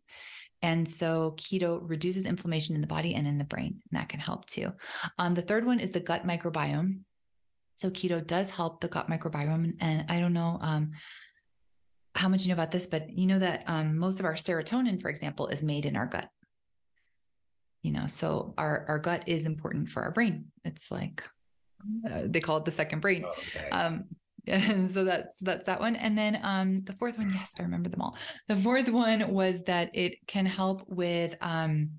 And 0.62 0.88
so 0.88 1.36
keto 1.38 1.80
reduces 1.84 2.26
inflammation 2.26 2.76
in 2.76 2.82
the 2.82 2.88
body 2.88 3.14
and 3.14 3.28
in 3.28 3.38
the 3.38 3.44
brain, 3.44 3.82
and 3.90 4.00
that 4.00 4.10
can 4.10 4.20
help 4.20 4.46
too. 4.46 4.74
Um, 5.20 5.36
the 5.36 5.42
third 5.42 5.66
one 5.66 5.80
is 5.80 5.92
the 5.92 6.00
gut 6.00 6.26
microbiome. 6.26 7.02
So 7.76 7.92
keto 7.92 8.26
does 8.26 8.50
help 8.50 8.82
the 8.82 8.88
gut 8.88 9.08
microbiome, 9.08 9.76
and 9.80 10.06
I 10.10 10.20
don't 10.20 10.34
know 10.34 10.58
um, 10.62 10.92
how 12.16 12.28
much 12.28 12.42
you 12.42 12.50
know 12.50 12.56
about 12.56 12.72
this, 12.72 12.88
but 12.88 13.10
you 13.10 13.28
know 13.28 13.40
that 13.40 13.64
um, 13.68 13.98
most 13.98 14.20
of 14.20 14.26
our 14.26 14.34
serotonin, 14.34 15.00
for 15.00 15.10
example, 15.10 15.48
is 15.48 15.62
made 15.62 15.86
in 15.86 15.96
our 15.96 16.08
gut. 16.08 16.28
You 17.84 17.92
know, 17.92 18.08
so 18.08 18.56
our 18.58 18.86
our 18.88 19.00
gut 19.00 19.24
is 19.28 19.46
important 19.46 19.90
for 19.90 20.02
our 20.02 20.12
brain. 20.12 20.52
It's 20.66 20.90
like 20.90 21.24
uh, 22.10 22.24
they 22.26 22.40
call 22.40 22.58
it 22.58 22.66
the 22.66 22.72
second 22.72 23.02
brain. 23.02 23.24
Oh, 23.26 23.32
okay. 23.32 23.70
Um, 23.70 24.06
and 24.48 24.92
so 24.94 25.04
that's 25.04 25.38
that's 25.40 25.66
that 25.66 25.80
one 25.80 25.96
and 25.96 26.18
then 26.18 26.40
um 26.44 26.82
the 26.84 26.94
fourth 26.94 27.18
one 27.18 27.32
yes 27.34 27.54
i 27.60 27.64
remember 27.64 27.90
them 27.90 28.02
all 28.02 28.18
the 28.48 28.58
fourth 28.58 28.90
one 28.90 29.32
was 29.32 29.64
that 29.64 29.96
it 29.96 30.26
can 30.28 30.46
help 30.46 30.84
with 30.88 31.36
um 31.42 31.92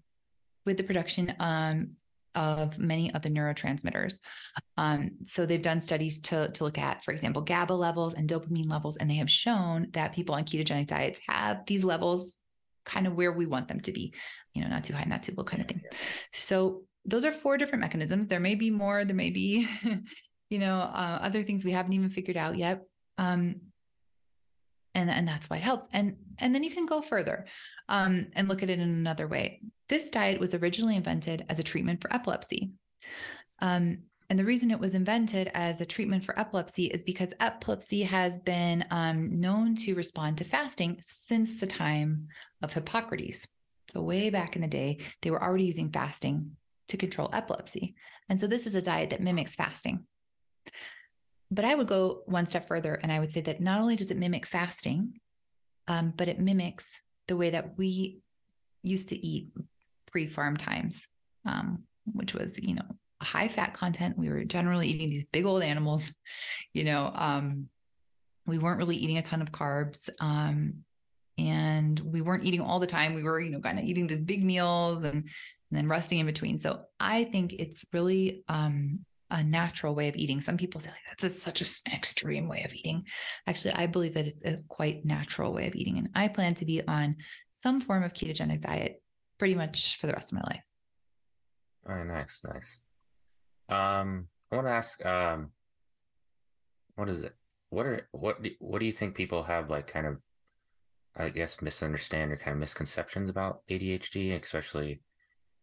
with 0.64 0.76
the 0.76 0.84
production 0.84 1.34
um 1.38 1.90
of 2.38 2.78
many 2.78 3.12
of 3.14 3.22
the 3.22 3.28
neurotransmitters. 3.28 4.18
Um, 4.76 5.10
so 5.24 5.44
they've 5.44 5.60
done 5.60 5.80
studies 5.80 6.20
to, 6.20 6.48
to 6.52 6.64
look 6.64 6.78
at, 6.78 7.02
for 7.02 7.10
example, 7.10 7.42
GABA 7.42 7.72
levels 7.72 8.14
and 8.14 8.28
dopamine 8.28 8.70
levels, 8.70 8.96
and 8.96 9.10
they 9.10 9.16
have 9.16 9.28
shown 9.28 9.88
that 9.92 10.14
people 10.14 10.36
on 10.36 10.44
ketogenic 10.44 10.86
diets 10.86 11.18
have 11.26 11.66
these 11.66 11.82
levels 11.82 12.38
kind 12.84 13.06
of 13.08 13.14
where 13.14 13.32
we 13.32 13.46
want 13.46 13.66
them 13.66 13.80
to 13.80 13.92
be, 13.92 14.14
you 14.54 14.62
know, 14.62 14.68
not 14.68 14.84
too 14.84 14.94
high, 14.94 15.04
not 15.04 15.24
too 15.24 15.34
low 15.36 15.44
kind 15.44 15.62
of 15.62 15.68
thing. 15.68 15.82
So 16.32 16.84
those 17.04 17.24
are 17.24 17.32
four 17.32 17.58
different 17.58 17.80
mechanisms. 17.80 18.28
There 18.28 18.40
may 18.40 18.54
be 18.54 18.70
more, 18.70 19.04
there 19.04 19.16
may 19.16 19.30
be 19.30 19.68
you 20.50 20.58
know, 20.58 20.76
uh, 20.76 21.18
other 21.22 21.42
things 21.42 21.64
we 21.64 21.72
haven't 21.72 21.92
even 21.92 22.10
figured 22.10 22.36
out 22.36 22.56
yet. 22.56 22.82
Um, 23.18 23.56
and 24.94 25.10
and 25.10 25.28
that's 25.28 25.48
why 25.48 25.56
it 25.58 25.62
helps. 25.62 25.88
And 25.92 26.16
and 26.38 26.54
then 26.54 26.64
you 26.64 26.70
can 26.70 26.86
go 26.86 27.00
further 27.00 27.46
um, 27.88 28.28
and 28.34 28.48
look 28.48 28.62
at 28.62 28.70
it 28.70 28.78
in 28.78 28.88
another 28.88 29.28
way. 29.28 29.60
This 29.88 30.10
diet 30.10 30.40
was 30.40 30.54
originally 30.54 30.96
invented 30.96 31.44
as 31.48 31.58
a 31.58 31.62
treatment 31.62 32.00
for 32.00 32.12
epilepsy. 32.12 32.72
Um, 33.60 33.98
and 34.30 34.38
the 34.38 34.44
reason 34.44 34.70
it 34.70 34.80
was 34.80 34.94
invented 34.94 35.50
as 35.54 35.80
a 35.80 35.86
treatment 35.86 36.24
for 36.24 36.38
epilepsy 36.38 36.84
is 36.86 37.02
because 37.02 37.32
epilepsy 37.40 38.02
has 38.02 38.38
been 38.40 38.84
um, 38.90 39.40
known 39.40 39.74
to 39.76 39.94
respond 39.94 40.36
to 40.38 40.44
fasting 40.44 41.00
since 41.02 41.58
the 41.58 41.66
time 41.66 42.28
of 42.62 42.72
Hippocrates. 42.72 43.48
So, 43.88 44.02
way 44.02 44.28
back 44.28 44.54
in 44.54 44.60
the 44.60 44.68
day, 44.68 44.98
they 45.22 45.30
were 45.30 45.42
already 45.42 45.64
using 45.64 45.90
fasting 45.90 46.56
to 46.88 46.98
control 46.98 47.30
epilepsy. 47.32 47.94
And 48.28 48.38
so, 48.38 48.46
this 48.46 48.66
is 48.66 48.74
a 48.74 48.82
diet 48.82 49.10
that 49.10 49.22
mimics 49.22 49.54
fasting. 49.54 50.04
But 51.50 51.64
I 51.64 51.74
would 51.74 51.86
go 51.86 52.22
one 52.26 52.46
step 52.46 52.68
further 52.68 52.94
and 52.94 53.10
I 53.10 53.20
would 53.20 53.32
say 53.32 53.40
that 53.42 53.60
not 53.60 53.80
only 53.80 53.96
does 53.96 54.10
it 54.10 54.18
mimic 54.18 54.46
fasting, 54.46 55.18
um, 55.86 56.12
but 56.16 56.28
it 56.28 56.38
mimics 56.38 56.86
the 57.26 57.36
way 57.36 57.50
that 57.50 57.78
we 57.78 58.20
used 58.82 59.08
to 59.10 59.26
eat 59.26 59.48
pre 60.10 60.26
farm 60.26 60.56
times, 60.56 61.06
um, 61.46 61.84
which 62.12 62.34
was, 62.34 62.58
you 62.58 62.74
know, 62.74 62.96
high 63.22 63.48
fat 63.48 63.72
content. 63.72 64.18
We 64.18 64.28
were 64.28 64.44
generally 64.44 64.88
eating 64.88 65.10
these 65.10 65.24
big 65.24 65.46
old 65.46 65.62
animals, 65.62 66.12
you 66.74 66.84
know, 66.84 67.10
um, 67.14 67.68
we 68.46 68.58
weren't 68.58 68.78
really 68.78 68.96
eating 68.96 69.18
a 69.18 69.22
ton 69.22 69.42
of 69.42 69.52
carbs. 69.52 70.08
Um, 70.20 70.84
and 71.36 72.00
we 72.00 72.20
weren't 72.20 72.44
eating 72.44 72.60
all 72.60 72.80
the 72.80 72.86
time. 72.86 73.14
We 73.14 73.22
were, 73.22 73.38
you 73.38 73.50
know, 73.50 73.60
kind 73.60 73.78
of 73.78 73.84
eating 73.84 74.06
these 74.08 74.18
big 74.18 74.44
meals 74.44 75.04
and, 75.04 75.14
and 75.14 75.24
then 75.70 75.88
resting 75.88 76.18
in 76.18 76.26
between. 76.26 76.58
So 76.58 76.82
I 76.98 77.24
think 77.24 77.52
it's 77.52 77.84
really 77.92 78.42
um, 78.48 79.04
a 79.30 79.42
natural 79.42 79.94
way 79.94 80.08
of 80.08 80.16
eating. 80.16 80.40
Some 80.40 80.56
people 80.56 80.80
say 80.80 80.90
like 80.90 81.00
that's 81.08 81.24
a, 81.24 81.30
such 81.30 81.60
an 81.60 81.92
extreme 81.92 82.48
way 82.48 82.62
of 82.64 82.74
eating. 82.74 83.04
Actually, 83.46 83.74
I 83.74 83.86
believe 83.86 84.14
that 84.14 84.26
it's 84.26 84.44
a 84.44 84.62
quite 84.68 85.04
natural 85.04 85.52
way 85.52 85.66
of 85.66 85.74
eating, 85.74 85.98
and 85.98 86.08
I 86.14 86.28
plan 86.28 86.54
to 86.56 86.64
be 86.64 86.82
on 86.86 87.16
some 87.52 87.80
form 87.80 88.02
of 88.02 88.14
ketogenic 88.14 88.62
diet 88.62 89.02
pretty 89.38 89.54
much 89.54 89.98
for 90.00 90.06
the 90.06 90.12
rest 90.12 90.32
of 90.32 90.38
my 90.38 90.44
life. 90.50 90.62
All 91.88 91.94
right, 91.94 92.06
nice, 92.06 92.40
nice. 92.44 92.80
Um, 93.68 94.28
I 94.50 94.56
want 94.56 94.66
to 94.66 94.72
ask, 94.72 95.04
um, 95.04 95.50
what 96.96 97.08
is 97.08 97.22
it? 97.22 97.34
What 97.70 97.86
are 97.86 98.08
what 98.12 98.42
do, 98.42 98.50
what 98.60 98.78
do 98.78 98.86
you 98.86 98.92
think 98.92 99.14
people 99.14 99.42
have 99.42 99.68
like 99.68 99.86
kind 99.86 100.06
of, 100.06 100.16
I 101.16 101.28
guess, 101.28 101.60
misunderstand 101.60 102.32
or 102.32 102.36
kind 102.36 102.54
of 102.54 102.60
misconceptions 102.60 103.28
about 103.28 103.60
ADHD, 103.70 104.40
especially, 104.42 105.00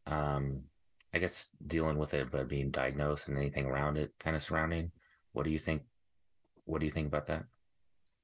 um, 0.06 0.63
I 1.15 1.17
guess 1.17 1.47
dealing 1.65 1.97
with 1.97 2.13
it, 2.13 2.30
but 2.30 2.49
being 2.49 2.71
diagnosed 2.71 3.30
and 3.30 3.38
anything 3.38 3.65
around 3.65 3.97
it 3.97 4.12
kind 4.19 4.36
of 4.36 4.43
surrounding. 4.43 4.91
What 5.32 5.43
do 5.43 5.49
you 5.49 5.58
think? 5.58 5.84
What 6.65 6.80
do 6.82 6.86
you 6.86 6.91
think 6.91 7.08
about 7.08 7.28
that? 7.28 7.45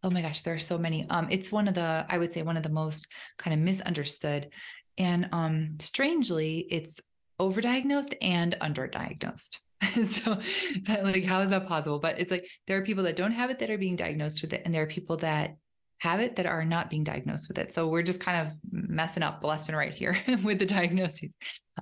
Oh 0.04 0.10
my 0.10 0.21
gosh, 0.21 0.41
there 0.41 0.56
are 0.56 0.60
so 0.60 0.77
many. 0.77 1.08
Um, 1.10 1.27
it's 1.32 1.54
one 1.54 1.69
of 1.69 1.73
the, 1.73 2.06
I 2.10 2.17
would 2.17 2.34
say, 2.34 2.41
one 2.41 2.58
of 2.58 2.63
the 2.63 2.69
most 2.69 3.08
kind 3.38 3.54
of 3.54 3.62
misunderstood, 3.62 4.49
and 4.97 5.30
um, 5.32 5.77
strangely, 5.80 6.67
it's 6.69 6.99
overdiagnosed 7.39 8.15
and 8.21 8.58
underdiagnosed. 8.60 9.60
so, 10.12 10.39
like, 11.01 11.23
how 11.23 11.39
is 11.41 11.51
that 11.51 11.67
possible? 11.67 12.00
But 12.00 12.19
it's 12.19 12.31
like 12.31 12.46
there 12.67 12.77
are 12.77 12.83
people 12.83 13.06
that 13.06 13.15
don't 13.15 13.31
have 13.31 13.50
it 13.50 13.60
that 13.60 13.69
are 13.69 13.77
being 13.77 13.96
diagnosed 13.96 14.42
with 14.42 14.52
it, 14.52 14.63
and 14.65 14.75
there 14.75 14.83
are 14.83 14.87
people 14.87 15.15
that 15.17 15.56
have 16.02 16.19
it 16.19 16.35
that 16.35 16.47
are 16.47 16.65
not 16.65 16.89
being 16.89 17.04
diagnosed 17.04 17.47
with 17.47 17.60
it. 17.60 17.75
So 17.75 17.87
we're 17.87 18.02
just 18.02 18.19
kind 18.19 18.47
of 18.47 18.54
messing 18.71 19.21
up 19.21 19.43
left 19.43 19.69
and 19.69 19.77
right 19.77 19.93
here 19.93 20.17
with 20.43 20.58
the 20.58 20.65
diagnoses. 20.65 21.29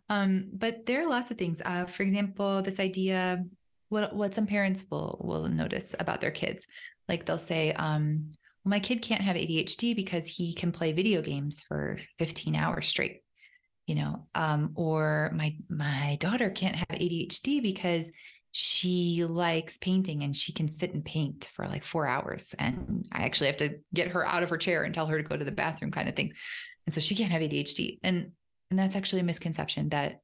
Um, 0.10 0.50
but 0.52 0.86
there 0.86 1.02
are 1.02 1.10
lots 1.10 1.32
of 1.32 1.38
things. 1.38 1.62
Uh, 1.64 1.86
for 1.86 2.04
example, 2.04 2.62
this 2.62 2.82
idea, 2.82 3.46
what 3.88 4.14
what 4.14 4.36
some 4.36 4.46
parents 4.46 4.84
will 4.92 5.22
will 5.24 5.48
notice 5.48 5.96
about 5.98 6.20
their 6.20 6.32
kids, 6.32 6.68
like 7.08 7.26
they'll 7.26 7.38
say, 7.38 7.72
um, 7.72 8.34
well, 8.66 8.72
"My 8.72 8.82
kid 8.82 9.02
can't 9.02 9.22
have 9.22 9.38
ADHD 9.38 9.96
because 9.96 10.28
he 10.28 10.54
can 10.54 10.74
play 10.74 10.92
video 10.92 11.22
games 11.22 11.64
for 11.66 11.98
15 12.18 12.56
hours 12.58 12.88
straight." 12.90 13.22
You 13.88 13.96
know, 13.96 14.28
um, 14.36 14.74
or 14.76 15.32
my 15.34 15.56
my 15.70 16.18
daughter 16.20 16.50
can't 16.50 16.76
have 16.76 16.90
ADHD 16.90 17.64
because 17.64 18.12
she 18.52 19.26
likes 19.26 19.78
painting 19.78 20.24
and 20.24 20.36
she 20.36 20.54
can 20.54 20.70
sit 20.70 20.94
and 20.94 21.06
paint 21.06 21.50
for 21.54 21.68
like 21.68 21.84
four 21.84 22.08
hours. 22.08 22.56
And 22.58 23.06
I 23.12 23.24
actually 23.24 23.48
have 23.48 23.58
to 23.58 23.80
get 23.94 24.10
her 24.10 24.26
out 24.26 24.44
of 24.44 24.50
her 24.50 24.58
chair 24.58 24.84
and 24.84 24.94
tell 24.94 25.08
her 25.08 25.18
to 25.18 25.28
go 25.28 25.38
to 25.38 25.46
the 25.46 25.52
bathroom 25.52 25.92
kind 25.92 26.10
of 26.10 26.16
thing. 26.16 26.34
And 26.86 26.94
so 26.94 27.02
she 27.02 27.16
can't 27.16 27.32
have 27.32 27.42
ADHD. 27.42 28.00
And 28.04 28.32
and 28.70 28.78
that's 28.78 28.96
actually 28.96 29.22
a 29.22 29.26
misconception 29.26 29.90
that 29.90 30.22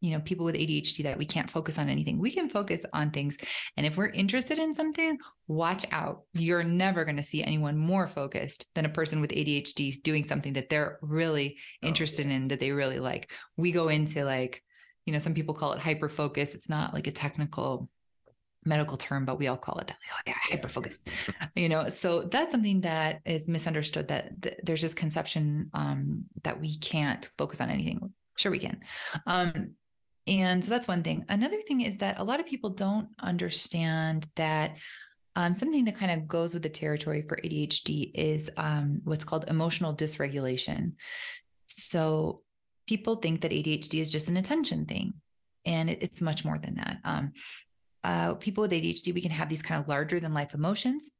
you 0.00 0.12
know 0.12 0.20
people 0.20 0.44
with 0.44 0.54
ADHD 0.54 1.04
that 1.04 1.18
we 1.18 1.24
can't 1.24 1.50
focus 1.50 1.78
on 1.78 1.88
anything. 1.88 2.18
We 2.18 2.30
can 2.30 2.48
focus 2.48 2.84
on 2.92 3.10
things. 3.10 3.36
And 3.76 3.86
if 3.86 3.96
we're 3.96 4.08
interested 4.08 4.58
in 4.58 4.74
something, 4.74 5.18
watch 5.46 5.84
out. 5.92 6.22
You're 6.32 6.64
never 6.64 7.04
going 7.04 7.16
to 7.16 7.22
see 7.22 7.42
anyone 7.42 7.76
more 7.76 8.06
focused 8.06 8.66
than 8.74 8.84
a 8.84 8.90
person 8.90 9.20
with 9.20 9.30
ADHD 9.30 10.02
doing 10.02 10.24
something 10.24 10.54
that 10.54 10.68
they're 10.68 10.98
really 11.02 11.58
oh, 11.82 11.88
interested 11.88 12.26
in 12.26 12.48
that 12.48 12.60
they 12.60 12.72
really 12.72 12.98
like. 12.98 13.30
We 13.56 13.72
go 13.72 13.88
into 13.88 14.24
like 14.24 14.62
you 15.06 15.12
know, 15.12 15.18
some 15.18 15.34
people 15.34 15.54
call 15.54 15.72
it 15.72 15.78
hyper 15.78 16.08
focus. 16.08 16.54
It's 16.54 16.68
not 16.68 16.92
like 16.92 17.06
a 17.06 17.12
technical 17.12 17.88
medical 18.64 18.96
term, 18.96 19.24
but 19.24 19.38
we 19.38 19.46
all 19.46 19.56
call 19.56 19.78
it 19.78 19.86
that. 19.86 19.96
Like, 20.10 20.18
oh 20.18 20.22
yeah, 20.26 20.34
hyper 20.56 20.68
focus. 20.68 20.98
you 21.54 21.68
know, 21.68 21.88
so 21.88 22.22
that's 22.24 22.52
something 22.52 22.80
that 22.82 23.20
is 23.24 23.48
misunderstood. 23.48 24.08
That, 24.08 24.42
that 24.42 24.66
there's 24.66 24.82
this 24.82 24.94
conception 24.94 25.70
um, 25.72 26.24
that 26.42 26.60
we 26.60 26.76
can't 26.78 27.24
focus 27.38 27.60
on 27.60 27.70
anything. 27.70 28.12
Sure, 28.36 28.52
we 28.52 28.58
can. 28.58 28.80
Um, 29.26 29.74
and 30.26 30.64
so 30.64 30.70
that's 30.70 30.88
one 30.88 31.04
thing. 31.04 31.24
Another 31.28 31.62
thing 31.62 31.82
is 31.82 31.98
that 31.98 32.18
a 32.18 32.24
lot 32.24 32.40
of 32.40 32.46
people 32.46 32.70
don't 32.70 33.08
understand 33.20 34.26
that 34.34 34.76
um, 35.36 35.52
something 35.52 35.84
that 35.84 35.94
kind 35.94 36.10
of 36.10 36.26
goes 36.26 36.52
with 36.52 36.62
the 36.62 36.68
territory 36.68 37.22
for 37.28 37.36
ADHD 37.36 38.10
is 38.14 38.50
um, 38.56 39.00
what's 39.04 39.24
called 39.24 39.44
emotional 39.48 39.94
dysregulation. 39.94 40.94
So 41.66 42.42
people 42.86 43.16
think 43.16 43.40
that 43.40 43.52
ADHD 43.52 44.00
is 44.00 44.12
just 44.12 44.28
an 44.28 44.36
attention 44.36 44.86
thing, 44.86 45.14
and 45.64 45.90
it, 45.90 46.02
it's 46.02 46.20
much 46.20 46.44
more 46.44 46.58
than 46.58 46.76
that. 46.76 46.98
Um, 47.04 47.32
uh, 48.04 48.34
people 48.34 48.62
with 48.62 48.70
ADHD, 48.70 49.12
we 49.12 49.20
can 49.20 49.32
have 49.32 49.48
these 49.48 49.62
kind 49.62 49.80
of 49.80 49.88
larger 49.88 50.20
than 50.20 50.32
life 50.32 50.54
emotions. 50.54 51.10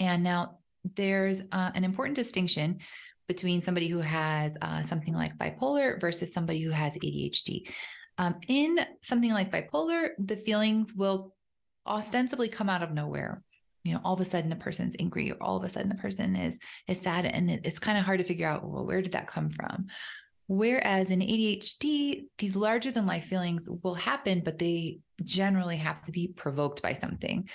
And 0.00 0.24
now 0.24 0.58
there's 0.96 1.42
uh, 1.52 1.70
an 1.74 1.84
important 1.84 2.16
distinction 2.16 2.80
between 3.28 3.62
somebody 3.62 3.88
who 3.88 4.00
has 4.00 4.56
uh, 4.60 4.82
something 4.82 5.14
like 5.14 5.38
bipolar 5.38 6.00
versus 6.00 6.32
somebody 6.32 6.60
who 6.62 6.70
has 6.70 6.94
ADHD. 6.94 7.70
Um, 8.18 8.36
in 8.48 8.78
something 9.02 9.32
like 9.32 9.50
bipolar, 9.50 10.10
the 10.18 10.36
feelings 10.36 10.92
will 10.94 11.34
ostensibly 11.86 12.48
come 12.48 12.68
out 12.68 12.82
of 12.82 12.92
nowhere. 12.92 13.42
You 13.82 13.94
know, 13.94 14.00
all 14.04 14.14
of 14.14 14.20
a 14.20 14.24
sudden 14.24 14.50
the 14.50 14.56
person's 14.56 14.96
angry, 14.98 15.30
or 15.30 15.36
all 15.40 15.56
of 15.56 15.64
a 15.64 15.68
sudden 15.68 15.90
the 15.90 15.94
person 15.96 16.36
is 16.36 16.58
is 16.88 17.00
sad, 17.00 17.26
and 17.26 17.50
it, 17.50 17.60
it's 17.64 17.78
kind 17.78 17.98
of 17.98 18.04
hard 18.04 18.18
to 18.18 18.24
figure 18.24 18.48
out 18.48 18.66
well 18.66 18.86
where 18.86 19.02
did 19.02 19.12
that 19.12 19.26
come 19.26 19.50
from. 19.50 19.86
Whereas 20.46 21.10
in 21.10 21.20
ADHD, 21.20 22.26
these 22.38 22.54
larger 22.56 22.90
than 22.90 23.06
life 23.06 23.24
feelings 23.24 23.68
will 23.82 23.94
happen, 23.94 24.42
but 24.44 24.58
they 24.58 24.98
generally 25.22 25.78
have 25.78 26.02
to 26.02 26.12
be 26.12 26.28
provoked 26.28 26.82
by 26.82 26.94
something. 26.94 27.48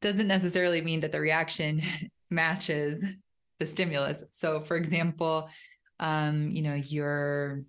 Doesn't 0.00 0.28
necessarily 0.28 0.80
mean 0.80 1.00
that 1.00 1.12
the 1.12 1.20
reaction 1.20 1.82
matches 2.30 3.02
the 3.58 3.66
stimulus. 3.66 4.22
So, 4.32 4.60
for 4.60 4.76
example, 4.76 5.50
um, 6.00 6.50
you 6.50 6.62
know, 6.62 6.74
you're 6.74 7.62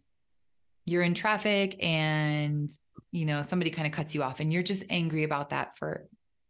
you're 0.85 1.03
in 1.03 1.13
traffic 1.13 1.83
and 1.83 2.69
you 3.11 3.25
know 3.25 3.43
somebody 3.43 3.69
kind 3.69 3.87
of 3.87 3.93
cuts 3.93 4.15
you 4.15 4.23
off 4.23 4.39
and 4.39 4.51
you're 4.51 4.63
just 4.63 4.83
angry 4.89 5.23
about 5.23 5.51
that 5.51 5.77
for 5.77 6.07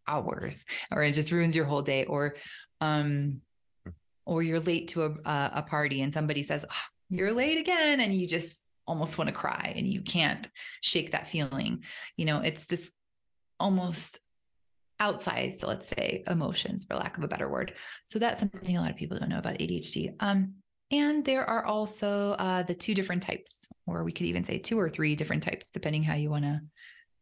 hours 0.07 0.65
or 0.91 1.03
it 1.03 1.11
just 1.11 1.31
ruins 1.31 1.55
your 1.55 1.65
whole 1.65 1.81
day 1.81 2.05
or 2.05 2.35
um 2.81 3.41
or 4.25 4.41
you're 4.41 4.59
late 4.59 4.89
to 4.89 5.03
a, 5.03 5.11
a 5.25 5.65
party 5.67 6.01
and 6.01 6.13
somebody 6.13 6.43
says 6.43 6.65
oh, 6.69 6.75
you're 7.09 7.33
late 7.33 7.57
again 7.57 7.99
and 7.99 8.13
you 8.13 8.27
just 8.27 8.63
almost 8.87 9.17
want 9.17 9.27
to 9.27 9.33
cry 9.33 9.73
and 9.75 9.87
you 9.87 10.01
can't 10.01 10.47
shake 10.81 11.11
that 11.11 11.27
feeling. 11.27 11.83
You 12.17 12.25
know 12.25 12.39
it's 12.39 12.65
this 12.65 12.91
almost 13.59 14.19
outsized 15.01 15.65
let's 15.65 15.87
say 15.87 16.23
emotions 16.27 16.85
for 16.85 16.95
lack 16.95 17.17
of 17.17 17.23
a 17.23 17.27
better 17.27 17.49
word. 17.49 17.73
So 18.05 18.19
that's 18.19 18.39
something 18.39 18.77
a 18.77 18.81
lot 18.81 18.91
of 18.91 18.97
people 18.97 19.17
don't 19.17 19.29
know 19.29 19.37
about 19.37 19.59
adhd 19.59 20.15
um, 20.19 20.55
and 20.91 21.23
there 21.23 21.45
are 21.45 21.65
also 21.65 22.31
uh, 22.39 22.63
the 22.63 22.73
two 22.73 22.93
different 22.93 23.23
types 23.23 23.67
or 23.85 24.03
we 24.03 24.11
could 24.11 24.25
even 24.25 24.43
say 24.43 24.57
two 24.57 24.79
or 24.79 24.89
three 24.89 25.15
different 25.15 25.43
types 25.43 25.65
depending 25.71 26.03
how 26.03 26.15
you 26.15 26.29
want 26.29 26.45
to 26.45 26.61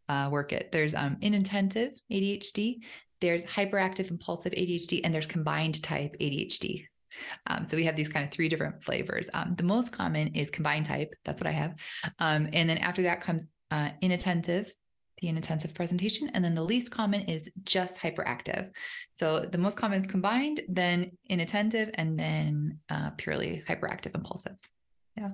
uh, 0.09 0.29
work 0.29 0.53
it. 0.53 0.71
There's 0.71 0.95
um, 0.95 1.17
inattentive 1.21 1.93
adhd 2.11 2.79
there's 3.19 3.43
hyperactive 3.45 4.11
impulsive 4.11 4.53
adhd 4.53 5.01
and 5.03 5.13
there's 5.13 5.27
combined 5.27 5.81
type 5.81 6.15
adhd 6.19 6.85
um, 7.47 7.68
so 7.68 7.78
we 7.78 7.86
have 7.86 7.95
these 7.95 8.09
kind 8.09 8.26
of 8.26 8.32
three 8.32 8.49
different 8.49 8.84
flavors. 8.84 9.30
Um, 9.34 9.55
the 9.57 9.63
most 9.63 9.91
common 9.91 10.36
is 10.36 10.49
combined 10.49 10.86
type. 10.86 11.13
That's 11.26 11.41
what 11.41 11.47
I 11.47 11.51
have. 11.51 11.76
Um, 12.20 12.49
and 12.53 12.70
then 12.70 12.78
after 12.78 13.03
that 13.03 13.22
comes 13.22 13.43
uh, 13.72 13.89
inattentive, 14.01 14.72
the 15.22 15.30
inattentive 15.30 15.74
presentation. 15.74 16.30
And 16.34 16.43
then 16.43 16.55
the 16.55 16.63
least 16.63 16.91
common 16.91 17.22
is 17.22 17.51
just 17.63 17.99
hyperactive. 17.99 18.70
So 19.15 19.39
the 19.39 19.57
most 19.57 19.78
common 19.78 19.99
is 19.99 20.07
combined, 20.07 20.61
then 20.70 21.11
inattentive, 21.26 21.89
and 21.95 22.20
then 22.20 22.80
uh, 22.89 23.11
purely 23.18 23.63
hyperactive 23.68 24.15
impulsive. 24.15 24.57
Yeah. 25.15 25.32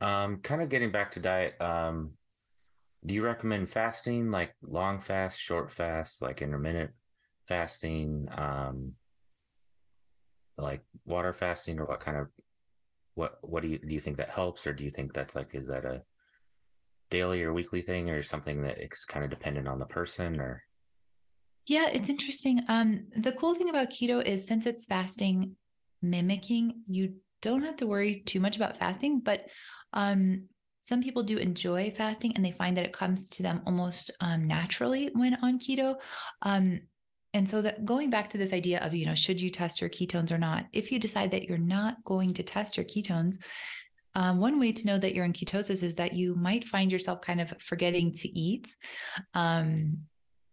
Um, 0.00 0.40
kind 0.42 0.60
of 0.60 0.68
getting 0.68 0.92
back 0.92 1.12
to 1.12 1.20
diet. 1.20 1.58
Um, 1.60 2.10
do 3.06 3.14
you 3.14 3.22
recommend 3.22 3.70
fasting, 3.70 4.30
like 4.30 4.54
long 4.62 5.00
fast, 5.00 5.40
short 5.40 5.72
fast, 5.72 6.22
like 6.22 6.42
intermittent 6.42 6.90
fasting, 7.48 8.28
um, 8.36 8.92
like 10.56 10.82
water 11.04 11.32
fasting, 11.32 11.78
or 11.78 11.86
what 11.86 12.00
kind 12.00 12.16
of 12.16 12.28
what 13.14 13.38
what 13.42 13.62
do 13.62 13.68
you 13.68 13.78
do 13.78 13.92
you 13.92 14.00
think 14.00 14.16
that 14.18 14.30
helps, 14.30 14.66
or 14.66 14.72
do 14.72 14.84
you 14.84 14.90
think 14.90 15.12
that's 15.12 15.34
like 15.34 15.54
is 15.54 15.68
that 15.68 15.84
a 15.84 16.02
daily 17.10 17.42
or 17.42 17.52
weekly 17.52 17.82
thing, 17.82 18.10
or 18.10 18.22
something 18.22 18.62
that 18.62 18.78
it's 18.78 19.04
kind 19.04 19.24
of 19.24 19.30
dependent 19.30 19.68
on 19.68 19.78
the 19.78 19.86
person, 19.86 20.40
or? 20.40 20.62
Yeah, 21.66 21.88
it's 21.90 22.10
interesting. 22.10 22.60
Um, 22.68 23.06
the 23.16 23.32
cool 23.32 23.54
thing 23.54 23.70
about 23.70 23.90
keto 23.90 24.22
is 24.24 24.46
since 24.46 24.66
it's 24.66 24.84
fasting 24.84 25.56
mimicking, 26.02 26.82
you 26.86 27.14
don't 27.40 27.62
have 27.62 27.76
to 27.76 27.86
worry 27.86 28.22
too 28.26 28.38
much 28.40 28.56
about 28.56 28.76
fasting, 28.76 29.20
but 29.20 29.46
um, 29.94 30.44
some 30.80 31.02
people 31.02 31.22
do 31.22 31.38
enjoy 31.38 31.90
fasting 31.96 32.36
and 32.36 32.44
they 32.44 32.50
find 32.50 32.76
that 32.76 32.84
it 32.84 32.92
comes 32.92 33.30
to 33.30 33.42
them 33.42 33.62
almost 33.66 34.10
um, 34.20 34.46
naturally 34.46 35.10
when 35.14 35.34
on 35.36 35.58
keto. 35.58 35.96
Um, 36.42 36.80
and 37.34 37.50
so 37.50 37.60
that 37.62 37.84
going 37.84 38.10
back 38.10 38.30
to 38.30 38.38
this 38.38 38.52
idea 38.52 38.80
of, 38.80 38.94
you 38.94 39.04
know, 39.04 39.14
should 39.14 39.40
you 39.40 39.50
test 39.50 39.80
your 39.80 39.90
ketones 39.90 40.30
or 40.30 40.38
not? 40.38 40.66
If 40.72 40.92
you 40.92 41.00
decide 41.00 41.32
that 41.32 41.48
you're 41.48 41.58
not 41.58 42.02
going 42.04 42.32
to 42.34 42.44
test 42.44 42.76
your 42.76 42.86
ketones, 42.86 43.38
um, 44.14 44.38
one 44.38 44.60
way 44.60 44.70
to 44.70 44.86
know 44.86 44.96
that 44.96 45.14
you're 45.14 45.24
in 45.24 45.32
ketosis 45.32 45.82
is 45.82 45.96
that 45.96 46.12
you 46.12 46.36
might 46.36 46.64
find 46.64 46.92
yourself 46.92 47.20
kind 47.20 47.40
of 47.40 47.52
forgetting 47.60 48.12
to 48.12 48.28
eat. 48.38 48.72
Um, 49.34 49.98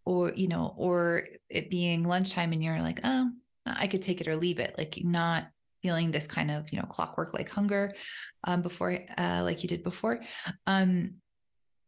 or, 0.04 0.32
you 0.34 0.48
know, 0.48 0.74
or 0.76 1.28
it 1.48 1.70
being 1.70 2.02
lunchtime 2.02 2.52
and 2.52 2.62
you're 2.62 2.82
like, 2.82 2.98
oh, 3.04 3.30
I 3.64 3.86
could 3.86 4.02
take 4.02 4.20
it 4.20 4.26
or 4.26 4.34
leave 4.34 4.58
it, 4.58 4.74
like 4.76 4.98
not 5.04 5.46
feeling 5.80 6.10
this 6.10 6.26
kind 6.26 6.50
of, 6.50 6.72
you 6.72 6.80
know, 6.80 6.86
clockwork 6.86 7.32
like 7.32 7.48
hunger 7.48 7.94
um, 8.42 8.62
before, 8.62 8.98
uh, 9.16 9.42
like 9.44 9.62
you 9.62 9.68
did 9.68 9.84
before. 9.84 10.20
Um, 10.66 11.14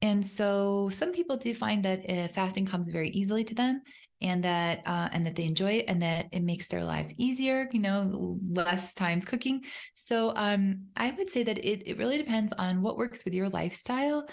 and 0.01 0.24
so 0.24 0.90
some 0.90 1.12
people 1.12 1.36
do 1.36 1.55
find 1.55 1.84
that 1.84 2.09
uh, 2.09 2.28
fasting 2.28 2.66
comes 2.66 2.88
very 2.88 3.09
easily 3.11 3.42
to 3.45 3.55
them 3.55 3.82
and 4.25 4.43
that 4.43 4.81
uh, 4.87 5.09
and 5.12 5.25
that 5.27 5.37
they 5.37 5.45
enjoy 5.45 5.72
it 5.72 5.85
and 5.87 6.03
that 6.03 6.27
it 6.33 6.43
makes 6.43 6.66
their 6.66 6.83
lives 6.83 7.14
easier 7.18 7.68
you 7.72 7.81
know 7.81 8.39
less 8.51 8.95
times 8.95 9.25
cooking. 9.25 9.62
So 9.93 10.33
um, 10.35 10.87
i 10.97 11.11
would 11.11 11.31
say 11.31 11.43
that 11.43 11.59
it, 11.59 11.87
it 11.87 11.99
really 11.99 12.18
depends 12.18 12.53
on 12.55 12.83
what 12.83 12.97
works 12.97 13.25
with 13.25 13.35
your 13.35 13.49
lifestyle 13.51 14.27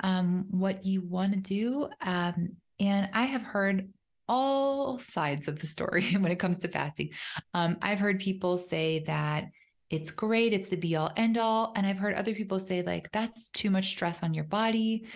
um, 0.00 0.44
what 0.50 0.84
you 0.84 1.00
want 1.00 1.32
to 1.32 1.40
do 1.40 1.88
um, 2.02 2.50
and 2.78 3.08
i 3.14 3.24
have 3.24 3.42
heard 3.42 3.88
all 4.28 4.98
sides 4.98 5.48
of 5.48 5.58
the 5.58 5.66
story 5.66 6.12
when 6.20 6.30
it 6.30 6.38
comes 6.38 6.58
to 6.58 6.68
fasting. 6.68 7.10
Um, 7.54 7.78
i've 7.82 7.98
heard 7.98 8.20
people 8.20 8.58
say 8.58 9.00
that 9.06 9.46
it's 9.90 10.10
great 10.10 10.52
it's 10.52 10.68
the 10.68 10.76
be 10.76 10.96
all 10.96 11.10
end 11.16 11.38
all 11.38 11.72
and 11.74 11.86
i've 11.86 11.96
heard 11.96 12.14
other 12.14 12.34
people 12.34 12.60
say 12.60 12.82
like 12.82 13.10
that's 13.10 13.50
too 13.50 13.70
much 13.70 13.88
stress 13.88 14.22
on 14.22 14.34
your 14.34 14.44
body 14.44 15.06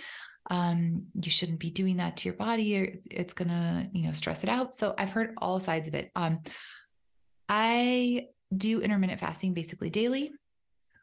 um, 0.51 1.07
you 1.21 1.31
shouldn't 1.31 1.61
be 1.61 1.71
doing 1.71 1.99
that 1.99 2.17
to 2.19 2.29
your 2.29 2.37
body 2.37 2.77
or 2.77 2.95
it's 3.11 3.35
gonna 3.35 3.89
you 3.93 4.05
know 4.05 4.13
stress 4.13 4.43
it 4.43 4.49
out. 4.49 4.75
So 4.75 4.95
i've 4.99 5.11
heard 5.11 5.35
all 5.39 5.61
sides 5.61 5.89
of 5.89 5.95
it. 5.95 6.11
Um, 6.17 6.41
i 7.49 8.29
do 8.57 8.81
intermittent 8.81 9.21
fasting 9.21 9.55
basically 9.55 9.91
daily. 9.91 10.33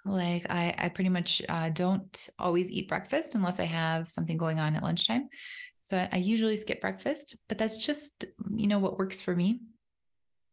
Like 0.05 0.45
i 0.49 0.75
i 0.77 0.89
pretty 0.89 1.09
much 1.09 1.41
uh, 1.47 1.69
don't 1.69 2.29
always 2.37 2.69
eat 2.69 2.89
breakfast 2.89 3.35
unless 3.35 3.59
i 3.59 3.65
have 3.65 4.09
something 4.09 4.37
going 4.37 4.59
on 4.59 4.75
at 4.75 4.83
lunchtime. 4.83 5.29
So 5.83 5.97
I, 5.97 6.09
I 6.13 6.17
usually 6.17 6.57
skip 6.57 6.81
breakfast 6.81 7.37
but 7.47 7.57
that's 7.57 7.85
just 7.85 8.25
you 8.55 8.67
know 8.67 8.79
what 8.79 8.97
works 8.97 9.21
for 9.21 9.35
me. 9.35 9.61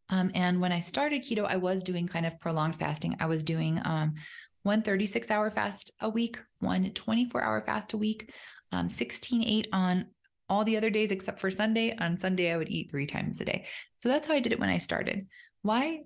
Um, 0.09 0.31
and 0.35 0.61
when 0.61 0.71
I 0.71 0.79
started 0.79 1.25
keto, 1.25 1.45
I 1.45 1.57
was 1.57 1.83
doing 1.83 2.07
kind 2.07 2.27
of 2.27 2.39
prolonged 2.39 2.77
fasting. 2.77 3.17
I 3.19 3.27
was 3.27 3.43
doing 3.43 3.81
um, 3.85 4.15
one 4.63 4.83
36 4.83 5.31
hour 5.31 5.51
fast 5.51 5.91
a 6.01 6.09
week, 6.09 6.39
one 6.61 6.91
24 6.91 7.43
hour 7.43 7.61
fast 7.63 7.93
a 7.93 7.97
week 7.97 8.33
um, 8.73 8.89
16 8.89 9.43
8 9.43 9.69
on 9.73 10.07
all 10.49 10.65
the 10.65 10.77
other 10.77 10.91
days 10.91 11.11
except 11.11 11.41
for 11.41 11.51
Sunday. 11.51 11.97
On 11.99 12.19
Sunday, 12.19 12.53
I 12.53 12.57
would 12.57 12.69
eat 12.69 12.91
three 12.91 13.07
times 13.07 13.41
a 13.41 13.45
day. 13.45 13.67
So 13.99 14.09
that's 14.09 14.27
how 14.27 14.35
I 14.35 14.41
did 14.41 14.53
it 14.53 14.61
when 14.61 14.69
I 14.69 14.79
started. 14.79 15.27
Why? 15.63 16.05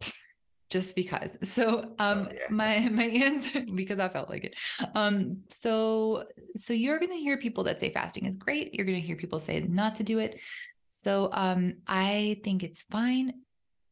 just 0.70 0.94
because. 0.94 1.36
So 1.42 1.94
um 1.98 2.28
Oh, 2.28 2.32
yeah. 2.32 2.40
my 2.50 2.88
my 2.92 3.04
answer 3.04 3.64
because 3.74 3.98
I 3.98 4.08
felt 4.08 4.30
like 4.30 4.44
it. 4.44 4.54
Um 4.94 5.38
so 5.48 6.24
so 6.56 6.72
you're 6.72 6.98
going 6.98 7.12
to 7.12 7.18
hear 7.18 7.36
people 7.36 7.64
that 7.64 7.80
say 7.80 7.90
fasting 7.90 8.26
is 8.26 8.36
great. 8.36 8.74
You're 8.74 8.86
going 8.86 9.00
to 9.00 9.06
hear 9.06 9.16
people 9.16 9.40
say 9.40 9.60
not 9.60 9.96
to 9.96 10.02
do 10.02 10.18
it. 10.18 10.40
So 10.90 11.30
um 11.32 11.74
I 11.86 12.40
think 12.44 12.62
it's 12.62 12.82
fine 12.90 13.34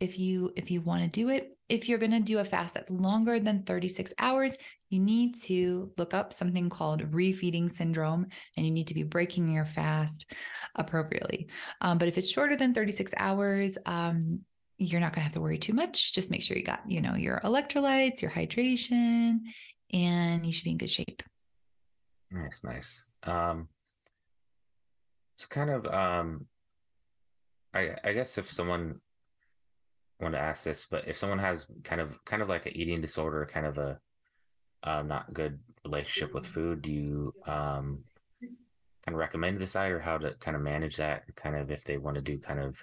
if 0.00 0.18
you 0.18 0.52
if 0.56 0.70
you 0.70 0.80
want 0.80 1.02
to 1.02 1.08
do 1.08 1.28
it. 1.30 1.57
If 1.68 1.88
you're 1.88 1.98
going 1.98 2.12
to 2.12 2.20
do 2.20 2.38
a 2.38 2.44
fast 2.44 2.74
that's 2.74 2.90
longer 2.90 3.38
than 3.38 3.62
36 3.64 4.14
hours, 4.18 4.56
you 4.88 5.00
need 5.00 5.40
to 5.42 5.92
look 5.98 6.14
up 6.14 6.32
something 6.32 6.70
called 6.70 7.10
refeeding 7.10 7.70
syndrome 7.70 8.26
and 8.56 8.64
you 8.64 8.72
need 8.72 8.86
to 8.88 8.94
be 8.94 9.02
breaking 9.02 9.50
your 9.50 9.66
fast 9.66 10.32
appropriately. 10.76 11.48
Um, 11.80 11.98
but 11.98 12.08
if 12.08 12.16
it's 12.16 12.30
shorter 12.30 12.56
than 12.56 12.72
36 12.72 13.12
hours, 13.18 13.76
um, 13.84 14.40
you're 14.78 15.00
not 15.00 15.12
going 15.12 15.20
to 15.20 15.24
have 15.24 15.32
to 15.32 15.40
worry 15.40 15.58
too 15.58 15.74
much. 15.74 16.14
Just 16.14 16.30
make 16.30 16.42
sure 16.42 16.56
you 16.56 16.64
got, 16.64 16.88
you 16.88 17.00
know, 17.00 17.16
your 17.16 17.40
electrolytes, 17.44 18.22
your 18.22 18.30
hydration, 18.30 19.40
and 19.92 20.46
you 20.46 20.52
should 20.52 20.64
be 20.64 20.70
in 20.70 20.78
good 20.78 20.90
shape. 20.90 21.22
Nice, 22.30 22.60
nice. 22.62 23.04
Um, 23.24 23.68
so 25.36 25.46
kind 25.48 25.70
of, 25.70 25.86
um, 25.86 26.46
I 27.74 27.90
I 28.04 28.12
guess 28.12 28.38
if 28.38 28.50
someone 28.50 29.00
wanted 30.20 30.38
to 30.38 30.42
ask 30.42 30.64
this, 30.64 30.86
but 30.90 31.06
if 31.06 31.16
someone 31.16 31.38
has 31.38 31.66
kind 31.84 32.00
of 32.00 32.22
kind 32.24 32.42
of 32.42 32.48
like 32.48 32.66
an 32.66 32.76
eating 32.76 33.00
disorder, 33.00 33.46
kind 33.46 33.66
of 33.66 33.78
a 33.78 33.98
uh, 34.82 35.02
not 35.02 35.32
good 35.32 35.58
relationship 35.84 36.34
with 36.34 36.46
food, 36.46 36.82
do 36.82 36.90
you 36.90 37.34
um 37.46 38.04
kind 39.04 39.14
of 39.14 39.20
recommend 39.20 39.58
this 39.58 39.72
diet 39.72 39.92
or 39.92 40.00
how 40.00 40.18
to 40.18 40.34
kind 40.34 40.56
of 40.56 40.62
manage 40.62 40.96
that? 40.96 41.22
Kind 41.36 41.56
of 41.56 41.70
if 41.70 41.84
they 41.84 41.98
want 41.98 42.16
to 42.16 42.20
do 42.22 42.38
kind 42.38 42.60
of 42.60 42.76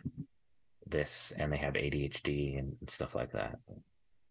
this 0.87 1.33
and 1.37 1.51
they 1.51 1.57
have 1.57 1.73
ADHD 1.73 2.59
and 2.59 2.75
stuff 2.87 3.15
like 3.15 3.31
that. 3.31 3.59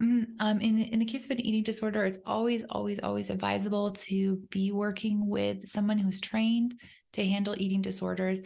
Mm, 0.02 0.26
Um, 0.40 0.60
in 0.60 0.78
in 0.80 0.98
the 0.98 1.04
case 1.04 1.24
of 1.24 1.30
an 1.30 1.40
eating 1.40 1.62
disorder, 1.62 2.04
it's 2.04 2.18
always, 2.26 2.64
always, 2.68 3.00
always 3.00 3.30
advisable 3.30 3.92
to 3.92 4.36
be 4.50 4.72
working 4.72 5.28
with 5.28 5.68
someone 5.68 5.98
who's 5.98 6.20
trained 6.20 6.74
to 7.14 7.26
handle 7.26 7.54
eating 7.58 7.82
disorders. 7.82 8.42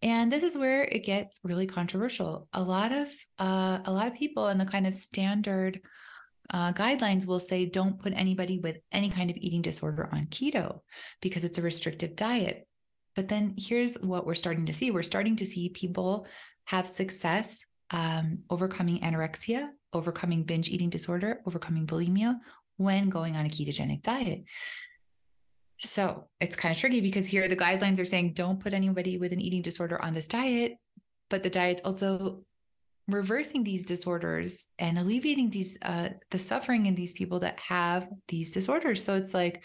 And 0.00 0.32
this 0.32 0.42
is 0.42 0.58
where 0.58 0.84
it 0.84 1.04
gets 1.04 1.38
really 1.44 1.66
controversial. 1.66 2.48
A 2.52 2.62
lot 2.62 2.92
of 2.92 3.08
uh, 3.38 3.78
a 3.84 3.92
lot 3.92 4.08
of 4.08 4.14
people 4.14 4.48
in 4.48 4.58
the 4.58 4.66
kind 4.66 4.86
of 4.86 4.94
standard 4.94 5.80
uh, 6.50 6.72
guidelines 6.72 7.26
will 7.26 7.40
say 7.40 7.66
don't 7.66 8.00
put 8.00 8.12
anybody 8.14 8.58
with 8.58 8.78
any 8.90 9.10
kind 9.10 9.30
of 9.30 9.36
eating 9.36 9.62
disorder 9.62 10.08
on 10.12 10.26
keto 10.26 10.80
because 11.20 11.44
it's 11.44 11.58
a 11.58 11.62
restrictive 11.62 12.16
diet. 12.16 12.66
But 13.14 13.28
then 13.28 13.54
here's 13.58 13.94
what 14.00 14.26
we're 14.26 14.34
starting 14.34 14.66
to 14.66 14.74
see: 14.74 14.90
we're 14.90 15.02
starting 15.02 15.36
to 15.36 15.46
see 15.46 15.68
people 15.68 16.26
have 16.64 16.88
success 16.88 17.64
um, 17.90 18.38
overcoming 18.50 19.00
anorexia, 19.00 19.68
overcoming 19.92 20.42
binge 20.44 20.70
eating 20.70 20.90
disorder, 20.90 21.40
overcoming 21.46 21.86
bulimia 21.86 22.38
when 22.76 23.10
going 23.10 23.36
on 23.36 23.46
a 23.46 23.48
ketogenic 23.48 24.02
diet. 24.02 24.44
So 25.82 26.28
it's 26.40 26.54
kind 26.54 26.72
of 26.72 26.80
tricky 26.80 27.00
because 27.00 27.26
here 27.26 27.48
the 27.48 27.56
guidelines 27.56 27.98
are 27.98 28.04
saying 28.04 28.34
don't 28.34 28.60
put 28.60 28.72
anybody 28.72 29.18
with 29.18 29.32
an 29.32 29.40
eating 29.40 29.62
disorder 29.62 30.00
on 30.00 30.14
this 30.14 30.28
diet, 30.28 30.74
but 31.28 31.42
the 31.42 31.50
diet's 31.50 31.82
also 31.84 32.44
reversing 33.08 33.64
these 33.64 33.84
disorders 33.84 34.64
and 34.78 34.96
alleviating 34.96 35.50
these 35.50 35.76
uh 35.82 36.08
the 36.30 36.38
suffering 36.38 36.86
in 36.86 36.94
these 36.94 37.12
people 37.12 37.40
that 37.40 37.58
have 37.58 38.08
these 38.28 38.52
disorders. 38.52 39.02
So 39.02 39.14
it's 39.14 39.34
like 39.34 39.64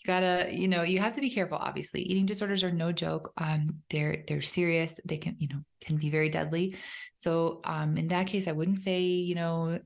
you 0.00 0.06
gotta, 0.08 0.48
you 0.52 0.66
know, 0.66 0.82
you 0.82 0.98
have 0.98 1.14
to 1.14 1.20
be 1.20 1.30
careful. 1.30 1.58
Obviously, 1.58 2.02
eating 2.02 2.26
disorders 2.26 2.64
are 2.64 2.72
no 2.72 2.90
joke. 2.90 3.32
Um, 3.38 3.82
they're 3.90 4.24
they're 4.26 4.42
serious. 4.42 4.98
They 5.04 5.18
can, 5.18 5.36
you 5.38 5.46
know, 5.48 5.60
can 5.80 5.96
be 5.96 6.10
very 6.10 6.28
deadly. 6.28 6.76
So, 7.18 7.60
um, 7.64 7.96
in 7.96 8.08
that 8.08 8.26
case, 8.26 8.48
I 8.48 8.52
wouldn't 8.52 8.80
say, 8.80 9.00
you 9.00 9.36
know, 9.36 9.78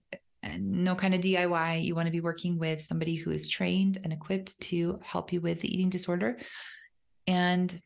no 0.43 0.95
kind 0.95 1.15
of 1.15 1.21
DIY. 1.21 1.85
You 1.85 1.95
want 1.95 2.07
to 2.07 2.13
be 2.13 2.21
working 2.21 2.59
with 2.59 2.85
somebody 2.85 3.15
who 3.17 3.31
is 3.31 3.49
trained 3.49 3.99
and 4.03 4.13
equipped 4.13 4.61
to 4.63 4.99
help 5.03 5.33
you 5.33 5.41
with 5.41 5.61
the 5.61 5.73
eating 5.73 5.91
disorder. 5.91 6.39
And 7.27 7.81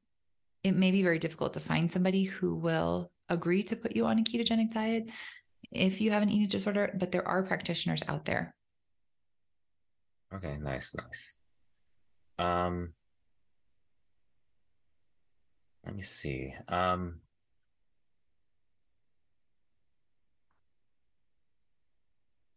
it 0.62 0.72
may 0.72 0.90
be 0.90 1.02
very 1.02 1.18
difficult 1.18 1.54
to 1.54 1.60
find 1.60 1.92
somebody 1.92 2.24
who 2.24 2.54
will 2.54 3.10
agree 3.28 3.62
to 3.64 3.76
put 3.76 3.96
you 3.96 4.06
on 4.06 4.18
a 4.18 4.22
ketogenic 4.22 4.72
diet 4.72 5.08
if 5.70 6.00
you 6.00 6.10
have 6.12 6.22
an 6.22 6.30
eating 6.30 6.48
disorder, 6.48 6.94
but 6.98 7.10
there 7.10 7.26
are 7.26 7.42
practitioners 7.42 8.02
out 8.08 8.24
there. 8.24 8.54
Okay, 10.32 10.56
nice, 10.60 10.94
nice. 10.94 11.32
Um, 12.38 12.92
let 15.84 15.94
me 15.94 16.02
see. 16.02 16.54
Um, 16.68 17.20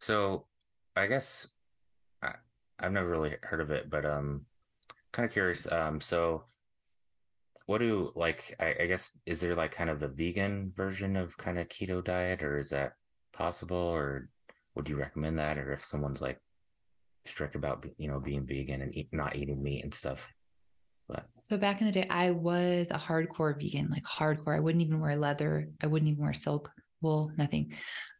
so 0.07 0.45
I 0.95 1.05
guess 1.07 1.49
I, 2.23 2.31
I've 2.79 2.93
never 2.93 3.09
really 3.09 3.35
heard 3.43 3.59
of 3.59 3.71
it, 3.71 3.89
but 3.89 4.05
um, 4.05 4.45
kind 5.11 5.25
of 5.25 5.33
curious. 5.33 5.69
Um, 5.69 5.99
so 5.99 6.45
what 7.65 7.79
do 7.79 8.13
like 8.15 8.55
I, 8.61 8.73
I 8.83 8.85
guess 8.87 9.11
is 9.25 9.41
there 9.41 9.53
like 9.53 9.75
kind 9.75 9.89
of 9.89 10.01
a 10.01 10.07
vegan 10.07 10.71
version 10.77 11.17
of 11.17 11.37
kind 11.37 11.59
of 11.59 11.67
keto 11.67 12.01
diet, 12.01 12.41
or 12.41 12.57
is 12.57 12.69
that 12.69 12.93
possible, 13.33 13.75
or 13.75 14.29
would 14.75 14.87
you 14.87 14.95
recommend 14.95 15.37
that, 15.39 15.57
or 15.57 15.73
if 15.73 15.83
someone's 15.83 16.21
like 16.21 16.39
strict 17.25 17.55
about 17.55 17.85
you 17.97 18.07
know 18.07 18.21
being 18.21 18.45
vegan 18.45 18.81
and 18.81 18.95
eat, 18.95 19.09
not 19.11 19.35
eating 19.35 19.61
meat 19.61 19.83
and 19.83 19.93
stuff? 19.93 20.21
But 21.09 21.27
So 21.41 21.57
back 21.57 21.81
in 21.81 21.87
the 21.87 21.91
day, 21.91 22.07
I 22.09 22.31
was 22.31 22.87
a 22.91 22.97
hardcore 22.97 23.61
vegan, 23.61 23.89
like 23.89 24.03
hardcore. 24.05 24.55
I 24.55 24.61
wouldn't 24.61 24.81
even 24.81 25.01
wear 25.01 25.17
leather. 25.17 25.67
I 25.83 25.87
wouldn't 25.87 26.09
even 26.09 26.23
wear 26.23 26.33
silk, 26.33 26.71
wool, 27.01 27.31
nothing. 27.37 27.73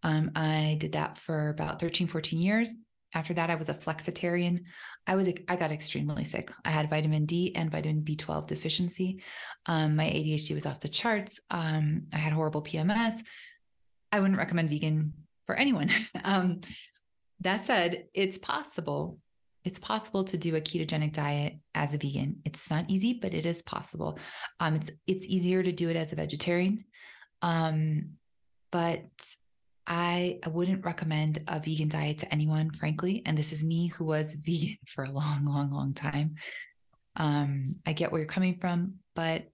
Um, 0.04 0.32
I 0.36 0.78
did 0.80 0.94
that 0.94 1.18
for 1.18 1.50
about 1.50 1.80
13, 1.80 2.08
14 2.08 2.40
years. 2.40 2.76
After 3.14 3.34
that, 3.36 3.50
I 3.50 3.56
was 3.56 3.70
a 3.70 3.74
flexitarian. 3.74 4.66
I 5.06 5.16
was 5.16 5.32
I 5.48 5.56
got 5.56 5.72
extremely 5.72 6.26
sick. 6.26 6.52
I 6.66 6.70
had 6.70 6.90
vitamin 6.90 7.26
D 7.26 7.56
and 7.56 7.72
vitamin 7.72 8.04
B12 8.04 8.48
deficiency. 8.48 9.24
Um, 9.66 9.96
my 9.96 10.06
ADHD 10.06 10.54
was 10.54 10.66
off 10.66 10.82
the 10.82 10.90
charts. 10.90 11.40
Um, 11.50 12.04
I 12.14 12.18
had 12.18 12.34
horrible 12.34 12.62
PMS. 12.62 13.20
I 14.12 14.20
wouldn't 14.20 14.38
recommend 14.38 14.70
vegan 14.70 15.14
for 15.46 15.56
anyone. 15.56 15.90
um, 16.24 16.62
that 17.42 17.66
said, 17.66 18.06
it's 18.14 18.38
possible. 18.38 19.20
It's 19.64 19.80
possible 19.80 20.24
to 20.26 20.38
do 20.38 20.56
a 20.56 20.62
ketogenic 20.62 21.14
diet 21.14 21.56
as 21.76 21.94
a 21.94 21.98
vegan. 21.98 22.42
It's 22.46 22.70
not 22.70 22.86
easy, 22.90 23.14
but 23.14 23.34
it 23.34 23.46
is 23.46 23.62
possible. 23.62 24.20
Um, 24.60 24.76
it's 24.76 24.92
it's 25.08 25.26
easier 25.26 25.64
to 25.64 25.72
do 25.72 25.90
it 25.90 25.96
as 25.96 26.12
a 26.12 26.16
vegetarian. 26.16 26.86
Um, 27.42 28.18
but 28.72 29.06
I, 29.88 30.40
wouldn't 30.46 30.86
recommend 30.86 31.40
a 31.48 31.60
vegan 31.60 31.88
diet 31.88 32.20
to 32.20 32.34
anyone, 32.34 32.72
frankly. 32.72 33.22
And 33.26 33.38
this 33.38 33.54
is 33.54 33.64
me 33.64 33.88
who 33.88 34.04
was 34.04 34.34
vegan 34.42 34.78
for 34.86 35.06
a 35.06 35.12
long, 35.12 35.46
long, 35.46 35.72
long 35.72 35.94
time. 35.94 36.36
Um, 37.16 37.78
I 37.86 37.94
get 37.94 38.12
where 38.12 38.22
you're 38.22 38.30
coming 38.30 38.58
from, 38.60 38.96
but 39.16 39.50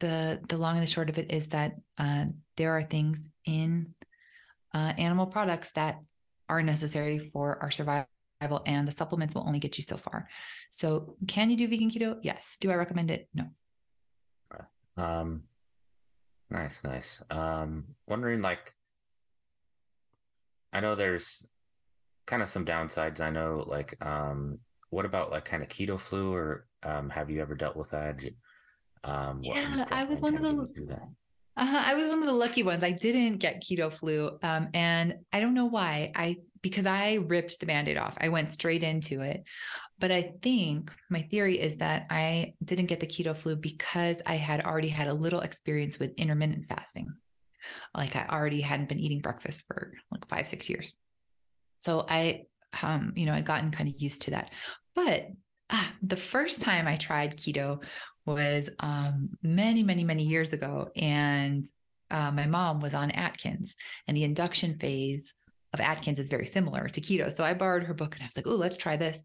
the 0.00 0.40
the 0.48 0.58
long 0.58 0.76
and 0.76 0.82
the 0.82 0.90
short 0.90 1.08
of 1.08 1.18
it 1.18 1.32
is 1.32 1.48
that 1.48 1.76
uh, 1.96 2.26
there 2.56 2.76
are 2.76 2.82
things 2.82 3.24
in 3.44 3.94
uh, 4.74 4.92
animal 4.98 5.26
products 5.26 5.70
that 5.72 6.00
are 6.48 6.62
necessary 6.62 7.30
for 7.32 7.58
our 7.62 7.70
survival, 7.70 8.08
and 8.66 8.86
the 8.86 8.92
supplements 8.92 9.34
will 9.34 9.46
only 9.46 9.58
get 9.58 9.78
you 9.78 9.82
so 9.82 9.96
far. 9.96 10.28
So, 10.70 11.16
can 11.26 11.50
you 11.50 11.56
do 11.56 11.68
vegan 11.68 11.90
keto? 11.90 12.18
Yes. 12.22 12.56
Do 12.60 12.70
I 12.70 12.74
recommend 12.74 13.10
it? 13.10 13.28
No. 13.34 13.46
um, 14.96 15.42
nice, 16.50 16.82
nice. 16.84 17.22
Um, 17.30 17.84
wondering 18.06 18.42
like 18.42 18.74
I 20.72 20.80
know 20.80 20.94
there's 20.94 21.46
kind 22.26 22.42
of 22.42 22.50
some 22.50 22.64
downsides. 22.64 23.20
I 23.20 23.30
know 23.30 23.64
like 23.66 23.96
um, 24.04 24.58
what 24.90 25.04
about 25.06 25.30
like 25.30 25.44
kind 25.44 25.62
of 25.62 25.68
keto 25.68 25.98
flu, 26.00 26.32
or 26.32 26.66
um, 26.82 27.10
have 27.10 27.30
you 27.30 27.40
ever 27.40 27.54
dealt 27.54 27.76
with 27.76 27.90
that? 27.90 28.16
Um, 29.04 29.40
Yeah, 29.42 29.84
I 29.90 30.04
was 30.04 30.20
one 30.20 30.34
of 30.36 30.42
the- 30.42 30.48
get 30.50 30.58
me 30.58 30.74
through 30.74 30.86
that. 30.86 31.08
Uh, 31.56 31.82
I 31.86 31.94
was 31.94 32.08
one 32.08 32.20
of 32.20 32.26
the 32.26 32.32
lucky 32.32 32.62
ones. 32.62 32.84
I 32.84 32.92
didn't 32.92 33.38
get 33.38 33.62
keto 33.64 33.92
flu. 33.92 34.38
Um, 34.42 34.68
and 34.74 35.16
I 35.32 35.40
don't 35.40 35.54
know 35.54 35.66
why. 35.66 36.12
I 36.14 36.36
because 36.62 36.86
I 36.86 37.14
ripped 37.14 37.60
the 37.60 37.66
band-aid 37.66 37.96
off. 37.96 38.16
I 38.20 38.28
went 38.28 38.50
straight 38.50 38.82
into 38.82 39.20
it. 39.20 39.44
But 39.98 40.12
I 40.12 40.34
think 40.42 40.92
my 41.10 41.22
theory 41.22 41.58
is 41.58 41.76
that 41.76 42.06
I 42.10 42.54
didn't 42.64 42.86
get 42.86 43.00
the 43.00 43.06
keto 43.06 43.36
flu 43.36 43.56
because 43.56 44.22
I 44.26 44.34
had 44.34 44.64
already 44.64 44.88
had 44.88 45.08
a 45.08 45.14
little 45.14 45.40
experience 45.40 45.98
with 45.98 46.14
intermittent 46.16 46.68
fasting. 46.68 47.08
Like 47.96 48.14
I 48.14 48.26
already 48.30 48.60
hadn't 48.60 48.88
been 48.88 49.00
eating 49.00 49.20
breakfast 49.20 49.64
for 49.66 49.92
like 50.10 50.28
five, 50.28 50.46
six 50.46 50.68
years. 50.70 50.94
So 51.78 52.06
I 52.08 52.46
um, 52.82 53.12
you 53.16 53.26
know, 53.26 53.32
I'd 53.32 53.44
gotten 53.44 53.70
kind 53.70 53.88
of 53.88 54.00
used 54.00 54.22
to 54.22 54.32
that. 54.32 54.52
But 54.94 55.28
ah, 55.70 55.92
the 56.02 56.16
first 56.16 56.60
time 56.62 56.86
I 56.86 56.96
tried 56.96 57.36
keto 57.36 57.82
was 58.26 58.68
um, 58.80 59.30
many, 59.42 59.82
many, 59.82 60.04
many 60.04 60.24
years 60.24 60.52
ago. 60.52 60.90
And 60.96 61.64
uh, 62.10 62.32
my 62.32 62.46
mom 62.46 62.80
was 62.80 62.94
on 62.94 63.10
Atkins, 63.10 63.74
and 64.06 64.16
the 64.16 64.24
induction 64.24 64.78
phase 64.78 65.34
of 65.72 65.80
Atkins 65.80 66.18
is 66.18 66.30
very 66.30 66.46
similar 66.46 66.88
to 66.88 67.00
keto. 67.00 67.32
So 67.32 67.44
I 67.44 67.54
borrowed 67.54 67.84
her 67.84 67.94
book 67.94 68.14
and 68.14 68.22
I 68.22 68.26
was 68.26 68.36
like, 68.36 68.46
oh, 68.46 68.56
let's 68.56 68.76
try 68.76 68.96
this. 68.96 69.22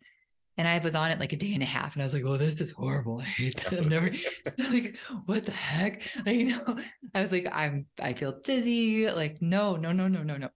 And 0.57 0.67
I 0.67 0.77
was 0.79 0.93
on 0.93 1.09
it 1.09 1.19
like 1.19 1.33
a 1.33 1.35
day 1.35 1.53
and 1.55 1.63
a 1.63 1.65
half, 1.65 1.95
and 1.95 2.03
I 2.03 2.05
was 2.05 2.13
like, 2.13 2.25
"Oh, 2.25 2.37
this 2.37 2.61
is 2.61 2.71
horrible. 2.73 3.21
I 3.21 3.23
hate 3.23 3.57
that. 3.63 3.73
I've 3.73 3.89
never 3.89 4.11
like, 4.69 4.97
what 5.25 5.47
the 5.47 5.51
heck?" 5.51 6.03
Like, 6.23 6.35
you 6.35 6.49
know, 6.49 6.77
I 7.15 7.23
was 7.23 7.31
like, 7.31 7.47
"I'm, 7.51 7.87
I 7.99 8.13
feel 8.13 8.39
dizzy. 8.39 9.09
Like, 9.09 9.41
no, 9.41 9.77
no, 9.77 9.91
no, 9.91 10.07
no, 10.07 10.21
no, 10.21 10.37
no." 10.37 10.49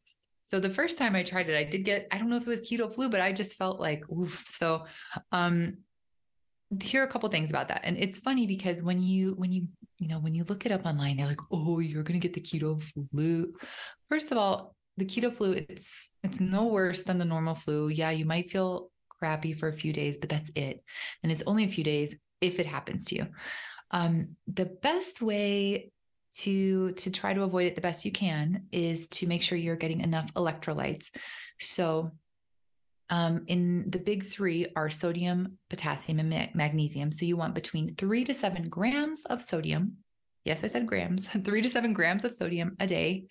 So 0.48 0.62
the 0.62 0.70
first 0.70 0.98
time 0.98 1.14
I 1.14 1.24
tried 1.24 1.50
it, 1.50 1.58
I 1.58 1.66
did 1.66 1.84
get, 1.84 2.08
I 2.10 2.18
don't 2.18 2.30
know 2.30 2.38
if 2.38 2.44
it 2.44 2.48
was 2.48 2.62
keto 2.62 2.94
flu, 2.94 3.10
but 3.10 3.20
I 3.20 3.34
just 3.34 3.56
felt 3.56 3.82
like, 3.82 4.10
oof. 4.10 4.46
So, 4.48 4.86
um, 5.34 5.80
here 6.82 7.02
are 7.02 7.06
a 7.06 7.10
couple 7.10 7.28
things 7.28 7.50
about 7.50 7.68
that. 7.68 7.82
And 7.84 7.98
it's 7.98 8.18
funny 8.18 8.48
because 8.48 8.82
when 8.82 9.02
you, 9.02 9.34
when 9.34 9.52
you, 9.52 9.68
you 10.00 10.08
know, 10.08 10.20
when 10.20 10.34
you 10.34 10.46
look 10.46 10.66
it 10.66 10.72
up 10.72 10.86
online, 10.86 11.18
they're 11.18 11.28
like, 11.28 11.42
oh, 11.52 11.80
you're 11.80 12.04
going 12.04 12.18
to 12.18 12.26
get 12.26 12.34
the 12.34 12.40
keto 12.40 12.82
flu. 13.12 13.54
First 14.08 14.32
of 14.32 14.38
all, 14.38 14.77
the 14.98 15.06
keto 15.06 15.34
flu, 15.34 15.54
it's, 15.54 16.12
it's 16.24 16.40
no 16.40 16.66
worse 16.66 17.04
than 17.04 17.18
the 17.18 17.26
normal 17.26 17.56
flu. 17.56 17.88
Yeah. 17.88 18.12
You 18.12 18.26
might 18.26 18.50
feel 18.50 18.90
crappy 19.10 19.54
for 19.54 19.70
a 19.70 19.74
few 19.74 19.94
days, 19.94 20.18
but 20.18 20.30
that's 20.30 20.52
it. 20.56 20.84
And 21.24 21.32
it's 21.32 21.44
only 21.48 21.64
a 21.64 21.70
few 21.70 21.84
days 21.84 22.16
if 22.42 22.60
it 22.60 22.66
happens 22.66 23.06
to 23.06 23.16
you. 23.16 23.28
Um, 23.92 24.36
the 24.48 24.66
best 24.66 25.22
way 25.22 25.92
to 26.34 26.92
to 26.92 27.10
try 27.10 27.34
to 27.34 27.44
avoid 27.44 27.68
it 27.68 27.76
the 27.76 27.82
best 27.82 28.06
you 28.06 28.12
can 28.12 28.68
is 28.72 29.08
to 29.08 29.28
make 29.28 29.42
sure 29.42 29.58
you're 29.58 29.76
getting 29.76 30.02
enough 30.02 30.32
electrolytes. 30.34 31.10
So 31.60 32.12
um, 33.10 33.44
in 33.48 33.90
the 33.90 34.00
big 34.00 34.24
three 34.24 34.68
are 34.76 34.90
sodium, 34.90 35.58
potassium, 35.70 36.20
and 36.20 36.30
ma- 36.30 36.48
magnesium. 36.54 37.12
So 37.12 37.26
you 37.26 37.38
want 37.38 37.56
between 37.56 37.96
three 37.96 38.26
to 38.26 38.34
seven 38.34 38.64
grams 38.66 39.24
of 39.26 39.42
sodium. 39.42 39.98
Yes, 40.44 40.64
I 40.64 40.68
said 40.68 40.86
grams, 40.86 41.28
three 41.44 41.62
to 41.62 41.70
seven 41.70 41.94
grams 41.94 42.26
of 42.26 42.34
sodium 42.34 42.76
a 42.80 42.88
day, 42.88 43.28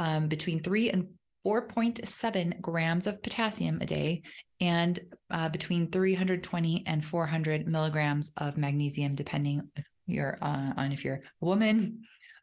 um, 0.00 0.28
between 0.28 0.62
three 0.62 0.90
and 0.90 1.06
4.7 1.46 2.60
grams 2.60 3.06
of 3.06 3.22
potassium 3.22 3.78
a 3.80 3.86
day, 3.86 4.22
and 4.60 4.98
uh, 5.30 5.48
between 5.50 5.90
320 5.90 6.84
and 6.86 7.04
400 7.04 7.68
milligrams 7.68 8.32
of 8.38 8.56
magnesium, 8.56 9.14
depending 9.14 9.62
if 9.76 9.84
you're 10.06 10.38
uh, 10.42 10.72
on 10.76 10.92
if 10.92 11.04
you're 11.04 11.22
a 11.42 11.44
woman, 11.44 12.00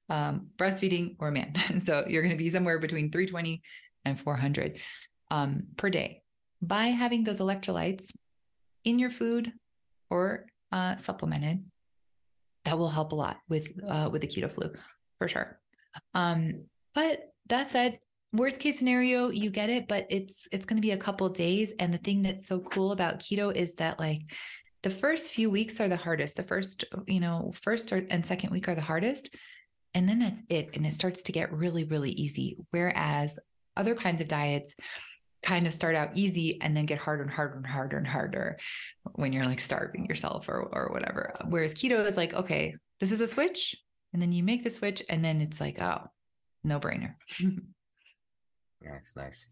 um, 0.09 0.47
breastfeeding, 0.55 1.15
or 1.19 1.29
a 1.29 1.31
man. 1.31 1.53
so 1.85 2.05
you're 2.07 2.21
going 2.21 2.37
to 2.37 2.43
be 2.43 2.49
somewhere 2.49 2.79
between 2.79 3.11
320 3.11 3.61
and 4.05 4.19
400 4.19 4.79
um, 5.31 5.63
per 5.75 5.89
day. 5.89 6.21
By 6.61 6.85
having 6.85 7.23
those 7.23 7.39
electrolytes 7.39 8.11
in 8.83 8.99
your 8.99 9.09
food 9.09 9.51
or 10.11 10.45
uh, 10.71 10.97
supplemented, 10.97 11.65
that 12.65 12.77
will 12.77 12.89
help 12.89 13.13
a 13.13 13.15
lot 13.15 13.37
with 13.49 13.67
uh, 13.87 14.09
with 14.11 14.21
the 14.21 14.27
keto 14.27 14.51
flu 14.51 14.71
for 15.17 15.27
sure. 15.27 15.59
Um, 16.13 16.65
but 16.93 17.31
that 17.49 17.71
said, 17.71 17.99
worst 18.33 18.59
case 18.59 18.77
scenario 18.77 19.29
you 19.29 19.49
get 19.49 19.69
it 19.69 19.87
but 19.87 20.05
it's 20.09 20.49
it's 20.51 20.65
going 20.65 20.75
to 20.75 20.85
be 20.85 20.91
a 20.91 20.97
couple 20.97 21.27
days. 21.29 21.73
And 21.79 21.93
the 21.93 21.97
thing 21.97 22.21
that's 22.21 22.47
so 22.47 22.59
cool 22.59 22.91
about 22.91 23.19
keto 23.19 23.55
is 23.55 23.75
that 23.75 23.99
like 23.99 24.21
the 24.83 24.89
first 24.89 25.33
few 25.33 25.49
weeks 25.49 25.79
are 25.79 25.87
the 25.87 25.95
hardest. 25.95 26.35
The 26.35 26.43
first 26.43 26.85
you 27.07 27.19
know 27.19 27.51
first 27.61 27.91
or, 27.91 28.05
and 28.09 28.25
second 28.25 28.51
week 28.51 28.67
are 28.67 28.75
the 28.75 28.81
hardest. 28.81 29.29
And 29.93 30.07
then 30.07 30.19
that's 30.19 30.41
it. 30.49 30.75
And 30.75 30.85
it 30.85 30.93
starts 30.93 31.23
to 31.23 31.31
get 31.31 31.53
really 31.53 31.83
really 31.85 32.11
easy. 32.11 32.57
Whereas 32.71 33.39
other 33.75 33.95
kinds 33.95 34.21
of 34.21 34.27
diets 34.27 34.75
kind 35.43 35.67
of 35.67 35.73
start 35.73 35.95
out 35.95 36.09
easy 36.15 36.59
and 36.61 36.75
then 36.75 36.85
get 36.85 36.97
harder 36.97 37.23
and 37.23 37.31
harder 37.31 37.57
and 37.57 37.67
harder 37.67 37.97
and 37.97 38.07
harder 38.07 38.57
when 39.13 39.31
you're 39.31 39.45
like 39.45 39.59
starving 39.59 40.05
yourself 40.05 40.49
or 40.49 40.63
or 40.63 40.89
whatever. 40.91 41.33
Whereas 41.47 41.73
keto 41.73 42.05
is 42.05 42.17
like 42.17 42.33
okay 42.33 42.75
this 42.99 43.11
is 43.11 43.21
a 43.21 43.27
switch 43.27 43.75
and 44.11 44.21
then 44.21 44.31
you 44.31 44.43
make 44.43 44.63
the 44.63 44.69
switch 44.69 45.01
and 45.09 45.23
then 45.23 45.39
it's 45.39 45.61
like 45.61 45.81
oh 45.81 46.07
no 46.63 46.79
brainer 46.79 47.15
Nice, 48.81 49.13
nice. 49.15 49.49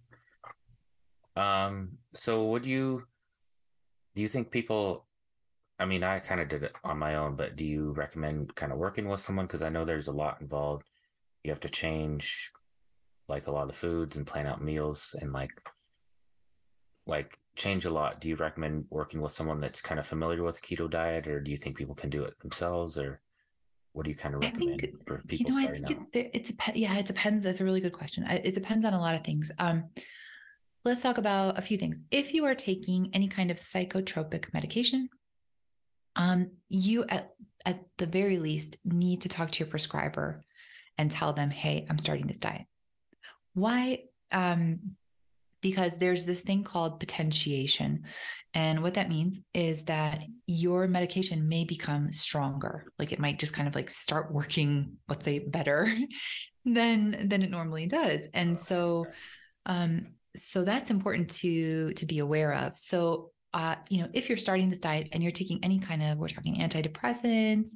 Um, 1.35 1.97
so 2.13 2.45
would 2.45 2.65
you 2.65 3.03
do 4.15 4.21
you 4.21 4.27
think 4.27 4.51
people 4.51 5.05
I 5.77 5.83
mean, 5.83 6.03
I 6.03 6.19
kind 6.19 6.39
of 6.39 6.47
did 6.47 6.63
it 6.63 6.73
on 6.85 6.97
my 6.97 7.15
own, 7.15 7.35
but 7.35 7.57
do 7.57 7.65
you 7.65 7.91
recommend 7.91 8.55
kind 8.55 8.71
of 8.71 8.77
working 8.77 9.09
with 9.09 9.19
someone? 9.19 9.45
Because 9.45 9.61
I 9.61 9.67
know 9.67 9.83
there's 9.83 10.07
a 10.07 10.13
lot 10.13 10.39
involved. 10.39 10.85
You 11.43 11.51
have 11.51 11.59
to 11.61 11.69
change 11.69 12.49
like 13.27 13.47
a 13.47 13.51
lot 13.51 13.63
of 13.63 13.67
the 13.67 13.73
foods 13.73 14.15
and 14.15 14.25
plan 14.25 14.47
out 14.47 14.63
meals 14.63 15.15
and 15.19 15.33
like 15.33 15.51
like 17.07 17.37
change 17.57 17.85
a 17.85 17.89
lot. 17.89 18.21
Do 18.21 18.29
you 18.29 18.35
recommend 18.37 18.85
working 18.89 19.21
with 19.21 19.33
someone 19.33 19.59
that's 19.59 19.81
kind 19.81 19.99
of 19.99 20.07
familiar 20.07 20.43
with 20.43 20.55
the 20.55 20.61
keto 20.61 20.89
diet, 20.89 21.27
or 21.27 21.41
do 21.41 21.51
you 21.51 21.57
think 21.57 21.77
people 21.77 21.95
can 21.95 22.09
do 22.09 22.23
it 22.23 22.39
themselves, 22.39 22.97
or 22.97 23.21
what 23.95 24.03
do 24.03 24.09
you 24.09 24.15
kind 24.15 24.35
of 24.35 24.41
recommend 24.41 24.81
think, 24.81 25.07
for 25.07 25.21
people 25.25 25.53
you 25.53 25.61
know, 25.61 25.69
I 25.69 25.71
think 25.71 25.89
out? 25.89 26.05
It, 26.13 26.31
it's 26.33 26.51
yeah, 26.75 26.97
it 26.97 27.05
depends. 27.05 27.45
That's 27.45 27.61
a 27.61 27.63
really 27.63 27.79
good 27.79 27.93
question. 27.93 28.25
It 28.29 28.53
depends 28.53 28.83
on 28.83 28.93
a 28.93 28.99
lot 28.99 29.15
of 29.15 29.23
things. 29.23 29.51
Um, 29.57 29.85
let's 30.83 31.01
talk 31.01 31.17
about 31.17 31.57
a 31.57 31.61
few 31.61 31.77
things. 31.77 31.97
If 32.11 32.33
you 32.33 32.43
are 32.45 32.55
taking 32.55 33.09
any 33.13 33.29
kind 33.29 33.51
of 33.51 33.57
psychotropic 33.57 34.53
medication, 34.53 35.07
um, 36.17 36.51
you 36.67 37.05
at 37.07 37.31
at 37.65 37.85
the 37.97 38.05
very 38.05 38.37
least 38.37 38.77
need 38.83 39.21
to 39.21 39.29
talk 39.29 39.49
to 39.51 39.59
your 39.59 39.69
prescriber 39.69 40.43
and 40.97 41.09
tell 41.09 41.31
them, 41.31 41.49
"Hey, 41.49 41.87
I'm 41.89 41.97
starting 41.97 42.27
this 42.27 42.37
diet." 42.37 42.65
Why? 43.53 44.03
Um, 44.29 44.97
because 45.65 45.97
there's 45.97 46.27
this 46.27 46.41
thing 46.41 46.63
called 46.63 46.99
potentiation. 46.99 48.03
And 48.53 48.83
what 48.83 48.93
that 48.93 49.09
means 49.09 49.41
is 49.55 49.85
that 49.85 50.21
your 50.45 50.87
medication 50.87 51.47
may 51.47 51.63
become 51.63 52.11
stronger. 52.11 52.93
Like 52.99 53.11
it 53.11 53.17
might 53.17 53.39
just 53.39 53.55
kind 53.55 53.67
of 53.67 53.73
like 53.73 53.89
start 53.89 54.31
working, 54.31 54.97
let's 55.09 55.25
say, 55.25 55.39
better 55.39 55.91
than 56.65 57.27
than 57.29 57.41
it 57.41 57.49
normally 57.49 57.87
does. 57.87 58.27
And 58.35 58.59
so 58.59 59.07
um 59.65 60.05
so 60.35 60.63
that's 60.63 60.91
important 60.91 61.31
to 61.41 61.93
to 61.93 62.05
be 62.05 62.19
aware 62.19 62.53
of. 62.53 62.77
So 62.77 63.31
uh, 63.51 63.77
you 63.89 64.03
know, 64.03 64.09
if 64.13 64.29
you're 64.29 64.37
starting 64.37 64.69
this 64.69 64.79
diet 64.79 65.09
and 65.13 65.23
you're 65.23 65.31
taking 65.31 65.63
any 65.63 65.79
kind 65.79 66.03
of, 66.03 66.19
we're 66.19 66.27
talking 66.27 66.57
antidepressants, 66.57 67.69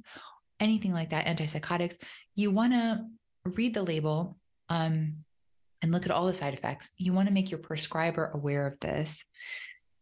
anything 0.60 0.92
like 0.92 1.10
that, 1.10 1.26
antipsychotics, 1.26 1.96
you 2.36 2.52
want 2.52 2.72
to 2.72 3.00
read 3.46 3.74
the 3.74 3.82
label 3.82 4.36
um, 4.68 5.24
and 5.82 5.92
look 5.92 6.04
at 6.04 6.12
all 6.12 6.26
the 6.26 6.34
side 6.34 6.54
effects. 6.54 6.90
You 6.96 7.12
want 7.12 7.28
to 7.28 7.34
make 7.34 7.50
your 7.50 7.60
prescriber 7.60 8.30
aware 8.32 8.66
of 8.66 8.78
this. 8.80 9.24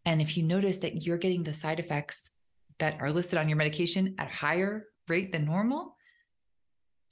And 0.05 0.21
if 0.21 0.37
you 0.37 0.43
notice 0.43 0.79
that 0.79 1.07
you're 1.07 1.19
getting 1.19 1.43
the 1.43 1.55
side 1.55 1.81
effects 1.81 2.31
that 2.79 3.01
are 3.01 3.13
listed 3.13 3.39
on 3.39 3.49
your 3.49 3.57
medication 3.57 4.15
at 4.19 4.29
a 4.29 4.35
higher 4.35 4.87
rate 5.09 5.33
than 5.33 5.45
normal, 5.45 5.97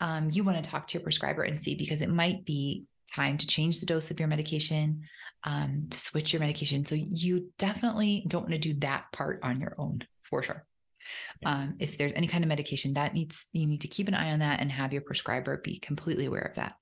um, 0.01 0.31
you 0.31 0.45
want 0.45 0.63
to 0.63 0.71
talk 0.71 0.87
to 0.89 0.95
your 0.99 1.03
prescriber 1.03 1.43
and 1.43 1.59
see 1.59 1.75
because 1.75 2.01
it 2.01 2.11
might 2.11 2.45
be 2.45 2.87
time 3.15 3.39
to 3.39 3.47
change 3.47 3.81
the 3.81 3.87
dose 3.87 4.11
of 4.11 4.19
your 4.19 4.29
medication, 4.29 5.03
um, 5.45 5.87
to 5.91 5.99
switch 5.99 6.33
your 6.33 6.41
medication. 6.41 6.85
So 6.85 6.97
you 6.97 7.51
definitely 7.59 8.25
don't 8.29 8.43
want 8.43 8.53
to 8.53 8.59
do 8.59 8.75
that 8.81 9.07
part 9.13 9.41
on 9.43 9.61
your 9.61 9.75
own 9.79 10.03
for 10.23 10.43
sure. 10.43 10.67
Um, 11.45 11.77
if 11.79 11.99
there's 11.99 12.13
any 12.15 12.27
kind 12.27 12.43
of 12.43 12.49
medication 12.49 12.95
that 12.95 13.15
needs, 13.15 13.49
you 13.53 13.67
need 13.67 13.83
to 13.83 13.89
keep 13.89 14.09
an 14.09 14.15
eye 14.15 14.33
on 14.33 14.41
that 14.41 14.61
and 14.61 14.73
have 14.73 14.93
your 14.93 15.03
prescriber 15.03 15.59
be 15.59 15.79
completely 15.79 16.27
aware 16.27 16.43
of 16.43 16.57
that 16.57 16.75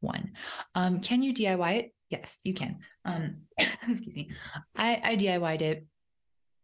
one. 0.00 0.32
Um, 0.74 1.00
can 1.00 1.22
you 1.22 1.32
DIY 1.32 1.78
it? 1.78 1.92
Yes, 2.10 2.38
you 2.44 2.54
can. 2.54 2.78
Um, 3.04 3.38
excuse 3.58 4.14
me. 4.14 4.30
I, 4.76 5.00
I 5.02 5.16
DIYed 5.16 5.60
it. 5.60 5.86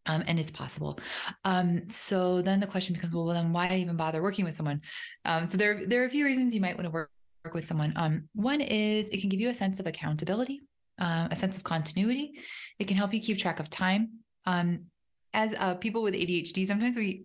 Um, 0.06 0.24
and 0.26 0.38
it's 0.38 0.50
possible. 0.50 0.98
Um, 1.44 1.88
so 1.88 2.42
then 2.42 2.58
the 2.58 2.66
question 2.66 2.94
becomes, 2.94 3.14
well, 3.14 3.26
then 3.26 3.52
why 3.52 3.76
even 3.76 3.96
bother 3.96 4.20
working 4.20 4.44
with 4.44 4.56
someone? 4.56 4.80
Um, 5.24 5.48
so 5.48 5.56
there, 5.56 5.86
there 5.86 6.02
are 6.02 6.06
a 6.06 6.10
few 6.10 6.24
reasons 6.24 6.54
you 6.54 6.60
might 6.60 6.76
want 6.76 6.86
to 6.86 6.90
work, 6.90 7.10
work 7.44 7.54
with 7.54 7.68
someone. 7.68 7.92
Um, 7.94 8.28
one 8.34 8.60
is 8.60 9.08
it 9.08 9.20
can 9.20 9.28
give 9.28 9.40
you 9.40 9.48
a 9.48 9.54
sense 9.54 9.78
of 9.78 9.86
accountability, 9.86 10.60
uh, 10.98 11.28
a 11.30 11.36
sense 11.36 11.56
of 11.56 11.62
continuity. 11.62 12.32
It 12.80 12.88
can 12.88 12.96
help 12.96 13.14
you 13.14 13.20
keep 13.20 13.38
track 13.38 13.60
of 13.60 13.70
time. 13.70 14.18
Um, 14.44 14.86
as 15.34 15.54
uh, 15.58 15.74
people 15.74 16.02
with 16.02 16.14
ADHD, 16.14 16.66
sometimes 16.66 16.96
we 16.96 17.24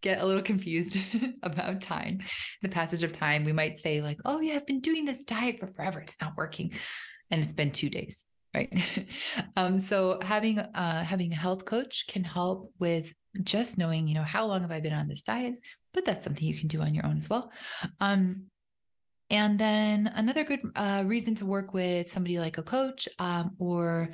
get 0.00 0.20
a 0.20 0.26
little 0.26 0.42
confused 0.42 0.98
about 1.42 1.80
time, 1.80 2.20
the 2.62 2.68
passage 2.68 3.02
of 3.02 3.12
time. 3.12 3.44
We 3.44 3.52
might 3.52 3.78
say, 3.78 4.00
like, 4.00 4.18
oh, 4.24 4.40
yeah, 4.40 4.54
I've 4.54 4.66
been 4.66 4.80
doing 4.80 5.04
this 5.04 5.22
diet 5.22 5.58
for 5.58 5.68
forever. 5.68 6.00
It's 6.00 6.20
not 6.20 6.36
working. 6.36 6.72
And 7.30 7.42
it's 7.42 7.52
been 7.52 7.70
two 7.70 7.90
days. 7.90 8.24
Right. 8.54 9.06
um, 9.56 9.80
so 9.82 10.18
having 10.22 10.58
uh, 10.58 11.04
having 11.04 11.32
a 11.32 11.36
health 11.36 11.66
coach 11.66 12.06
can 12.08 12.24
help 12.24 12.72
with 12.78 13.12
just 13.42 13.76
knowing, 13.76 14.08
you 14.08 14.14
know, 14.14 14.22
how 14.22 14.46
long 14.46 14.62
have 14.62 14.72
I 14.72 14.80
been 14.80 14.94
on 14.94 15.08
this 15.08 15.22
diet? 15.22 15.54
But 15.92 16.04
that's 16.04 16.24
something 16.24 16.46
you 16.46 16.58
can 16.58 16.68
do 16.68 16.80
on 16.80 16.94
your 16.94 17.04
own 17.04 17.18
as 17.18 17.28
well. 17.28 17.50
Um, 18.00 18.46
and 19.28 19.58
then 19.58 20.10
another 20.14 20.44
good 20.44 20.60
uh, 20.76 21.02
reason 21.04 21.34
to 21.36 21.46
work 21.46 21.74
with 21.74 22.10
somebody 22.10 22.38
like 22.38 22.58
a 22.58 22.62
coach 22.62 23.08
um, 23.18 23.56
or 23.58 24.10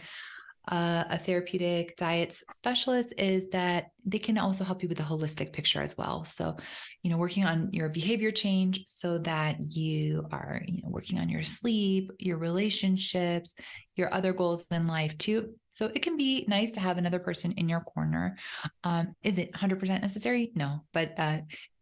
uh, 0.69 1.05
a 1.11 1.19
therapeutic 1.19 1.97
diets 1.97 2.45
specialist 2.53 3.13
is 3.19 3.49
that 3.49 3.91
they 4.05 4.19
can 4.19 4.39
also 4.39 4.63
help 4.63 4.83
you 4.83 4.89
with 4.89 4.99
the 4.99 5.05
holistic 5.05 5.53
picture 5.53 5.83
as 5.83 5.99
well. 5.99 6.25
So, 6.25 6.57
you 7.03 7.11
know, 7.11 7.17
working 7.17 7.45
on 7.45 7.73
your 7.73 7.89
behavior 7.89 8.31
change 8.31 8.85
so 8.87 9.19
that 9.19 9.57
you 9.61 10.27
are, 10.31 10.63
you 10.67 10.83
know, 10.83 10.89
working 10.89 11.19
on 11.19 11.29
your 11.29 11.43
sleep, 11.43 12.13
your 12.19 12.39
relationships, 12.39 13.55
your 13.97 14.13
other 14.15 14.33
goals 14.33 14.65
in 14.71 14.87
life 14.87 15.19
too. 15.19 15.55
So 15.71 15.87
it 15.87 16.03
can 16.03 16.17
be 16.17 16.45
nice 16.47 16.71
to 16.73 16.81
have 16.81 16.97
another 16.97 17.19
person 17.19 17.53
in 17.53 17.69
your 17.69 17.81
corner. 17.81 18.37
Um, 18.85 19.17
is 19.23 19.39
it 19.39 19.53
100% 19.53 20.01
necessary? 20.01 20.53
No, 20.55 20.85
but 20.93 21.15
uh, 21.19 21.39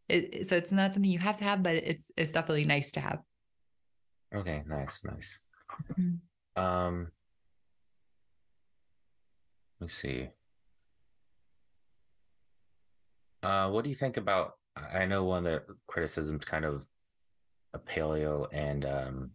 it, 0.08 0.48
so 0.48 0.56
it's 0.56 0.72
not 0.72 0.94
something 0.94 1.10
you 1.10 1.18
have 1.18 1.36
to 1.38 1.44
have, 1.44 1.62
but 1.62 1.76
it's 1.76 2.10
it's 2.16 2.32
definitely 2.32 2.64
nice 2.64 2.90
to 2.92 3.00
have. 3.00 3.18
Okay, 4.34 4.62
nice, 4.66 5.00
nice. 5.04 5.38
Mm-hmm. 5.92 6.62
Um 6.62 7.08
me 9.80 9.88
see. 9.88 10.28
Uh, 13.42 13.70
what 13.70 13.84
do 13.84 13.90
you 13.90 13.96
think 13.96 14.16
about? 14.16 14.54
I 14.76 15.06
know 15.06 15.24
one 15.24 15.46
of 15.46 15.66
the 15.66 15.74
criticisms 15.88 16.44
kind 16.44 16.64
of 16.64 16.82
a 17.74 17.78
paleo 17.78 18.46
and 18.52 18.84
um, 18.84 19.30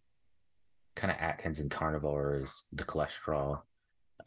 kind 0.95 1.11
of 1.11 1.17
Atkins 1.19 1.59
and 1.59 1.71
carnivore 1.71 2.35
is 2.35 2.65
the 2.71 2.83
cholesterol. 2.83 3.61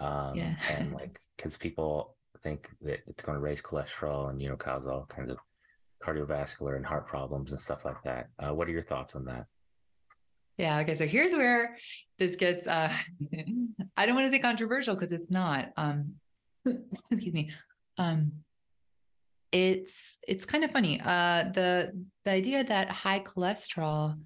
Um, 0.01 0.37
Yeah. 0.37 0.55
and 0.71 0.93
like, 1.01 1.21
because 1.37 1.57
people 1.57 2.17
think 2.43 2.69
that 2.83 3.01
it's 3.07 3.23
going 3.23 3.37
to 3.37 3.43
raise 3.43 3.63
cholesterol 3.63 4.31
and, 4.31 4.41
you 4.41 4.49
know, 4.49 4.57
cause 4.57 4.87
all 4.87 5.07
kinds 5.09 5.31
of 5.31 5.39
cardiovascular 6.03 6.77
and 6.77 6.87
heart 6.87 7.07
problems 7.07 7.51
and 7.51 7.61
stuff 7.61 7.85
like 7.85 8.03
that. 8.05 8.29
Uh, 8.39 8.55
what 8.55 8.69
are 8.69 8.73
your 8.73 8.83
thoughts 8.83 9.15
on 9.17 9.25
that? 9.25 9.47
Yeah. 10.59 10.81
Okay. 10.81 10.97
So 10.97 11.07
here's 11.07 11.33
where 11.33 11.77
this 12.19 12.37
gets, 12.37 12.67
uh, 12.67 12.93
I 13.97 14.07
don't 14.07 14.15
want 14.15 14.27
to 14.27 14.31
say 14.31 14.41
controversial 14.41 14.95
because 14.95 15.13
it's 15.13 15.31
not, 15.31 15.71
um, 15.77 16.15
excuse 17.11 17.33
me. 17.33 17.51
Um, 17.97 18.33
it's, 19.53 20.19
it's 20.27 20.45
kind 20.45 20.65
of 20.65 20.73
funny. 20.73 21.01
Uh, 21.03 21.45
the, 21.55 21.93
the 22.25 22.31
idea 22.33 22.65
that 22.65 22.91
high 22.91 23.21
cholesterol, 23.21 24.19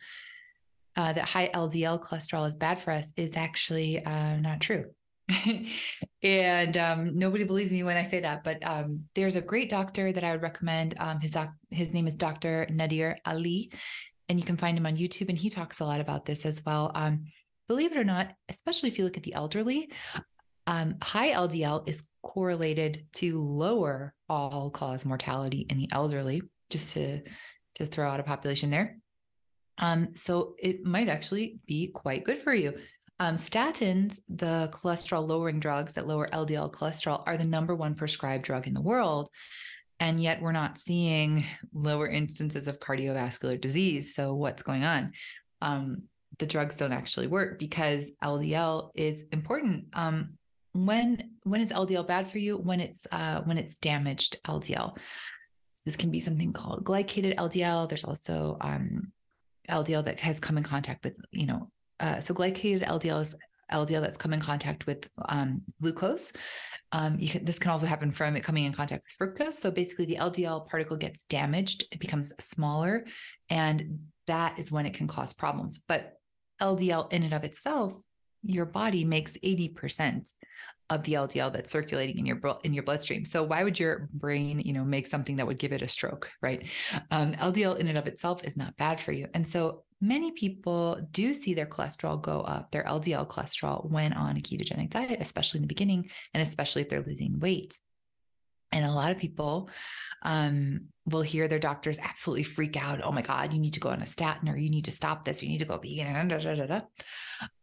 uh, 0.97 1.13
that 1.13 1.25
high 1.25 1.49
LDL 1.55 2.03
cholesterol 2.03 2.49
is 2.49 2.57
bad 2.57 2.81
for 2.81 2.91
us 2.91 3.13
is 3.17 3.37
actually, 3.37 4.05
uh, 4.05 4.37
not 4.37 4.61
true. 4.61 4.87
and 6.23 6.77
um, 6.77 7.19
nobody 7.19 7.45
believes 7.45 7.73
me 7.73 7.83
when 7.83 7.97
I 7.97 8.03
say 8.03 8.21
that, 8.21 8.43
but 8.43 8.59
um, 8.67 9.05
there's 9.15 9.37
a 9.37 9.41
great 9.41 9.69
doctor 9.69 10.13
that 10.13 10.25
I 10.25 10.33
would 10.33 10.43
recommend. 10.43 10.95
Um, 10.99 11.21
his 11.21 11.33
doc- 11.33 11.55
his 11.71 11.93
name 11.93 12.07
is 12.07 12.17
Dr. 12.17 12.67
Nadir 12.71 13.19
Ali, 13.25 13.71
and 14.33 14.41
you 14.41 14.47
can 14.47 14.57
find 14.57 14.79
him 14.79 14.87
on 14.87 14.97
YouTube. 14.97 15.29
And 15.29 15.37
he 15.37 15.51
talks 15.51 15.81
a 15.81 15.85
lot 15.85 16.01
about 16.01 16.25
this 16.25 16.47
as 16.47 16.65
well. 16.65 16.91
Um, 16.95 17.27
believe 17.69 17.93
it 17.93 17.99
or 17.99 18.05
not, 18.05 18.33
especially 18.49 18.89
if 18.89 18.97
you 18.97 19.05
look 19.05 19.19
at 19.19 19.23
the 19.23 19.35
elderly, 19.35 19.93
um, 20.67 20.97
high 21.03 21.33
LDL 21.33 21.87
is 21.87 22.07
correlated 22.23 23.05
to 23.15 23.39
lower 23.39 24.15
all 24.31 24.71
cause 24.71 25.05
mortality 25.05 25.67
in 25.69 25.77
the 25.77 25.89
elderly. 25.93 26.41
Just 26.71 26.95
to 26.95 27.21
to 27.75 27.87
throw 27.87 28.09
out 28.09 28.21
a 28.21 28.23
population 28.23 28.71
there. 28.71 28.97
Um, 29.79 30.15
so 30.15 30.55
it 30.59 30.85
might 30.85 31.09
actually 31.09 31.59
be 31.67 31.89
quite 31.89 32.25
good 32.25 32.41
for 32.41 32.55
you. 32.55 32.75
Um, 33.19 33.37
statins, 33.37 34.19
the 34.29 34.71
cholesterol 34.73 35.27
lowering 35.27 35.61
drugs 35.61 35.95
that 35.95 36.07
lower 36.07 36.29
LDL 36.29 36.73
cholesterol, 36.73 37.23
are 37.27 37.37
the 37.37 37.47
number 37.47 37.75
one 37.75 37.95
prescribed 37.95 38.45
drug 38.45 38.67
in 38.67 38.75
the 38.75 38.81
world. 38.81 39.29
And 40.03 40.19
yet 40.21 40.43
we're 40.43 40.51
not 40.51 40.79
seeing 40.79 41.45
lower 41.73 42.09
instances 42.09 42.67
of 42.67 42.81
cardiovascular 42.81 43.61
disease. 43.61 44.17
So, 44.17 44.35
what's 44.35 44.65
going 44.65 44.83
on? 44.83 45.13
Um, 45.61 46.03
the 46.41 46.47
drugs 46.47 46.75
don't 46.75 46.93
actually 46.93 47.29
work 47.29 47.57
because 47.61 48.11
LDL 48.21 48.91
is 48.97 49.25
important. 49.31 49.85
Um, 49.93 50.31
when 50.73 51.31
when 51.45 51.61
is 51.61 51.71
LDL 51.71 52.05
bad 52.05 52.29
for 52.29 52.39
you? 52.39 52.57
When 52.57 52.81
it's 52.81 53.07
uh, 53.13 53.43
when 53.43 53.59
it's 53.59 53.79
damaged 53.79 54.39
LDL. 54.43 54.99
This 55.85 55.97
can 55.97 56.11
be 56.11 56.19
something 56.19 56.53
called 56.53 56.85
glycated 56.85 57.37
LDL. 57.37 57.89
There's 57.89 58.03
also 58.03 58.57
um, 58.61 59.13
LDL 59.69 60.05
that 60.07 60.19
has 60.19 60.41
come 60.41 60.59
in 60.59 60.65
contact 60.65 61.05
with, 61.05 61.17
you 61.31 61.47
know, 61.47 61.71
uh, 62.01 62.19
so 62.19 62.35
glycated 62.35 62.85
LDL 62.85 63.23
is 63.23 63.37
LDL 63.73 64.01
that's 64.01 64.17
come 64.17 64.33
in 64.33 64.41
contact 64.41 64.87
with 64.87 65.09
um, 65.29 65.63
glucose. 65.81 66.33
Um, 66.93 67.19
can, 67.19 67.45
this 67.45 67.59
can 67.59 67.71
also 67.71 67.87
happen 67.87 68.13
from 68.13 68.37
it 68.37 68.45
coming 68.45 68.65
in 68.65 68.73
contact 68.73 69.05
with 69.19 69.35
fructose. 69.35 69.55
So 69.55 69.71
basically, 69.71 70.07
the 70.07 70.17
LDL 70.17 70.69
particle 70.69 70.97
gets 70.97 71.25
damaged, 71.25 71.87
it 71.91 71.99
becomes 71.99 72.33
smaller, 72.39 73.07
and 73.49 74.01
that 74.27 74.59
is 74.59 74.71
when 74.71 74.87
it 74.87 74.95
can 74.95 75.09
cause 75.09 75.33
problems. 75.33 75.83
But 75.89 76.13
LDL 76.61 77.13
in 77.13 77.23
and 77.23 77.33
of 77.33 77.45
itself, 77.45 77.97
your 78.45 78.67
body 78.67 79.05
makes 79.05 79.33
80% 79.39 80.31
of 80.91 81.03
the 81.05 81.15
LDL 81.15 81.53
that's 81.53 81.71
circulating 81.71 82.19
in 82.19 82.27
your 82.27 82.41
in 82.65 82.75
your 82.75 82.83
bloodstream. 82.83 83.25
So 83.25 83.43
why 83.43 83.65
would 83.65 83.79
your 83.81 84.09
brain, 84.13 84.61
you 84.61 84.73
know, 84.73 84.85
make 84.85 85.07
something 85.07 85.37
that 85.37 85.47
would 85.47 85.59
give 85.59 85.73
it 85.73 85.83
a 85.83 85.89
stroke, 85.89 86.31
right? 86.43 86.69
Um, 87.11 87.33
LDL 87.33 87.79
in 87.79 87.89
and 87.89 87.97
of 87.97 88.07
itself 88.07 88.45
is 88.45 88.57
not 88.57 88.77
bad 88.77 89.01
for 89.01 89.13
you, 89.13 89.29
and 89.33 89.49
so 89.49 89.85
many 90.03 90.33
people 90.33 91.01
do 91.13 91.33
see 91.33 91.55
their 91.55 91.67
cholesterol 91.67 92.21
go 92.21 92.41
up, 92.41 92.73
their 92.73 92.83
LDL 92.83 93.29
cholesterol, 93.29 93.89
when 93.89 94.13
on 94.13 94.37
a 94.37 94.41
ketogenic 94.41 94.91
diet, 94.91 95.23
especially 95.23 95.59
in 95.59 95.63
the 95.63 95.69
beginning, 95.69 96.11
and 96.35 96.43
especially 96.43 96.83
if 96.83 96.89
they're 96.89 97.05
losing 97.07 97.39
weight. 97.39 97.79
And 98.73 98.85
a 98.85 98.91
lot 98.91 99.13
of 99.13 99.19
people 99.19 99.71
um, 100.23 100.89
will 101.07 101.23
hear 101.23 101.47
their 101.47 101.59
doctors 101.59 101.99
absolutely 102.01 102.43
freak 102.43 102.83
out. 102.83 103.01
Oh 103.03 103.13
my 103.13 103.23
God, 103.23 103.53
you 103.53 103.61
need 103.61 103.75
to 103.75 103.81
go 103.81 103.91
on 103.91 104.03
a 104.03 104.07
statin 104.07 104.49
or 104.49 104.57
you 104.57 104.71
need 104.71 104.87
to 104.87 104.91
stop 104.91 105.25
this, 105.25 105.43
you 105.43 105.49
need 105.49 105.59
to 105.59 105.67
go 105.67 105.79
vegan. 105.79 106.29
Da, 106.29 106.39
da, 106.39 106.67
da, 106.67 106.81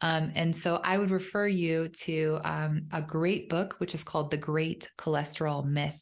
um, 0.01 0.31
and 0.35 0.55
so 0.55 0.79
I 0.83 0.97
would 0.97 1.11
refer 1.11 1.47
you 1.47 1.89
to 1.89 2.39
um, 2.43 2.83
a 2.93 3.01
great 3.01 3.49
book, 3.49 3.75
which 3.79 3.93
is 3.93 4.03
called 4.03 4.31
The 4.31 4.37
Great 4.37 4.87
Cholesterol 4.97 5.65
Myth. 5.65 6.01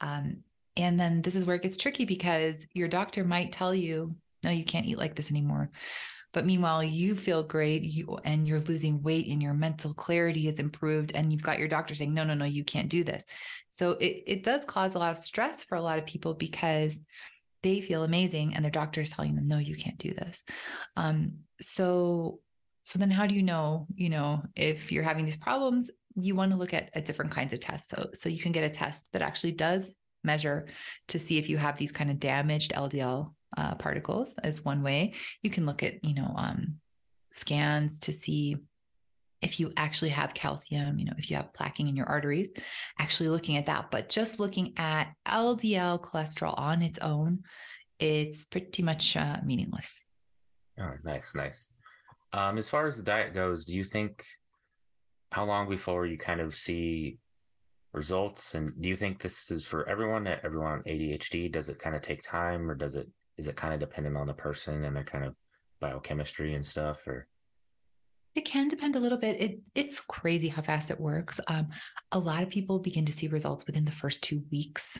Um, 0.00 0.44
and 0.76 1.00
then 1.00 1.22
this 1.22 1.34
is 1.34 1.46
where 1.46 1.56
it 1.56 1.62
gets 1.62 1.76
tricky 1.76 2.04
because 2.04 2.66
your 2.74 2.88
doctor 2.88 3.24
might 3.24 3.52
tell 3.52 3.74
you, 3.74 4.14
no, 4.42 4.50
you 4.50 4.64
can't 4.64 4.86
eat 4.86 4.98
like 4.98 5.14
this 5.14 5.30
anymore. 5.30 5.70
But 6.32 6.46
meanwhile, 6.46 6.82
you 6.82 7.14
feel 7.14 7.42
great 7.42 7.82
you, 7.82 8.18
and 8.24 8.48
you're 8.48 8.60
losing 8.60 9.02
weight 9.02 9.28
and 9.28 9.42
your 9.42 9.52
mental 9.52 9.92
clarity 9.92 10.48
is 10.48 10.58
improved. 10.58 11.12
And 11.14 11.30
you've 11.30 11.42
got 11.42 11.58
your 11.58 11.68
doctor 11.68 11.94
saying, 11.94 12.14
no, 12.14 12.24
no, 12.24 12.34
no, 12.34 12.46
you 12.46 12.64
can't 12.64 12.88
do 12.88 13.04
this. 13.04 13.24
So 13.70 13.92
it, 13.92 14.22
it 14.26 14.42
does 14.42 14.64
cause 14.64 14.94
a 14.94 14.98
lot 14.98 15.12
of 15.12 15.18
stress 15.18 15.64
for 15.64 15.76
a 15.76 15.82
lot 15.82 15.98
of 15.98 16.06
people 16.06 16.34
because 16.34 16.98
they 17.62 17.80
feel 17.80 18.02
amazing 18.02 18.54
and 18.54 18.64
their 18.64 18.70
doctor 18.70 19.02
is 19.02 19.10
telling 19.10 19.34
them, 19.34 19.46
no, 19.46 19.58
you 19.58 19.76
can't 19.76 19.98
do 19.98 20.12
this. 20.12 20.42
Um, 20.96 21.34
so, 21.60 22.40
so 22.82 22.98
then 22.98 23.10
how 23.10 23.26
do 23.26 23.34
you 23.34 23.42
know, 23.42 23.86
you 23.94 24.08
know, 24.08 24.42
if 24.56 24.90
you're 24.90 25.04
having 25.04 25.24
these 25.24 25.36
problems, 25.36 25.90
you 26.16 26.34
want 26.34 26.50
to 26.50 26.58
look 26.58 26.74
at, 26.74 26.90
at 26.94 27.04
different 27.04 27.30
kinds 27.30 27.52
of 27.52 27.60
tests. 27.60 27.90
So, 27.90 28.08
so 28.14 28.28
you 28.28 28.40
can 28.40 28.52
get 28.52 28.64
a 28.64 28.70
test 28.70 29.04
that 29.12 29.22
actually 29.22 29.52
does 29.52 29.94
measure 30.24 30.66
to 31.08 31.18
see 31.18 31.38
if 31.38 31.48
you 31.48 31.56
have 31.58 31.76
these 31.76 31.92
kind 31.92 32.10
of 32.10 32.18
damaged 32.18 32.72
LDL 32.72 33.32
uh, 33.56 33.74
particles 33.74 34.34
as 34.42 34.64
one 34.64 34.82
way. 34.82 35.14
You 35.42 35.50
can 35.50 35.66
look 35.66 35.82
at, 35.82 36.04
you 36.04 36.14
know, 36.14 36.32
um, 36.36 36.76
scans 37.32 38.00
to 38.00 38.12
see 38.12 38.56
if 39.42 39.58
you 39.58 39.72
actually 39.76 40.10
have 40.10 40.34
calcium, 40.34 40.98
you 40.98 41.04
know, 41.04 41.14
if 41.18 41.28
you 41.28 41.36
have 41.36 41.52
plaquing 41.52 41.88
in 41.88 41.96
your 41.96 42.06
arteries, 42.06 42.50
actually 42.98 43.28
looking 43.28 43.56
at 43.56 43.66
that. 43.66 43.90
But 43.90 44.08
just 44.08 44.38
looking 44.38 44.72
at 44.76 45.12
LDL 45.26 46.00
cholesterol 46.00 46.54
on 46.56 46.80
its 46.80 46.98
own, 47.00 47.40
it's 47.98 48.44
pretty 48.44 48.82
much 48.82 49.16
uh, 49.16 49.38
meaningless. 49.44 50.04
Oh, 50.78 50.92
nice, 51.04 51.34
nice. 51.34 51.68
Um, 52.32 52.56
as 52.56 52.70
far 52.70 52.86
as 52.86 52.96
the 52.96 53.02
diet 53.02 53.34
goes, 53.34 53.64
do 53.64 53.76
you 53.76 53.84
think 53.84 54.24
how 55.32 55.44
long 55.44 55.68
before 55.68 56.06
you 56.06 56.16
kind 56.16 56.40
of 56.40 56.54
see 56.54 57.18
results? 57.92 58.54
And 58.54 58.72
do 58.80 58.88
you 58.88 58.96
think 58.96 59.20
this 59.20 59.50
is 59.50 59.66
for 59.66 59.88
everyone? 59.88 60.26
Everyone 60.26 60.72
on 60.72 60.82
ADHD? 60.84 61.52
Does 61.52 61.68
it 61.68 61.78
kind 61.78 61.96
of 61.96 62.02
take 62.02 62.22
time, 62.22 62.70
or 62.70 62.74
does 62.74 62.94
it 62.94 63.08
is 63.38 63.48
it 63.48 63.56
kind 63.56 63.74
of 63.74 63.80
dependent 63.80 64.16
on 64.16 64.26
the 64.26 64.34
person 64.34 64.84
and 64.84 64.94
their 64.94 65.04
kind 65.04 65.24
of 65.24 65.34
biochemistry 65.80 66.54
and 66.54 66.64
stuff? 66.64 67.06
Or 67.06 67.26
it 68.34 68.44
can 68.44 68.68
depend 68.68 68.96
a 68.96 69.00
little 69.00 69.18
bit. 69.18 69.40
It 69.40 69.60
it's 69.74 70.00
crazy 70.00 70.48
how 70.48 70.62
fast 70.62 70.90
it 70.90 71.00
works. 71.00 71.40
Um, 71.48 71.68
a 72.12 72.18
lot 72.18 72.42
of 72.42 72.50
people 72.50 72.78
begin 72.78 73.06
to 73.06 73.12
see 73.12 73.28
results 73.28 73.66
within 73.66 73.84
the 73.84 73.92
first 73.92 74.22
two 74.22 74.42
weeks. 74.50 74.98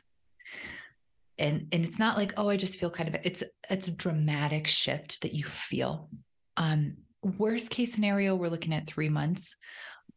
And 1.38 1.68
and 1.72 1.84
it's 1.84 1.98
not 1.98 2.16
like, 2.16 2.34
oh, 2.36 2.48
I 2.48 2.56
just 2.56 2.78
feel 2.78 2.90
kind 2.90 3.08
of 3.08 3.16
it's 3.24 3.42
it's 3.70 3.88
a 3.88 3.96
dramatic 3.96 4.66
shift 4.66 5.22
that 5.22 5.34
you 5.34 5.44
feel. 5.44 6.10
Um, 6.56 6.96
worst 7.22 7.70
case 7.70 7.94
scenario, 7.94 8.34
we're 8.34 8.48
looking 8.48 8.74
at 8.74 8.86
three 8.86 9.08
months, 9.08 9.56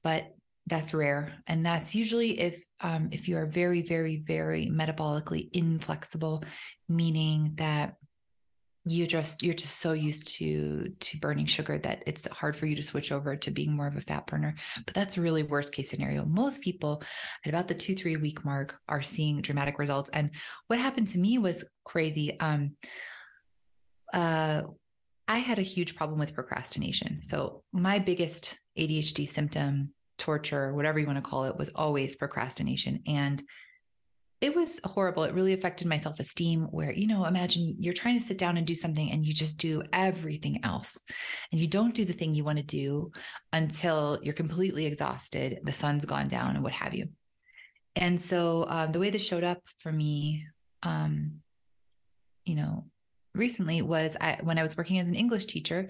but 0.03 0.33
that's 0.67 0.93
rare. 0.93 1.33
And 1.47 1.65
that's 1.65 1.95
usually 1.95 2.39
if 2.39 2.63
um, 2.81 3.09
if 3.11 3.27
you 3.27 3.37
are 3.37 3.45
very, 3.45 3.81
very, 3.81 4.17
very 4.17 4.67
metabolically 4.67 5.49
inflexible, 5.53 6.43
meaning 6.89 7.53
that 7.55 7.95
you 8.87 9.07
just 9.07 9.41
you're 9.41 9.55
just 9.55 9.77
so 9.79 9.93
used 9.93 10.27
to 10.27 10.89
to 10.99 11.17
burning 11.17 11.47
sugar 11.47 11.79
that 11.79 12.03
it's 12.05 12.27
hard 12.27 12.55
for 12.55 12.67
you 12.67 12.75
to 12.75 12.83
switch 12.83 13.11
over 13.11 13.35
to 13.35 13.49
being 13.49 13.73
more 13.73 13.87
of 13.87 13.97
a 13.97 14.01
fat 14.01 14.27
burner. 14.27 14.55
But 14.85 14.93
that's 14.93 15.17
really 15.17 15.41
worst 15.41 15.73
case 15.73 15.89
scenario. 15.89 16.23
Most 16.23 16.61
people 16.61 17.01
at 17.43 17.49
about 17.49 17.67
the 17.67 17.73
two 17.73 17.95
three 17.95 18.15
week 18.17 18.45
mark 18.45 18.75
are 18.87 19.01
seeing 19.01 19.41
dramatic 19.41 19.79
results. 19.79 20.11
And 20.13 20.31
what 20.67 20.79
happened 20.79 21.07
to 21.09 21.17
me 21.17 21.39
was 21.39 21.65
crazy. 21.83 22.39
Um 22.39 22.75
uh 24.13 24.61
i 25.27 25.37
had 25.39 25.57
a 25.57 25.63
huge 25.63 25.95
problem 25.95 26.19
with 26.19 26.35
procrastination. 26.35 27.23
So 27.23 27.63
my 27.71 27.97
biggest 27.97 28.59
adhd 28.77 29.27
symptom 29.27 29.93
torture 30.17 30.73
whatever 30.73 30.99
you 30.99 31.07
want 31.07 31.17
to 31.17 31.29
call 31.29 31.45
it 31.45 31.57
was 31.57 31.71
always 31.73 32.15
procrastination. 32.15 33.01
And 33.07 33.41
it 34.41 34.55
was 34.55 34.79
horrible. 34.83 35.23
It 35.23 35.33
really 35.33 35.53
affected 35.53 35.87
my 35.87 35.97
self 35.97 36.19
esteem. 36.19 36.63
Where, 36.71 36.91
you 36.91 37.07
know, 37.07 37.25
imagine 37.25 37.75
you're 37.79 37.93
trying 37.93 38.19
to 38.19 38.25
sit 38.25 38.37
down 38.37 38.57
and 38.57 38.67
do 38.67 38.75
something 38.75 39.11
and 39.11 39.25
you 39.25 39.33
just 39.33 39.57
do 39.57 39.81
everything 39.93 40.63
else. 40.63 41.01
And 41.51 41.61
you 41.61 41.67
don't 41.67 41.95
do 41.95 42.05
the 42.05 42.13
thing 42.13 42.33
you 42.33 42.43
want 42.43 42.57
to 42.57 42.63
do 42.63 43.11
until 43.53 44.19
you're 44.21 44.33
completely 44.33 44.85
exhausted, 44.85 45.59
the 45.63 45.71
sun's 45.71 46.05
gone 46.05 46.27
down, 46.27 46.55
and 46.55 46.63
what 46.63 46.73
have 46.73 46.93
you. 46.93 47.09
And 47.95 48.21
so 48.21 48.65
um, 48.67 48.91
the 48.91 48.99
way 48.99 49.09
this 49.09 49.25
showed 49.25 49.45
up 49.45 49.61
for 49.79 49.91
me, 49.91 50.45
um, 50.83 51.39
you 52.43 52.55
know, 52.55 52.85
recently 53.33 53.81
was 53.81 54.17
I, 54.19 54.39
when 54.43 54.59
I 54.59 54.63
was 54.63 54.75
working 54.75 54.99
as 54.99 55.07
an 55.07 55.15
English 55.15 55.45
teacher. 55.45 55.89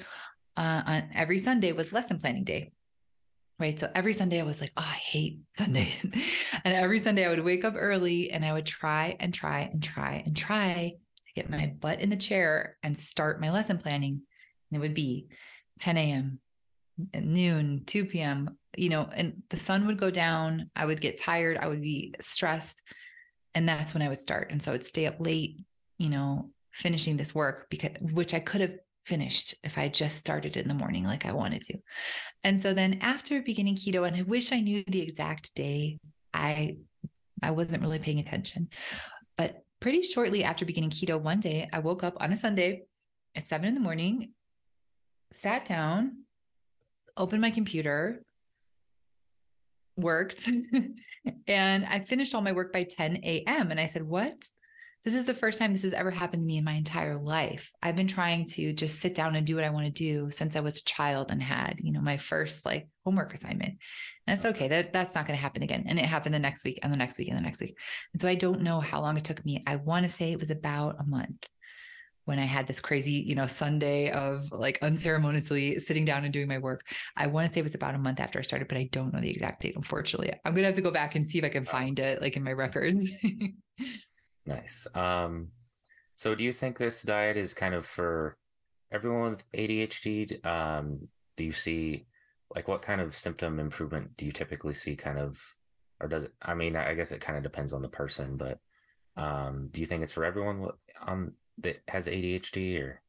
Uh, 0.57 0.81
on 0.85 1.03
every 1.13 1.37
Sunday 1.37 1.73
was 1.73 1.91
lesson 1.91 2.17
planning 2.17 2.45
day 2.45 2.71
right? 3.59 3.79
So 3.79 3.89
every 3.95 4.13
Sunday 4.13 4.39
I 4.39 4.43
was 4.43 4.61
like, 4.61 4.71
oh, 4.77 4.87
I 4.87 4.95
hate 4.95 5.39
Sunday. 5.53 5.93
Mm. 6.01 6.21
and 6.63 6.73
every 6.73 6.99
Sunday 6.99 7.25
I 7.25 7.29
would 7.29 7.43
wake 7.43 7.65
up 7.65 7.75
early 7.77 8.31
and 8.31 8.43
I 8.43 8.53
would 8.53 8.65
try 8.65 9.15
and 9.19 9.33
try 9.33 9.61
and 9.71 9.81
try 9.81 10.23
and 10.25 10.35
try 10.35 10.93
to 11.27 11.33
get 11.33 11.49
my 11.49 11.73
butt 11.79 12.01
in 12.01 12.09
the 12.09 12.17
chair 12.17 12.77
and 12.83 12.97
start 12.97 13.41
my 13.41 13.51
lesson 13.51 13.77
planning. 13.77 14.21
And 14.71 14.77
it 14.77 14.79
would 14.79 14.93
be 14.93 15.27
10 15.79 15.97
a.m., 15.97 16.39
noon, 17.13 17.83
2 17.85 18.05
p.m., 18.05 18.57
you 18.77 18.89
know, 18.89 19.07
and 19.13 19.43
the 19.49 19.57
sun 19.57 19.87
would 19.87 19.97
go 19.97 20.11
down. 20.11 20.69
I 20.75 20.85
would 20.85 20.99
get 20.99 21.21
tired. 21.21 21.57
I 21.57 21.67
would 21.67 21.81
be 21.81 22.13
stressed. 22.19 22.81
And 23.53 23.69
that's 23.69 23.93
when 23.93 24.03
I 24.03 24.09
would 24.09 24.19
start. 24.19 24.51
And 24.51 24.61
so 24.61 24.73
I'd 24.73 24.83
stay 24.83 25.05
up 25.05 25.15
late, 25.19 25.63
you 25.97 26.09
know, 26.09 26.49
finishing 26.73 27.15
this 27.15 27.33
work 27.33 27.67
because 27.69 27.91
which 28.01 28.33
I 28.33 28.39
could 28.39 28.59
have 28.59 28.73
finished 29.05 29.55
if 29.63 29.77
I 29.77 29.87
just 29.87 30.17
started 30.17 30.57
in 30.57 30.67
the 30.67 30.73
morning 30.73 31.03
like 31.03 31.25
I 31.25 31.33
wanted 31.33 31.61
to. 31.63 31.77
And 32.43 32.61
so 32.61 32.73
then 32.73 32.99
after 33.01 33.41
beginning 33.41 33.75
keto, 33.75 34.07
and 34.07 34.15
I 34.15 34.23
wish 34.23 34.51
I 34.51 34.59
knew 34.59 34.83
the 34.87 35.01
exact 35.01 35.53
day, 35.55 35.99
I 36.33 36.77
I 37.41 37.51
wasn't 37.51 37.83
really 37.83 37.99
paying 37.99 38.19
attention. 38.19 38.69
But 39.37 39.63
pretty 39.79 40.01
shortly 40.01 40.43
after 40.43 40.65
beginning 40.65 40.89
keto, 40.89 41.19
one 41.19 41.39
day 41.39 41.69
I 41.71 41.79
woke 41.79 42.03
up 42.03 42.17
on 42.19 42.33
a 42.33 42.37
Sunday 42.37 42.83
at 43.35 43.47
seven 43.47 43.67
in 43.67 43.75
the 43.75 43.81
morning, 43.81 44.31
sat 45.31 45.65
down, 45.65 46.23
opened 47.17 47.41
my 47.41 47.51
computer, 47.51 48.23
worked, 49.97 50.47
and 51.47 51.85
I 51.85 51.99
finished 51.99 52.33
all 52.33 52.41
my 52.41 52.53
work 52.53 52.73
by 52.73 52.83
10 52.83 53.17
a.m. 53.23 53.71
And 53.71 53.79
I 53.79 53.87
said, 53.87 54.03
What? 54.03 54.35
This 55.05 55.13
is 55.13 55.25
the 55.25 55.35
first 55.35 55.59
time 55.59 55.71
this 55.71 55.83
has 55.83 55.93
ever 55.93 56.09
happened 56.09 56.41
to 56.41 56.47
me 56.47 56.57
in 56.57 56.63
my 56.63 56.73
entire 56.73 57.15
life. 57.15 57.69
I've 57.83 57.95
been 57.95 58.07
trying 58.07 58.47
to 58.53 58.73
just 58.73 58.99
sit 58.99 59.13
down 59.13 59.35
and 59.35 59.45
do 59.45 59.53
what 59.53 59.63
I 59.63 59.69
want 59.69 59.85
to 59.85 59.91
do 59.91 60.31
since 60.31 60.55
I 60.55 60.61
was 60.61 60.77
a 60.77 60.83
child 60.83 61.29
and 61.29 61.43
had, 61.43 61.75
you 61.79 61.91
know, 61.91 62.01
my 62.01 62.17
first 62.17 62.65
like 62.65 62.87
homework 63.03 63.31
assignment. 63.31 63.77
And 64.25 64.35
it's 64.35 64.45
okay. 64.45 64.67
That 64.67 64.93
that's 64.93 65.13
not 65.13 65.27
going 65.27 65.37
to 65.37 65.43
happen 65.43 65.61
again. 65.61 65.83
And 65.87 65.99
it 65.99 66.05
happened 66.05 66.33
the 66.33 66.39
next 66.39 66.63
week 66.65 66.79
and 66.81 66.91
the 66.91 66.97
next 66.97 67.19
week 67.19 67.27
and 67.27 67.37
the 67.37 67.43
next 67.43 67.61
week. 67.61 67.77
And 68.13 68.21
so 68.21 68.27
I 68.27 68.33
don't 68.33 68.63
know 68.63 68.79
how 68.79 68.99
long 68.99 69.15
it 69.15 69.23
took 69.23 69.45
me. 69.45 69.63
I 69.67 69.75
want 69.75 70.07
to 70.07 70.11
say 70.11 70.31
it 70.31 70.39
was 70.39 70.49
about 70.49 70.99
a 70.99 71.03
month 71.03 71.47
when 72.23 72.39
I 72.39 72.45
had 72.45 72.65
this 72.65 72.79
crazy, 72.79 73.11
you 73.11 73.35
know, 73.35 73.45
Sunday 73.45 74.09
of 74.09 74.51
like 74.51 74.79
unceremoniously 74.81 75.79
sitting 75.81 76.05
down 76.05 76.23
and 76.23 76.33
doing 76.33 76.47
my 76.47 76.57
work. 76.57 76.81
I 77.15 77.27
want 77.27 77.47
to 77.47 77.53
say 77.53 77.59
it 77.59 77.63
was 77.63 77.75
about 77.75 77.93
a 77.93 77.99
month 77.99 78.19
after 78.19 78.39
I 78.39 78.41
started, 78.41 78.67
but 78.67 78.79
I 78.79 78.89
don't 78.91 79.13
know 79.13 79.21
the 79.21 79.29
exact 79.29 79.61
date, 79.61 79.75
unfortunately. 79.75 80.33
I'm 80.43 80.53
going 80.53 80.63
to 80.63 80.69
have 80.69 80.75
to 80.75 80.81
go 80.81 80.89
back 80.89 81.13
and 81.13 81.29
see 81.29 81.37
if 81.37 81.45
I 81.45 81.49
can 81.49 81.65
find 81.65 81.99
it 81.99 82.23
like 82.23 82.35
in 82.35 82.43
my 82.43 82.53
records. 82.53 83.07
nice. 84.45 84.87
Um, 84.93 85.49
so 86.15 86.35
do 86.35 86.43
you 86.43 86.53
think 86.53 86.77
this 86.77 87.03
diet 87.03 87.37
is 87.37 87.53
kind 87.53 87.73
of 87.73 87.85
for 87.85 88.37
everyone 88.91 89.31
with 89.31 89.51
ADHD? 89.51 90.45
Um, 90.45 91.07
do 91.37 91.43
you 91.43 91.51
see 91.51 92.05
like 92.55 92.67
what 92.67 92.81
kind 92.81 93.01
of 93.01 93.17
symptom 93.17 93.59
improvement 93.59 94.15
do 94.17 94.25
you 94.25 94.31
typically 94.31 94.73
see 94.73 94.95
kind 94.95 95.17
of, 95.19 95.37
or 95.99 96.07
does 96.07 96.25
it, 96.25 96.33
I 96.41 96.53
mean, 96.53 96.75
I 96.75 96.93
guess 96.93 97.11
it 97.11 97.21
kind 97.21 97.37
of 97.37 97.43
depends 97.43 97.73
on 97.73 97.81
the 97.81 97.89
person, 97.89 98.37
but 98.37 98.59
um, 99.17 99.69
do 99.71 99.81
you 99.81 99.87
think 99.87 100.03
it's 100.03 100.13
for 100.13 100.25
everyone 100.25 100.69
on 101.01 101.33
that 101.59 101.81
has 101.87 102.07
ADHD 102.07 102.81
or? 102.81 103.01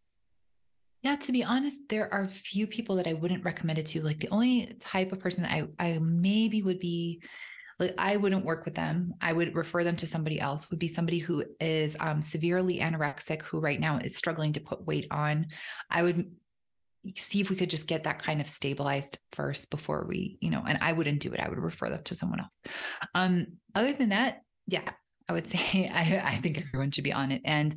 Yeah, 1.02 1.16
to 1.16 1.32
be 1.32 1.44
honest, 1.44 1.88
there 1.88 2.12
are 2.12 2.26
few 2.26 2.66
people 2.66 2.96
that 2.96 3.06
I 3.06 3.12
wouldn't 3.12 3.44
recommend 3.44 3.78
it 3.78 3.86
to. 3.86 4.02
Like 4.02 4.18
the 4.18 4.30
only 4.30 4.74
type 4.80 5.12
of 5.12 5.20
person 5.20 5.42
that 5.42 5.52
I, 5.52 5.68
I 5.78 5.98
maybe 6.00 6.62
would 6.62 6.80
be 6.80 7.22
like 7.78 7.94
I 7.98 8.16
wouldn't 8.16 8.44
work 8.44 8.64
with 8.64 8.74
them. 8.74 9.14
I 9.20 9.32
would 9.32 9.54
refer 9.54 9.84
them 9.84 9.96
to 9.96 10.06
somebody 10.06 10.40
else. 10.40 10.70
Would 10.70 10.78
be 10.78 10.88
somebody 10.88 11.18
who 11.18 11.44
is 11.60 11.96
um, 12.00 12.22
severely 12.22 12.78
anorexic, 12.78 13.42
who 13.42 13.60
right 13.60 13.78
now 13.78 13.98
is 13.98 14.16
struggling 14.16 14.54
to 14.54 14.60
put 14.60 14.86
weight 14.86 15.06
on. 15.10 15.46
I 15.90 16.02
would 16.02 16.30
see 17.14 17.40
if 17.40 17.50
we 17.50 17.56
could 17.56 17.70
just 17.70 17.86
get 17.86 18.04
that 18.04 18.18
kind 18.18 18.40
of 18.40 18.48
stabilized 18.48 19.18
first 19.32 19.70
before 19.70 20.06
we, 20.08 20.38
you 20.40 20.50
know. 20.50 20.62
And 20.66 20.78
I 20.80 20.92
wouldn't 20.92 21.20
do 21.20 21.32
it. 21.32 21.40
I 21.40 21.48
would 21.48 21.58
refer 21.58 21.90
them 21.90 22.02
to 22.04 22.14
someone 22.14 22.40
else. 22.40 22.74
Um, 23.14 23.46
other 23.74 23.92
than 23.92 24.08
that, 24.08 24.40
yeah, 24.66 24.90
I 25.28 25.32
would 25.32 25.46
say 25.50 25.90
I, 25.92 26.22
I 26.24 26.36
think 26.36 26.58
everyone 26.58 26.90
should 26.90 27.04
be 27.04 27.12
on 27.12 27.30
it. 27.30 27.42
And 27.44 27.76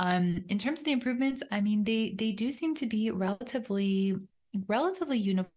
um, 0.00 0.44
in 0.48 0.58
terms 0.58 0.80
of 0.80 0.86
the 0.86 0.92
improvements, 0.92 1.42
I 1.52 1.60
mean, 1.60 1.84
they 1.84 2.14
they 2.18 2.32
do 2.32 2.50
seem 2.50 2.74
to 2.76 2.86
be 2.86 3.10
relatively 3.10 4.16
relatively 4.66 5.18
uniform. 5.18 5.52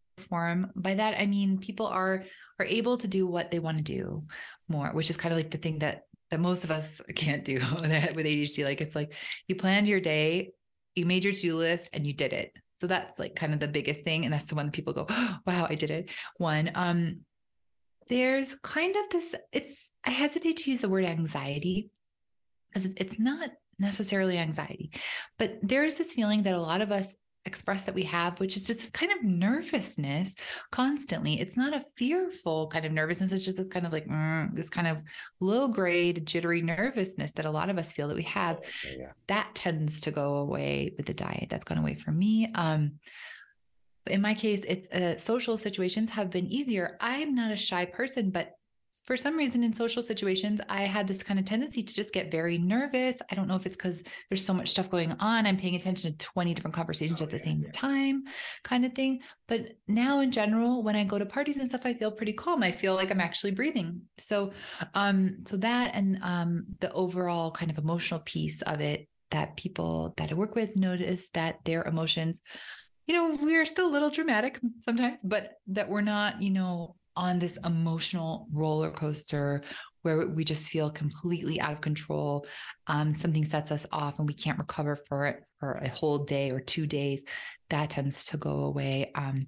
By 0.76 0.96
that, 0.96 1.20
I 1.20 1.26
mean 1.26 1.58
people 1.58 1.88
are 1.88 2.24
are 2.60 2.66
able 2.66 2.98
to 2.98 3.08
do 3.08 3.26
what 3.26 3.52
they 3.52 3.60
want 3.60 3.78
to 3.78 3.84
do 3.84 4.24
more, 4.68 4.90
which 4.90 5.10
is 5.10 5.18
kind 5.18 5.34
of 5.34 5.40
like 5.40 5.52
the 5.52 5.58
thing 5.58 5.80
that 5.80 6.04
that 6.30 6.40
most 6.40 6.64
of 6.64 6.72
us 6.72 7.02
can't 7.16 7.46
do 7.46 7.56
with 7.60 8.26
ADHD. 8.26 8.64
Like 8.64 8.82
it's 8.82 8.96
like 8.96 9.14
you 9.48 9.56
planned 9.56 9.88
your 9.88 10.00
day, 10.00 10.52
you 10.96 11.06
made 11.06 11.24
your 11.24 11.34
to-do 11.34 11.56
list, 11.56 11.90
and 11.94 12.06
you 12.06 12.14
did 12.14 12.34
it. 12.34 12.54
So 12.78 12.88
that's 12.88 13.20
like 13.20 13.36
kind 13.36 13.54
of 13.54 13.60
the 13.60 13.68
biggest 13.68 14.04
thing, 14.04 14.26
and 14.26 14.34
that's 14.34 14.48
the 14.48 14.56
one 14.56 14.68
that 14.68 14.76
people 14.76 14.94
go, 14.94 15.06
oh, 15.10 15.38
"Wow, 15.46 15.68
I 15.70 15.76
did 15.76 15.92
it." 15.92 16.10
One, 16.38 16.72
um, 16.76 17.22
there's 18.08 18.56
kind 18.56 18.96
of 18.96 19.10
this. 19.10 19.36
It's 19.52 19.92
I 20.04 20.12
hesitate 20.12 20.58
to 20.58 20.72
use 20.72 20.82
the 20.82 20.90
word 20.90 21.06
anxiety 21.06 21.92
because 22.74 22.94
it's 22.98 23.20
not 23.20 23.52
necessarily 23.80 24.38
anxiety. 24.38 24.92
But 25.38 25.60
there 25.62 25.84
is 25.84 25.98
this 25.98 26.14
feeling 26.14 26.44
that 26.44 26.54
a 26.54 26.62
lot 26.62 26.82
of 26.82 26.92
us 26.92 27.14
express 27.46 27.84
that 27.84 27.96
we 27.96 28.04
have, 28.04 28.39
which 28.39 28.56
is 28.56 28.68
just 28.68 28.82
this 28.82 28.89
kind 28.89 29.12
of 29.12 29.24
nervousness 29.24 30.36
constantly. 30.72 31.39
It's 31.39 31.58
not 31.58 31.74
a 31.74 31.84
fearful 31.96 32.68
kind 32.68 32.86
of 32.86 32.92
nervousness. 32.92 33.32
It's 33.32 33.46
just 33.46 33.58
this 33.58 33.68
kind 33.68 33.86
of 33.86 33.92
like 33.92 34.08
mm, 34.08 34.56
this 34.56 34.70
kind 34.70 34.88
of 34.88 35.02
low 35.39 35.68
grade 35.68 36.26
jittery 36.26 36.62
nervousness 36.62 37.32
that 37.34 37.46
a 37.46 37.52
lot 37.52 37.70
of 37.70 37.78
us 37.78 37.94
feel 37.94 38.08
that 38.08 38.18
we 38.18 38.24
have. 38.24 38.60
Yeah. 38.86 39.12
That 39.28 39.50
tends 39.56 40.02
to 40.02 40.12
go 40.12 40.36
away 40.36 40.94
with 40.98 41.06
the 41.06 41.14
diet. 41.14 41.48
That's 41.50 41.64
gone 41.64 41.80
away 41.80 41.96
for 41.96 42.12
me. 42.12 42.52
Um, 42.54 43.00
in 44.08 44.22
my 44.22 44.34
case, 44.34 44.62
it's 44.68 44.88
uh, 44.89 45.18
social 45.18 45.58
situations 45.58 46.10
have 46.12 46.30
been 46.30 46.48
easier. 46.48 46.98
I'm 47.00 47.36
not 47.36 47.52
a 47.52 47.58
shy 47.58 47.86
person, 47.86 48.32
but 48.32 48.54
for 49.06 49.16
some 49.16 49.38
reason 49.38 49.64
in 49.64 49.74
social 49.74 50.04
situations, 50.04 50.60
I 50.68 50.82
had 50.82 51.08
this 51.08 51.24
kind 51.24 51.39
of 51.39 51.46
tendency 51.46 51.82
to 51.82 51.94
just 51.94 52.14
get 52.14 52.30
very 52.30 52.58
nervous. 52.58 53.18
I 53.32 53.36
don't 53.36 53.48
know 53.48 53.56
if 53.56 53.66
it's 53.66 53.78
because 53.78 54.04
there's 54.30 54.46
so 54.46 54.54
much 54.54 54.70
stuff 54.70 54.89
going 54.89 55.14
on. 55.20 55.48
I'm 55.48 55.58
paying 55.58 55.76
attention 55.76 56.12
to 56.12 56.18
20 56.18 56.54
different 56.54 56.76
conversations 56.76 57.22
oh, 57.22 57.24
at 57.24 57.30
the 57.30 57.38
yeah, 57.38 57.44
same 57.44 57.64
yeah. 57.64 57.72
time, 57.74 58.24
kind 58.64 58.86
of 58.86 58.94
thing. 58.94 59.22
But 59.48 59.78
now 59.88 60.20
in 60.20 60.32
general, 60.32 60.84
when 60.84 60.96
I 60.96 61.06
go 61.06 61.18
to 61.18 61.26
parties 61.26 61.58
and 61.58 61.70
stuff, 61.70 61.86
I 61.86 61.94
feel 61.94 62.12
pretty 62.12 62.34
calm. 62.34 62.64
I 62.64 62.72
feel 62.72 62.96
like 62.96 63.12
I'm 63.12 63.22
actually 63.22 63.52
breathing. 63.52 64.02
So 64.18 64.52
um, 64.94 65.38
so 65.48 65.58
that 65.58 65.92
and 65.94 66.20
um 66.22 66.66
the 66.80 66.92
overall 66.92 67.52
kind 67.52 67.72
of 67.72 67.78
emotional 67.78 68.20
piece 68.20 68.62
of 68.62 68.82
it 68.82 69.08
that 69.32 69.56
people 69.56 70.14
that 70.18 70.32
I 70.32 70.34
work 70.34 70.56
with 70.56 70.76
notice 70.76 71.30
that 71.30 71.64
their 71.64 71.84
emotions, 71.84 72.39
you 73.08 73.16
know, 73.16 73.38
we're 73.42 73.66
still 73.66 73.88
a 73.88 73.92
little 73.92 74.10
dramatic 74.10 74.60
sometimes, 74.80 75.20
but 75.24 75.54
that 75.68 75.89
we're 75.89 76.02
not, 76.02 76.42
you 76.42 76.50
know, 76.50 76.96
on 77.16 77.39
this 77.39 77.57
emotional 77.66 78.47
roller 78.53 78.91
coaster 78.91 79.62
where 80.01 80.28
we 80.28 80.43
just 80.43 80.70
feel 80.70 80.89
completely 80.89 81.59
out 81.62 81.74
of 81.74 81.82
control. 81.82 82.45
Um, 82.88 83.14
something 83.16 83.45
sets 83.45 83.72
us 83.72 83.86
off 83.91 84.20
and 84.20 84.28
we 84.28 84.34
can't 84.34 84.57
recover 84.57 84.95
for 85.07 85.26
it 85.26 85.43
for 85.59 85.74
a 85.74 85.89
whole 85.89 86.20
day 86.20 86.51
or 86.51 86.59
two 86.59 86.88
days. 86.88 87.24
That 87.70 87.91
tends 87.91 88.26
to 88.28 88.38
go 88.38 88.64
away. 88.64 89.12
Um, 89.14 89.47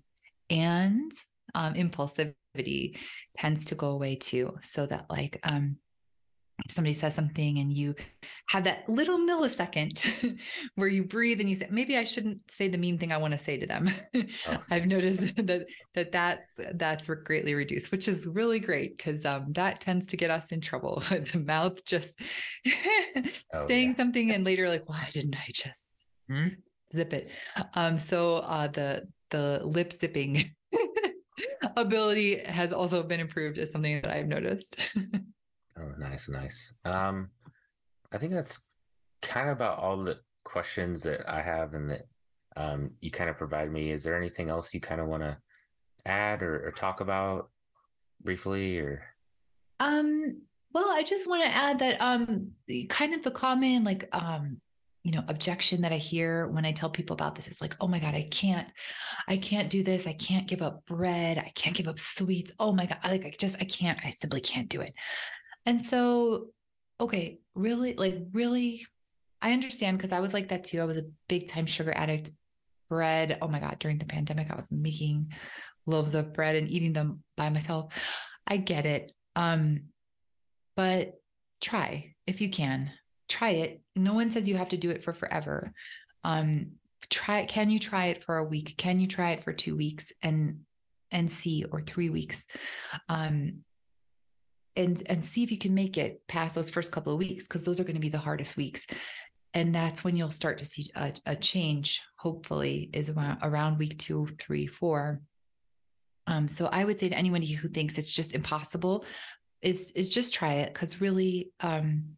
and 0.50 1.12
um, 1.56 1.74
impulsivity 1.74 2.98
tends 3.36 3.66
to 3.66 3.76
go 3.76 3.92
away 3.92 4.16
too. 4.16 4.58
So 4.62 4.86
that, 4.86 5.06
like, 5.10 5.40
somebody 6.70 6.94
says 6.94 7.16
something 7.16 7.60
and 7.60 7.74
you 7.74 7.96
have 8.48 8.64
that 8.64 8.88
little 8.88 9.18
millisecond 9.18 10.38
where 10.76 10.88
you 10.88 11.04
breathe 11.04 11.40
and 11.40 11.50
you 11.50 11.56
say 11.56 11.68
maybe 11.72 11.98
i 11.98 12.04
shouldn't 12.04 12.40
say 12.50 12.68
the 12.68 12.78
mean 12.78 12.98
thing 12.98 13.12
i 13.12 13.18
want 13.18 13.34
to 13.34 13.38
say 13.38 13.58
to 13.58 13.66
them 13.66 13.90
oh. 14.16 14.58
i've 14.70 14.86
noticed 14.86 15.36
that 15.36 15.66
that 15.96 16.12
that's 16.12 16.54
that's 16.76 17.08
greatly 17.08 17.54
reduced 17.54 17.92
which 17.92 18.08
is 18.08 18.28
really 18.28 18.60
great 18.60 18.98
because 18.98 19.26
um, 19.26 19.52
that 19.54 19.82
tends 19.82 20.08
to 20.08 20.18
get 20.18 20.30
us 20.30 20.52
in 20.52 20.62
trouble 20.62 21.02
the 21.10 21.44
mouth 21.46 21.84
just 21.86 22.20
oh, 23.54 23.68
saying 23.68 23.90
yeah. 23.90 23.96
something 23.96 24.32
and 24.32 24.44
later 24.44 24.70
like 24.70 24.88
why 24.88 25.08
didn't 25.12 25.36
i 25.36 25.50
just 25.52 26.06
hmm? 26.30 26.48
zip 26.96 27.14
it 27.14 27.30
um 27.74 27.98
so 27.98 28.36
uh 28.38 28.68
the 28.68 29.08
the 29.32 29.62
lip 29.66 29.94
zipping 30.00 30.52
ability 31.76 32.38
has 32.46 32.72
also 32.72 33.02
been 33.02 33.20
improved 33.20 33.58
as 33.58 33.72
something 33.72 34.00
that 34.02 34.12
i've 34.12 34.28
noticed 34.28 34.78
Oh, 35.78 35.92
nice, 35.98 36.30
nice. 36.30 36.74
Um, 36.86 37.30
I 38.12 38.18
think 38.18 38.34
that's 38.34 38.60
kind 39.22 39.50
of 39.50 39.56
about 39.56 39.80
all 39.80 40.04
the 40.04 40.20
questions 40.44 41.02
that 41.04 41.28
I 41.28 41.42
have 41.42 41.74
and 41.74 41.90
that 41.90 42.02
um, 42.56 42.92
you 43.02 43.10
kind 43.10 43.30
of 43.30 43.38
provide 43.38 43.72
me. 43.72 43.92
Is 43.92 44.04
there 44.04 44.18
anything 44.18 44.50
else 44.50 44.74
you 44.74 44.80
kind 44.80 45.02
of 45.02 45.08
want 45.08 45.24
to 45.24 45.38
add 46.06 46.44
or, 46.44 46.68
or 46.68 46.72
talk 46.72 47.02
about 47.02 47.50
briefly 48.24 48.78
or? 48.80 49.04
Um, 49.80 50.42
well, 50.74 50.90
I 50.90 51.04
just 51.04 51.28
want 51.28 51.44
to 51.44 51.50
add 51.50 51.80
that 51.80 52.00
um, 52.00 52.52
kind 52.90 53.14
of 53.14 53.24
the 53.24 53.32
common 53.32 53.84
like 53.84 54.08
um, 54.12 54.62
you 55.04 55.12
know 55.12 55.24
objection 55.28 55.82
that 55.82 55.92
i 55.92 55.98
hear 55.98 56.48
when 56.48 56.66
i 56.66 56.72
tell 56.72 56.90
people 56.90 57.14
about 57.14 57.36
this 57.36 57.48
is 57.48 57.62
like 57.62 57.76
oh 57.82 57.88
my 57.88 58.00
god 58.00 58.16
i 58.16 58.26
can't 58.32 58.68
i 59.28 59.36
can't 59.36 59.70
do 59.70 59.84
this 59.84 60.08
i 60.08 60.14
can't 60.14 60.48
give 60.48 60.62
up 60.62 60.86
bread 60.86 61.38
i 61.38 61.52
can't 61.56 61.76
give 61.76 61.88
up 61.88 62.00
sweets 62.00 62.52
oh 62.60 62.72
my 62.72 62.86
god 62.86 62.98
like 63.04 63.26
i 63.26 63.34
just 63.38 63.56
i 63.60 63.66
can't 63.66 64.00
i 64.06 64.10
simply 64.10 64.40
can't 64.40 64.70
do 64.70 64.82
it 64.82 64.94
and 65.66 65.86
so, 65.86 66.48
okay, 67.00 67.40
really, 67.56 67.94
like, 67.96 68.18
really, 68.32 68.86
I 69.42 69.54
understand 69.54 69.98
because 69.98 70.12
I 70.12 70.20
was 70.20 70.34
like 70.34 70.50
that 70.50 70.64
too. 70.64 70.82
I 70.82 70.86
was 70.86 70.98
a 70.98 71.10
big 71.28 71.50
time 71.50 71.66
sugar 71.66 71.94
addict. 71.96 72.32
Bread, 72.90 73.40
oh 73.42 73.48
my 73.48 73.60
God, 73.60 73.80
during 73.80 73.98
the 73.98 74.06
pandemic, 74.06 74.52
I 74.52 74.56
was 74.56 74.72
making 74.72 75.34
loaves 75.88 76.14
of 76.14 76.34
bread 76.34 76.56
and 76.56 76.70
eating 76.70 76.94
them 76.94 77.24
by 77.36 77.50
myself. 77.50 77.94
I 78.46 78.58
get 78.58 78.86
it. 78.86 79.12
Um, 79.36 79.86
but 80.76 81.14
try 81.60 82.14
if 82.28 82.42
you 82.42 82.50
can. 82.50 82.92
Try 83.28 83.50
it. 83.52 83.82
No 83.96 84.14
one 84.14 84.32
says 84.32 84.48
you 84.48 84.58
have 84.58 84.70
to 84.70 84.78
do 84.78 84.92
it 84.92 85.04
for 85.04 85.14
forever. 85.14 85.74
Um, 86.24 86.74
try 87.10 87.46
can 87.46 87.70
you 87.70 87.80
try 87.80 88.08
it 88.08 88.24
for 88.24 88.38
a 88.38 88.44
week? 88.44 88.76
Can 88.78 89.00
you 89.00 89.08
try 89.08 89.32
it 89.32 89.44
for 89.44 89.54
two 89.54 89.76
weeks 89.76 90.12
and 90.22 90.60
and 91.12 91.30
see 91.30 91.66
or 91.72 91.82
three 91.82 92.10
weeks? 92.10 92.46
Um 93.10 93.64
and 94.76 95.02
and 95.08 95.26
see 95.26 95.44
if 95.44 95.52
you 95.52 95.58
can 95.58 95.74
make 95.74 95.98
it 95.98 96.22
past 96.28 96.56
those 96.56 96.70
first 96.70 96.92
couple 96.92 97.14
of 97.14 97.20
weeks 97.20 97.44
because 97.44 97.64
those 97.64 97.80
are 97.80 97.84
going 97.84 97.96
to 97.96 98.02
be 98.02 98.10
the 98.10 98.18
hardest 98.18 98.58
weeks. 98.58 98.86
And 99.54 99.74
that's 99.74 100.04
when 100.04 100.16
you'll 100.16 100.32
start 100.32 100.58
to 100.60 100.66
see 100.66 100.90
a, 100.96 101.14
a 101.26 101.36
change 101.36 102.02
hopefully 102.18 102.90
is 102.92 103.10
around, 103.10 103.40
around 103.44 103.78
week 103.78 103.98
two 104.00 104.28
three 104.40 104.68
four. 104.68 105.22
Um, 106.26 106.48
so 106.48 106.70
i 106.72 106.86
would 106.86 107.00
say 107.00 107.10
to 107.10 107.18
anyone 107.18 107.42
who 107.42 107.68
thinks 107.68 107.98
it's 107.98 108.16
just 108.16 108.34
impossible 108.34 109.04
is 109.62 109.92
is 109.92 110.10
just 110.10 110.34
try 110.34 110.54
it 110.54 110.74
because 110.74 111.02
really 111.02 111.52
um, 111.60 112.16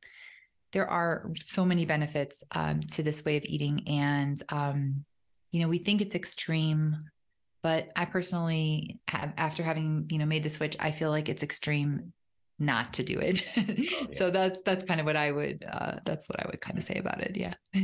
there 0.72 0.88
are 0.88 1.32
so 1.40 1.66
many 1.66 1.86
benefits 1.86 2.44
um, 2.52 2.82
to 2.82 3.02
this 3.04 3.26
way 3.26 3.38
of 3.38 3.46
eating. 3.46 3.84
And 3.88 4.42
um, 4.50 5.06
you 5.56 5.62
know 5.62 5.70
we 5.70 5.78
think 5.78 6.02
it's 6.02 6.16
extreme 6.16 6.98
but 7.64 7.88
i 7.96 8.04
personally 8.04 9.00
have 9.08 9.34
after 9.38 9.64
having 9.64 10.06
you 10.10 10.18
know 10.18 10.26
made 10.26 10.44
the 10.44 10.50
switch 10.50 10.76
i 10.82 10.92
feel 10.92 11.10
like 11.10 11.30
it's 11.30 11.44
extreme 11.44 12.12
not 12.60 12.94
to 12.94 13.04
do 13.04 13.20
it. 13.20 13.46
Oh, 13.58 13.62
yeah. 13.78 14.08
so 14.14 14.32
that's 14.32 14.60
that's 14.66 14.84
kind 14.86 15.00
of 15.00 15.06
what 15.06 15.18
I 15.18 15.32
would 15.32 15.64
uh, 15.70 16.00
that's 16.06 16.28
what 16.30 16.40
I 16.40 16.48
would 16.50 16.62
kind 16.62 16.78
of 16.78 16.84
say 16.84 16.96
about 16.96 17.22
it. 17.22 17.36
Yeah. 17.36 17.54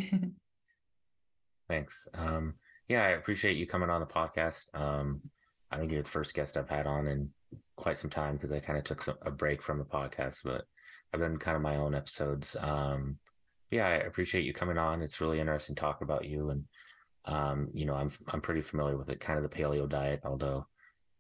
Thanks. 1.70 2.08
Um, 2.14 2.56
yeah, 2.88 3.04
I 3.04 3.10
appreciate 3.10 3.56
you 3.58 3.66
coming 3.66 3.90
on 3.90 4.02
the 4.02 4.08
podcast. 4.08 4.68
Um, 4.74 5.22
I 5.72 5.78
think 5.78 5.92
you're 5.92 6.04
the 6.04 6.10
first 6.10 6.34
guest 6.34 6.58
I've 6.58 6.70
had 6.70 6.86
on 6.86 7.08
in 7.08 7.30
quite 7.78 7.98
some 7.98 8.10
time 8.10 8.36
because 8.36 8.52
I 8.52 8.60
kind 8.60 8.78
of 8.78 8.84
took 8.84 9.02
some, 9.02 9.18
a 9.22 9.32
break 9.32 9.62
from 9.62 9.78
the 9.78 9.86
podcast, 9.86 10.44
but 10.44 10.66
I've 11.14 11.22
done 11.22 11.38
kind 11.38 11.56
of 11.56 11.62
my 11.62 11.78
own 11.78 11.96
episodes. 11.96 12.58
Um, 12.60 13.18
yeah, 13.70 13.88
I 13.88 13.92
appreciate 13.92 14.44
you 14.44 14.54
coming 14.54 14.78
on. 14.78 15.02
It's 15.02 15.22
really 15.22 15.40
interesting 15.40 15.76
to 15.76 15.80
talk 15.80 16.02
about 16.02 16.26
you, 16.26 16.50
and 16.50 16.66
um, 17.26 17.70
you 17.74 17.86
know, 17.86 17.96
I'm 17.96 18.12
I'm 18.28 18.42
pretty 18.42 18.62
familiar 18.62 18.98
with 18.98 19.10
it, 19.10 19.22
kind 19.22 19.38
of 19.38 19.50
the 19.50 19.56
paleo 19.56 19.88
diet, 19.88 20.22
although 20.26 20.68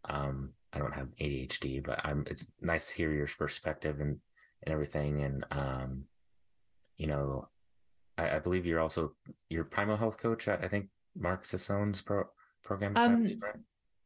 um, 0.06 0.52
I 0.74 0.80
don't 0.80 0.94
have 0.94 1.08
ADHD, 1.20 1.84
but 1.84 2.00
I'm. 2.04 2.26
It's 2.30 2.52
nice 2.62 2.88
to 2.88 2.96
hear 2.96 3.12
your 3.12 3.28
perspective 3.28 4.00
and 4.00 4.18
and 4.64 4.74
everything. 4.74 5.24
And 5.24 5.46
um, 5.52 6.04
you 6.98 7.08
know, 7.08 7.48
I, 8.18 8.38
I 8.38 8.40
believe 8.40 8.66
you're 8.66 8.80
also 8.80 9.14
you're 9.50 9.64
primal 9.64 9.98
health 9.98 10.18
coach. 10.18 10.48
I, 10.48 10.56
I 10.56 10.68
think 10.68 10.88
Mark 11.16 11.46
Sisson's 11.46 12.02
pro, 12.02 12.24
program. 12.64 12.94
Um, 12.96 13.24
right? 13.42 13.56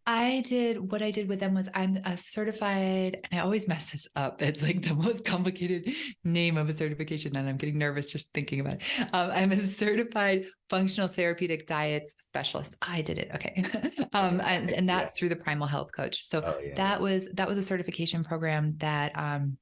I 0.08 0.42
did 0.42 0.92
what 0.92 1.02
I 1.02 1.10
did 1.10 1.28
with 1.28 1.40
them 1.40 1.56
was 1.56 1.68
I'm 1.74 1.98
a 2.06 2.16
certified, 2.16 3.28
and 3.32 3.40
I 3.40 3.44
always 3.44 3.68
mess 3.68 3.92
this 3.92 4.08
up. 4.16 4.40
It's 4.40 4.62
like 4.62 4.84
the 4.84 4.94
most 4.94 5.26
complicated 5.26 5.96
name 6.24 6.58
of 6.58 6.70
a 6.70 6.74
certification, 6.74 7.36
and 7.36 7.50
I'm 7.50 7.58
getting 7.58 7.80
nervous 7.80 8.12
just 8.12 8.32
thinking 8.32 8.60
about 8.60 8.76
it. 8.76 8.84
Um, 9.14 9.32
I'm 9.32 9.52
a 9.52 9.66
certified 9.66 10.46
functional 10.70 11.08
therapeutic 11.08 11.66
diets 11.66 12.14
specialist. 12.20 12.76
I 12.84 13.02
did 13.02 13.18
it. 13.18 13.32
Okay, 13.34 13.64
um, 14.14 14.42
and, 14.42 14.70
and, 14.72 14.88
that's 14.88 15.18
through 15.18 15.30
the 15.30 15.36
Primal 15.36 15.68
Health 15.68 15.92
Coach. 15.92 16.24
So 16.24 16.44
oh, 16.46 16.60
yeah, 16.64 16.76
that 16.76 17.02
was 17.02 17.28
that 17.34 17.48
was 17.48 17.58
a 17.58 17.64
certification 17.64 18.24
program 18.24 18.76
that 18.78 19.12
um, 19.18 19.58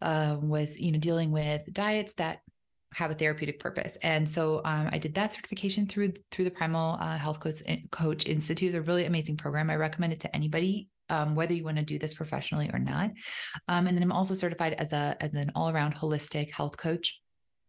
uh, 0.00 0.38
was 0.40 0.78
you 0.78 0.92
know 0.92 0.98
dealing 1.00 1.32
with 1.32 1.62
diets 1.72 2.14
that 2.14 2.38
have 2.92 3.10
a 3.10 3.14
therapeutic 3.14 3.60
purpose. 3.60 3.96
And 4.02 4.28
so 4.28 4.58
um, 4.64 4.88
I 4.92 4.98
did 4.98 5.14
that 5.14 5.32
certification 5.32 5.86
through 5.86 6.12
through 6.30 6.44
the 6.44 6.50
Primal 6.50 6.96
uh, 7.00 7.16
Health 7.16 7.40
Coach, 7.40 7.62
Coach 7.90 8.26
Institute. 8.26 8.68
It's 8.68 8.76
a 8.76 8.82
really 8.82 9.04
amazing 9.04 9.36
program. 9.36 9.70
I 9.70 9.76
recommend 9.76 10.12
it 10.12 10.20
to 10.20 10.36
anybody, 10.36 10.88
um, 11.08 11.34
whether 11.34 11.54
you 11.54 11.64
want 11.64 11.76
to 11.76 11.84
do 11.84 11.98
this 11.98 12.14
professionally 12.14 12.70
or 12.72 12.78
not. 12.78 13.10
Um, 13.68 13.86
and 13.86 13.96
then 13.96 14.02
I'm 14.02 14.12
also 14.12 14.34
certified 14.34 14.74
as 14.74 14.92
a 14.92 15.16
as 15.20 15.34
an 15.34 15.52
all 15.54 15.70
around 15.70 15.94
holistic 15.94 16.50
health 16.52 16.76
coach. 16.76 17.20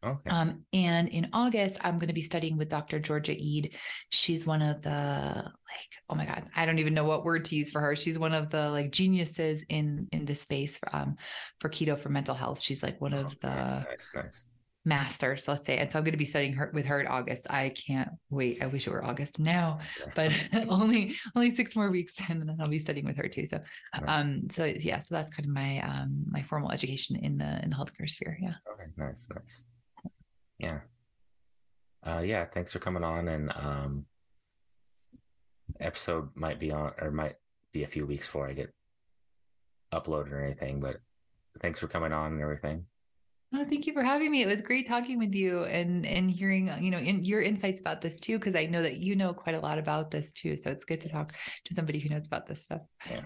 Okay. 0.03 0.31
Um, 0.31 0.65
and 0.73 1.09
in 1.09 1.29
August, 1.31 1.77
I'm 1.81 1.99
going 1.99 2.07
to 2.07 2.13
be 2.13 2.23
studying 2.23 2.57
with 2.57 2.69
Dr. 2.69 2.99
Georgia 2.99 3.35
Ede. 3.37 3.75
She's 4.09 4.47
one 4.47 4.63
of 4.63 4.81
the 4.81 4.89
like, 4.89 5.91
oh 6.09 6.15
my 6.15 6.25
God, 6.25 6.49
I 6.55 6.65
don't 6.65 6.79
even 6.79 6.95
know 6.95 7.03
what 7.03 7.23
word 7.23 7.45
to 7.45 7.55
use 7.55 7.69
for 7.69 7.79
her. 7.81 7.95
She's 7.95 8.17
one 8.17 8.33
of 8.33 8.49
the 8.49 8.71
like 8.71 8.91
geniuses 8.91 9.63
in 9.69 10.07
in 10.11 10.25
this 10.25 10.41
space 10.41 10.79
for, 10.79 10.95
um, 10.95 11.17
for 11.59 11.69
keto 11.69 11.99
for 11.99 12.09
mental 12.09 12.33
health. 12.33 12.59
She's 12.59 12.81
like 12.81 12.99
one 12.99 13.13
oh, 13.13 13.19
of 13.19 13.39
the 13.41 13.85
nice, 13.87 14.09
nice 14.15 14.45
masters, 14.85 15.47
let's 15.47 15.65
say. 15.65 15.77
And 15.77 15.91
so 15.91 15.97
I'm 15.97 16.03
going 16.03 16.13
to 16.13 16.17
be 16.17 16.25
studying 16.25 16.53
her 16.53 16.71
with 16.73 16.85
her 16.87 16.99
in 16.99 17.07
August. 17.07 17.47
I 17.49 17.69
can't 17.69 18.09
wait. 18.29 18.63
I 18.63 18.67
wish 18.67 18.87
it 18.87 18.91
were 18.91 19.03
August 19.03 19.39
now, 19.39 19.79
but 20.15 20.31
only 20.69 21.15
only 21.35 21.51
six 21.51 21.75
more 21.75 21.91
weeks, 21.91 22.15
and 22.29 22.41
then 22.41 22.57
I'll 22.59 22.67
be 22.67 22.79
studying 22.79 23.05
with 23.05 23.17
her 23.17 23.27
too. 23.27 23.45
So, 23.45 23.59
um, 24.07 24.49
so 24.49 24.65
yeah, 24.65 24.99
so 24.99 25.15
that's 25.15 25.31
kind 25.31 25.47
of 25.47 25.53
my 25.53 25.79
um 25.79 26.23
my 26.27 26.41
formal 26.43 26.71
education 26.71 27.15
in 27.17 27.37
the 27.37 27.61
in 27.63 27.69
the 27.69 27.75
healthcare 27.75 28.09
sphere. 28.09 28.37
Yeah. 28.41 28.55
Okay. 28.73 28.89
Nice. 28.97 29.27
Nice. 29.33 29.65
Yeah. 30.57 30.79
Uh, 32.05 32.21
yeah. 32.23 32.45
Thanks 32.45 32.71
for 32.71 32.79
coming 32.79 33.03
on, 33.03 33.27
and 33.27 33.51
um, 33.55 34.05
episode 35.79 36.29
might 36.35 36.59
be 36.59 36.71
on 36.71 36.91
or 36.99 37.11
might 37.11 37.35
be 37.71 37.83
a 37.83 37.87
few 37.87 38.05
weeks 38.05 38.25
before 38.25 38.47
I 38.47 38.53
get 38.53 38.73
uploaded 39.93 40.31
or 40.31 40.43
anything, 40.43 40.79
but 40.79 40.97
thanks 41.61 41.79
for 41.79 41.87
coming 41.87 42.11
on 42.11 42.33
and 42.33 42.41
everything. 42.41 42.85
Oh, 43.53 43.65
thank 43.65 43.85
you 43.85 43.91
for 43.91 44.01
having 44.01 44.31
me. 44.31 44.41
It 44.41 44.47
was 44.47 44.61
great 44.61 44.87
talking 44.87 45.19
with 45.19 45.35
you 45.35 45.65
and 45.65 46.05
and 46.05 46.31
hearing 46.31 46.71
you 46.79 46.89
know 46.89 46.97
in 46.97 47.23
your 47.23 47.41
insights 47.41 47.81
about 47.81 47.99
this 47.99 48.19
too, 48.19 48.39
because 48.39 48.55
I 48.55 48.65
know 48.65 48.81
that 48.81 48.97
you 48.97 49.15
know 49.15 49.33
quite 49.33 49.55
a 49.55 49.59
lot 49.59 49.77
about 49.77 50.09
this 50.09 50.31
too. 50.31 50.55
So 50.55 50.71
it's 50.71 50.85
good 50.85 51.01
to 51.01 51.09
talk 51.09 51.33
to 51.65 51.73
somebody 51.73 51.99
who 51.99 52.09
knows 52.09 52.27
about 52.27 52.47
this 52.47 52.63
stuff. 52.63 52.81
Yeah. 53.09 53.21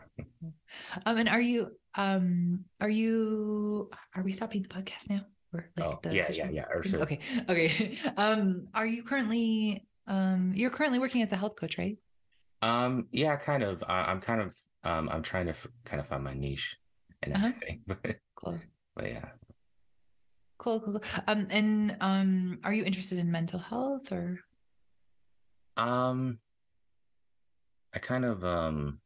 Um, 1.06 1.18
and 1.18 1.30
are 1.30 1.42
you 1.42 1.70
um 1.94 2.66
are 2.82 2.90
you 2.90 3.90
are 4.16 4.24
we 4.24 4.32
stopping 4.32 4.64
the 4.64 4.68
podcast 4.68 5.10
now? 5.10 5.22
Or 5.54 5.70
like 5.78 5.86
oh, 5.86 6.00
the 6.02 6.16
yeah, 6.16 6.32
yeah, 6.32 6.50
yeah, 6.50 6.66
yeah. 6.84 7.02
Okay, 7.02 7.20
okay. 7.48 7.98
Um, 8.18 8.68
are 8.74 8.88
you 8.88 9.04
currently 9.04 9.86
um 10.08 10.54
you're 10.56 10.72
currently 10.72 10.98
working 10.98 11.22
as 11.22 11.32
a 11.34 11.38
health 11.38 11.56
coach, 11.56 11.78
right? 11.78 11.98
Um, 12.64 13.08
yeah, 13.12 13.36
kind 13.36 13.62
of. 13.62 13.84
I, 13.88 14.12
am 14.12 14.22
kind 14.22 14.42
of 14.42 14.56
um 14.84 15.08
I'm 15.10 15.22
trying 15.22 15.46
to 15.46 15.52
f- 15.52 15.68
kind 15.84 16.00
of 16.00 16.08
find 16.08 16.24
my 16.24 16.34
niche 16.34 16.78
and 17.22 17.36
uh-huh. 17.36 17.48
everything, 17.48 17.82
but 17.88 18.16
cool. 18.36 18.60
But 18.96 19.06
yeah, 19.06 19.26
Cool, 20.66 20.80
cool, 20.80 20.94
cool. 20.94 21.24
Um, 21.28 21.46
and 21.52 21.96
um, 22.02 22.60
are 22.64 22.74
you 22.74 22.84
interested 22.84 23.20
in 23.20 23.32
mental 23.32 23.60
health 23.60 24.12
or? 24.12 24.40
Um, 25.78 26.40
I 27.94 28.00
kind 28.00 28.26
of 28.26 28.44
um, 28.44 29.00